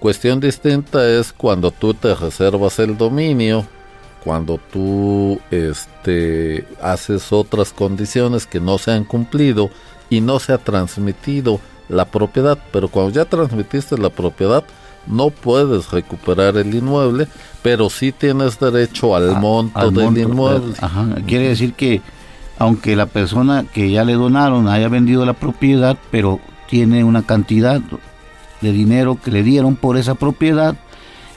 Cuestión 0.00 0.40
distinta 0.40 1.08
es 1.08 1.32
cuando 1.32 1.70
tú 1.70 1.94
te 1.94 2.14
reservas 2.14 2.78
el 2.78 2.98
dominio, 2.98 3.64
cuando 4.22 4.58
tú 4.72 5.40
este, 5.50 6.66
haces 6.82 7.32
otras 7.32 7.72
condiciones 7.72 8.46
que 8.46 8.60
no 8.60 8.78
se 8.78 8.92
han 8.92 9.04
cumplido 9.04 9.70
y 10.10 10.20
no 10.20 10.38
se 10.40 10.52
ha 10.52 10.58
transmitido 10.58 11.60
la 11.88 12.06
propiedad, 12.06 12.58
pero 12.72 12.88
cuando 12.88 13.12
ya 13.12 13.24
transmitiste 13.24 13.96
la 13.98 14.10
propiedad, 14.10 14.64
no 15.06 15.30
puedes 15.30 15.90
recuperar 15.90 16.56
el 16.56 16.74
inmueble, 16.74 17.28
pero 17.62 17.90
sí 17.90 18.12
tienes 18.12 18.58
derecho 18.58 19.14
al 19.14 19.38
monto 19.38 19.90
del 19.90 20.18
inmueble. 20.18 20.74
Quiere 21.26 21.48
decir 21.48 21.74
que 21.74 22.00
aunque 22.58 22.96
la 22.96 23.06
persona 23.06 23.64
que 23.64 23.90
ya 23.90 24.04
le 24.04 24.14
donaron 24.14 24.68
haya 24.68 24.88
vendido 24.88 25.26
la 25.26 25.34
propiedad, 25.34 25.98
pero 26.10 26.40
tiene 26.68 27.04
una 27.04 27.22
cantidad 27.24 27.80
de 28.60 28.72
dinero 28.72 29.18
que 29.22 29.30
le 29.30 29.42
dieron 29.42 29.76
por 29.76 29.96
esa 29.96 30.14
propiedad 30.14 30.76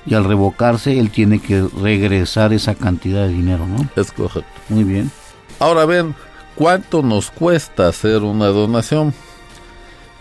y 0.06 0.14
al 0.14 0.24
revocarse 0.24 0.98
él 0.98 1.12
tiene 1.12 1.40
que 1.40 1.68
regresar 1.82 2.54
esa 2.54 2.76
cantidad 2.76 3.28
de 3.28 3.34
dinero, 3.34 3.68
¿no? 3.68 3.90
Es 3.96 4.12
correcto. 4.12 4.50
Muy 4.70 4.84
bien. 4.84 5.12
Ahora 5.60 5.86
ven, 5.86 6.16
¿cuánto 6.56 7.04
nos 7.04 7.30
cuesta 7.30 7.88
hacer 7.88 8.22
una 8.22 8.48
donación? 8.48 9.14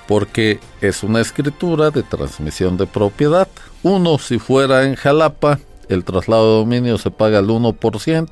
Porque 0.08 0.60
es 0.80 1.02
una 1.02 1.20
escritura 1.20 1.90
de 1.90 2.02
transmisión 2.02 2.76
de 2.76 2.86
propiedad. 2.86 3.48
Uno, 3.82 4.18
si 4.18 4.38
fuera 4.38 4.84
en 4.84 4.96
Jalapa, 4.96 5.60
el 5.88 6.04
traslado 6.04 6.52
de 6.52 6.58
dominio 6.58 6.98
se 6.98 7.10
paga 7.10 7.38
el 7.38 7.48
1%. 7.48 8.28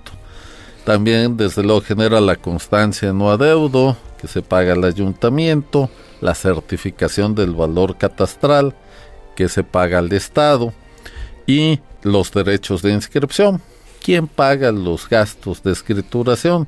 También, 0.84 1.36
desde 1.36 1.62
luego, 1.62 1.80
genera 1.80 2.20
la 2.20 2.36
constancia 2.36 3.12
no 3.12 3.30
adeudo, 3.30 3.96
que 4.24 4.28
se 4.28 4.40
paga 4.40 4.72
el 4.72 4.84
ayuntamiento 4.84 5.90
la 6.22 6.34
certificación 6.34 7.34
del 7.34 7.52
valor 7.52 7.98
catastral 7.98 8.74
que 9.36 9.50
se 9.50 9.62
paga 9.62 9.98
al 9.98 10.10
Estado 10.14 10.72
y 11.46 11.80
los 12.02 12.32
derechos 12.32 12.80
de 12.80 12.92
inscripción. 12.92 13.60
¿Quién 14.02 14.26
paga 14.26 14.72
los 14.72 15.06
gastos 15.06 15.62
de 15.62 15.72
escrituración? 15.72 16.66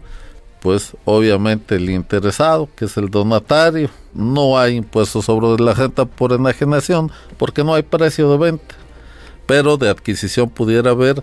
Pues 0.60 0.94
obviamente 1.06 1.76
el 1.76 1.88
interesado, 1.88 2.68
que 2.76 2.84
es 2.84 2.98
el 2.98 3.08
donatario. 3.08 3.88
No 4.12 4.58
hay 4.58 4.76
impuestos 4.76 5.24
sobre 5.24 5.62
la 5.64 5.72
renta 5.72 6.04
por 6.04 6.34
enajenación 6.34 7.10
porque 7.38 7.64
no 7.64 7.72
hay 7.72 7.84
precio 7.84 8.30
de 8.30 8.36
venta. 8.36 8.74
Pero 9.46 9.78
de 9.78 9.88
adquisición 9.88 10.50
pudiera 10.50 10.90
haber 10.90 11.22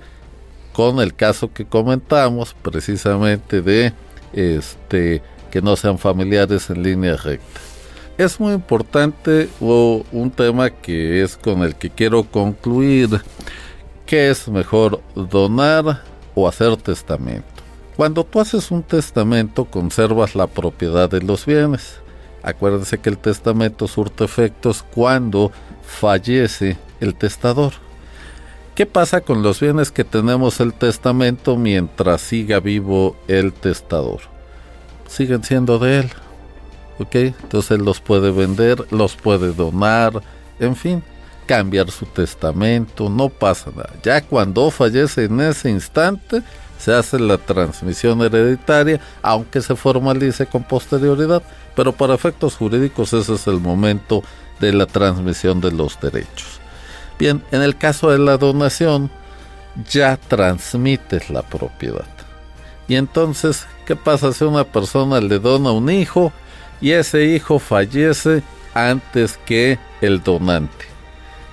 con 0.72 1.00
el 1.00 1.14
caso 1.14 1.54
que 1.54 1.66
comentamos 1.66 2.56
precisamente 2.64 3.62
de 3.62 3.94
este 4.34 5.22
que 5.54 5.62
no 5.62 5.76
sean 5.76 6.00
familiares 6.00 6.68
en 6.72 6.82
línea 6.82 7.16
recta 7.16 7.62
es 8.18 8.40
muy 8.40 8.54
importante 8.54 9.50
o 9.60 10.04
un 10.12 10.32
tema 10.32 10.70
que 10.70 11.24
es 11.24 11.38
con 11.38 11.64
el 11.64 11.76
que 11.76 11.90
quiero 11.90 12.24
concluir. 12.24 13.22
¿Qué 14.06 14.30
es 14.30 14.48
mejor, 14.48 15.02
donar 15.16 16.02
o 16.36 16.48
hacer 16.48 16.76
testamento? 16.78 17.48
Cuando 17.96 18.24
tú 18.24 18.40
haces 18.40 18.72
un 18.72 18.84
testamento 18.84 19.66
conservas 19.66 20.36
la 20.36 20.48
propiedad 20.48 21.10
de 21.10 21.22
los 21.22 21.46
bienes. 21.46 22.00
Acuérdense 22.42 22.98
que 22.98 23.10
el 23.10 23.18
testamento 23.18 23.88
surte 23.88 24.26
efectos 24.26 24.84
cuando 24.94 25.52
fallece 25.84 26.78
el 27.00 27.16
testador. 27.16 27.74
¿Qué 28.76 28.86
pasa 28.86 29.22
con 29.22 29.44
los 29.44 29.60
bienes 29.60 29.92
que 29.92 30.04
tenemos 30.04 30.60
el 30.60 30.74
testamento 30.74 31.56
mientras 31.56 32.22
siga 32.22 32.60
vivo 32.60 33.16
el 33.28 33.54
testador? 33.54 34.33
Siguen 35.14 35.44
siendo 35.44 35.78
de 35.80 36.00
él 36.00 36.12
¿ok? 37.00 37.16
Entonces 37.16 37.72
él 37.72 37.86
los 37.86 38.00
puede 38.00 38.32
vender, 38.32 38.86
los 38.92 39.16
puede 39.16 39.54
donar, 39.54 40.22
en 40.60 40.76
fin, 40.76 41.04
cambiar 41.46 41.92
su 41.92 42.06
testamento, 42.06 43.10
no 43.10 43.30
pasa 43.30 43.72
nada. 43.72 43.94
Ya 44.04 44.22
cuando 44.22 44.70
fallece 44.72 45.26
en 45.26 45.40
ese 45.42 45.70
instante, 45.70 46.42
se 46.80 46.94
hace 46.94 47.20
la 47.20 47.38
transmisión 47.38 48.22
hereditaria, 48.22 49.00
aunque 49.22 49.62
se 49.62 49.76
formalice 49.76 50.46
con 50.46 50.64
posterioridad, 50.64 51.42
pero 51.76 51.92
para 51.92 52.16
efectos 52.16 52.56
jurídicos 52.56 53.14
ese 53.14 53.36
es 53.36 53.48
el 53.48 53.60
momento 53.60 54.24
de 54.60 54.74
la 54.74 54.86
transmisión 54.86 55.62
de 55.62 55.72
los 55.72 56.00
derechos. 56.00 56.60
Bien, 57.18 57.44
en 57.52 57.62
el 57.62 57.78
caso 57.78 58.12
de 58.12 58.20
la 58.20 58.38
donación, 58.38 59.10
ya 59.90 60.18
transmites 60.18 61.30
la 61.30 61.42
propiedad. 61.42 62.06
Y 62.88 62.96
entonces, 62.96 63.66
¿qué 63.86 63.96
pasa 63.96 64.34
si 64.34 64.44
una 64.44 64.64
persona 64.64 65.22
le 65.22 65.40
dona 65.40 65.72
un 65.72 65.90
hijo 65.90 66.34
y 66.82 66.92
ese 66.92 67.26
hijo 67.26 67.60
fallece 67.60 68.44
antes 68.74 69.40
que 69.46 69.80
el 70.02 70.22
donante. 70.22 70.86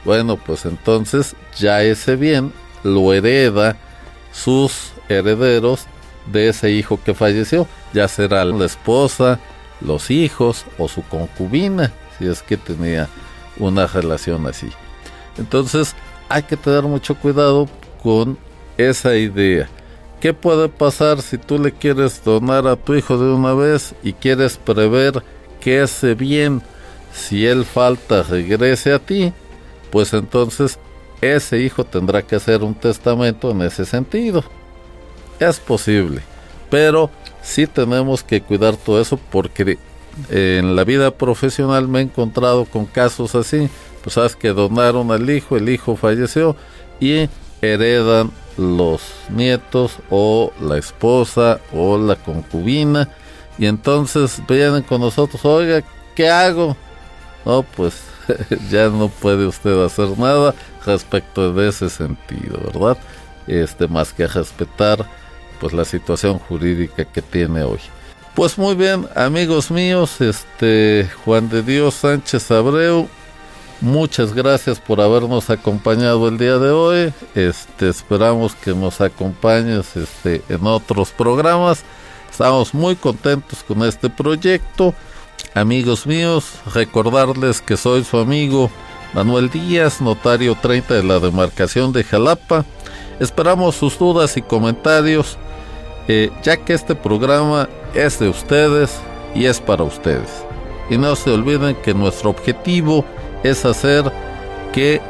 Bueno, 0.05 0.37
pues 0.37 0.65
entonces 0.65 1.37
ya 1.57 1.83
ese 1.83 2.17
bien 2.17 2.53
lo 2.83 3.13
hereda 3.13 3.77
sus 4.33 4.93
herederos 5.09 5.87
de 6.27 6.49
ese 6.49 6.71
hijo 6.71 6.99
que 7.05 7.15
falleció, 7.15 7.67
ya 7.93 8.09
será 8.09 8.45
la 8.45 8.65
esposa, 8.65 9.39
los 9.81 10.11
hijos 10.11 10.65
o 10.79 10.89
su 10.89 11.03
concubina, 11.03 11.93
si 12.19 12.27
es 12.27 12.43
que 12.43 12.57
tenía 12.57 13.09
una 13.59 13.87
relación 13.87 14.47
así. 14.47 14.71
Entonces 15.37 15.95
hay 16.29 16.43
que 16.43 16.57
tener 16.57 16.83
mucho 16.83 17.15
cuidado 17.15 17.69
con 18.03 18.39
esa 18.77 19.17
idea. 19.17 19.69
¿Qué 20.21 20.35
puede 20.35 20.69
pasar 20.69 21.23
si 21.23 21.39
tú 21.39 21.59
le 21.59 21.73
quieres 21.73 22.23
donar 22.23 22.67
a 22.67 22.77
tu 22.77 22.95
hijo 22.95 23.17
de 23.17 23.33
una 23.33 23.55
vez 23.55 23.95
y 24.03 24.13
quieres 24.13 24.59
prever 24.59 25.23
que 25.61 25.83
ese 25.83 26.15
bien, 26.15 26.61
si 27.11 27.47
él 27.47 27.65
falta, 27.65 28.23
regrese 28.23 28.93
a 28.93 28.99
ti? 28.99 29.33
Pues 29.91 30.13
entonces 30.13 30.79
ese 31.23 31.61
hijo 31.61 31.85
tendrá 31.85 32.21
que 32.21 32.37
hacer 32.37 32.63
un 32.63 32.75
testamento 32.75 33.51
en 33.51 33.63
ese 33.63 33.87
sentido. 33.87 34.45
Es 35.39 35.59
posible, 35.59 36.21
pero 36.69 37.11
sí 37.41 37.67
tenemos 37.67 38.23
que 38.23 38.43
cuidar 38.43 38.77
todo 38.77 39.01
eso 39.01 39.19
porque 39.31 39.79
en 40.29 40.77
la 40.77 40.85
vida 40.85 41.13
profesional 41.13 41.89
me 41.89 42.01
he 42.01 42.03
encontrado 42.03 42.67
con 42.67 42.85
casos 42.85 43.35
así, 43.35 43.71
pues 44.03 44.15
sabes 44.15 44.37
que 44.37 44.49
donaron 44.49 45.13
al 45.13 45.31
hijo, 45.31 45.57
el 45.57 45.71
hijo 45.71 45.97
falleció 45.97 46.57
y 47.01 47.31
heredan 47.63 48.31
los 48.57 49.03
nietos 49.29 49.99
o 50.11 50.53
la 50.61 50.79
esposa 50.79 51.61
o 51.73 51.99
la 51.99 52.17
concubina 52.17 53.09
y 53.59 53.67
entonces 53.67 54.43
vienen 54.49 54.83
con 54.83 55.01
nosotros, 55.01 55.45
oiga, 55.45 55.83
¿qué 56.15 56.29
hago? 56.29 56.77
No, 57.45 57.63
pues 57.63 58.03
ya 58.71 58.89
no 58.89 59.09
puede 59.09 59.47
usted 59.47 59.83
hacer 59.85 60.19
nada 60.19 60.55
respecto 60.85 61.53
de 61.53 61.69
ese 61.69 61.91
sentido, 61.91 62.59
¿verdad? 62.73 62.99
Este 63.47 63.89
más 63.89 64.13
que 64.13 64.27
respetar 64.27 65.07
pues 65.61 65.73
la 65.73 65.85
situación 65.85 66.39
jurídica 66.39 67.05
que 67.05 67.21
tiene 67.21 67.63
hoy. 67.63 67.81
Pues 68.35 68.57
muy 68.57 68.75
bien, 68.75 69.07
amigos 69.15 69.71
míos, 69.71 70.21
este 70.21 71.09
Juan 71.25 71.51
de 71.51 71.63
Dios 71.63 71.95
Sánchez 71.95 72.51
Abreu, 72.51 73.09
muchas 73.81 74.35
gracias 74.35 74.79
por 74.81 75.01
habernos 75.01 75.51
acompañado 75.51 76.29
el 76.29 76.39
día 76.39 76.59
de 76.59 76.71
hoy. 76.71 77.13
Este 77.35 77.89
esperamos 77.89 78.55
que 78.55 78.75
nos 78.75 79.01
acompañes 79.01 79.97
este 79.97 80.43
en 80.49 80.67
otros 80.67 81.11
programas. 81.11 81.85
Estamos 82.31 82.75
muy 82.75 82.97
contentos 82.97 83.63
con 83.63 83.83
este 83.85 84.11
proyecto. 84.11 84.95
Amigos 85.55 86.07
míos, 86.07 86.53
recordarles 86.75 87.61
que 87.61 87.77
soy 87.77 88.05
su 88.05 88.19
amigo 88.19 88.71
Manuel 89.15 89.51
Díaz, 89.51 90.01
notario 90.01 90.55
30 90.55 90.95
de 90.95 91.03
la 91.03 91.19
demarcación 91.19 91.93
de 91.93 92.05
Jalapa. 92.05 92.65
Esperamos 93.19 93.77
sus 93.77 93.99
dudas 93.99 94.37
y 94.37 94.43
comentarios, 94.43 95.37
eh, 96.09 96.31
ya 96.43 96.57
que 96.57 96.75
este 96.75 96.95
programa 96.95 97.69
es 97.95 98.19
de 98.19 98.29
ustedes 98.29 98.99
y 99.35 99.47
es 99.47 99.61
para 99.61 99.83
ustedes. 99.83 100.45
Y 100.89 100.99
no 100.99 101.15
se 101.17 101.31
olviden 101.31 101.77
que 101.77 101.95
nuestro 101.95 102.31
objetivo 102.31 103.05
es 103.43 103.65
hacer 103.65 104.11
que 104.73 105.01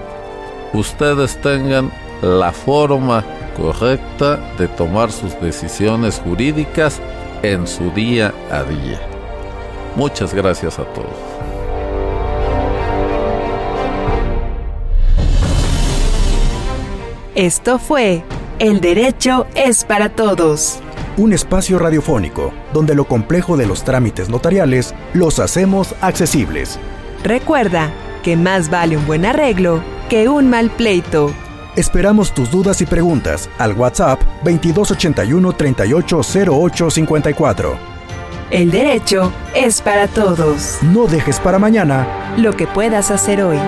ustedes 0.72 1.36
tengan 1.40 1.90
la 2.22 2.52
forma 2.52 3.24
correcta 3.56 4.38
de 4.58 4.68
tomar 4.68 5.10
sus 5.10 5.38
decisiones 5.40 6.20
jurídicas 6.20 7.00
en 7.42 7.66
su 7.66 7.90
día 7.90 8.32
a 8.50 8.62
día. 8.62 9.00
Muchas 9.96 10.32
gracias 10.34 10.78
a 10.78 10.84
todos. 10.84 11.08
Esto 17.34 17.78
fue 17.78 18.22
El 18.58 18.80
Derecho 18.80 19.46
es 19.54 19.84
para 19.84 20.10
Todos 20.10 20.80
un 21.16 21.32
espacio 21.32 21.78
radiofónico 21.78 22.52
donde 22.72 22.94
lo 22.94 23.04
complejo 23.04 23.56
de 23.56 23.66
los 23.66 23.84
trámites 23.84 24.28
notariales 24.28 24.94
los 25.12 25.38
hacemos 25.38 25.94
accesibles. 26.00 26.78
Recuerda 27.22 27.90
que 28.22 28.36
más 28.36 28.70
vale 28.70 28.96
un 28.96 29.06
buen 29.06 29.26
arreglo 29.26 29.82
que 30.08 30.28
un 30.28 30.50
mal 30.50 30.70
pleito. 30.70 31.32
Esperamos 31.76 32.34
tus 32.34 32.50
dudas 32.50 32.80
y 32.80 32.86
preguntas 32.86 33.48
al 33.58 33.74
WhatsApp 33.74 34.20
2281 34.44 35.52
380854. 35.52 37.78
El 38.50 38.72
derecho 38.72 39.32
es 39.54 39.80
para 39.80 40.08
todos. 40.08 40.78
No 40.82 41.06
dejes 41.06 41.38
para 41.38 41.60
mañana 41.60 42.34
lo 42.36 42.56
que 42.56 42.66
puedas 42.66 43.12
hacer 43.12 43.42
hoy. 43.42 43.58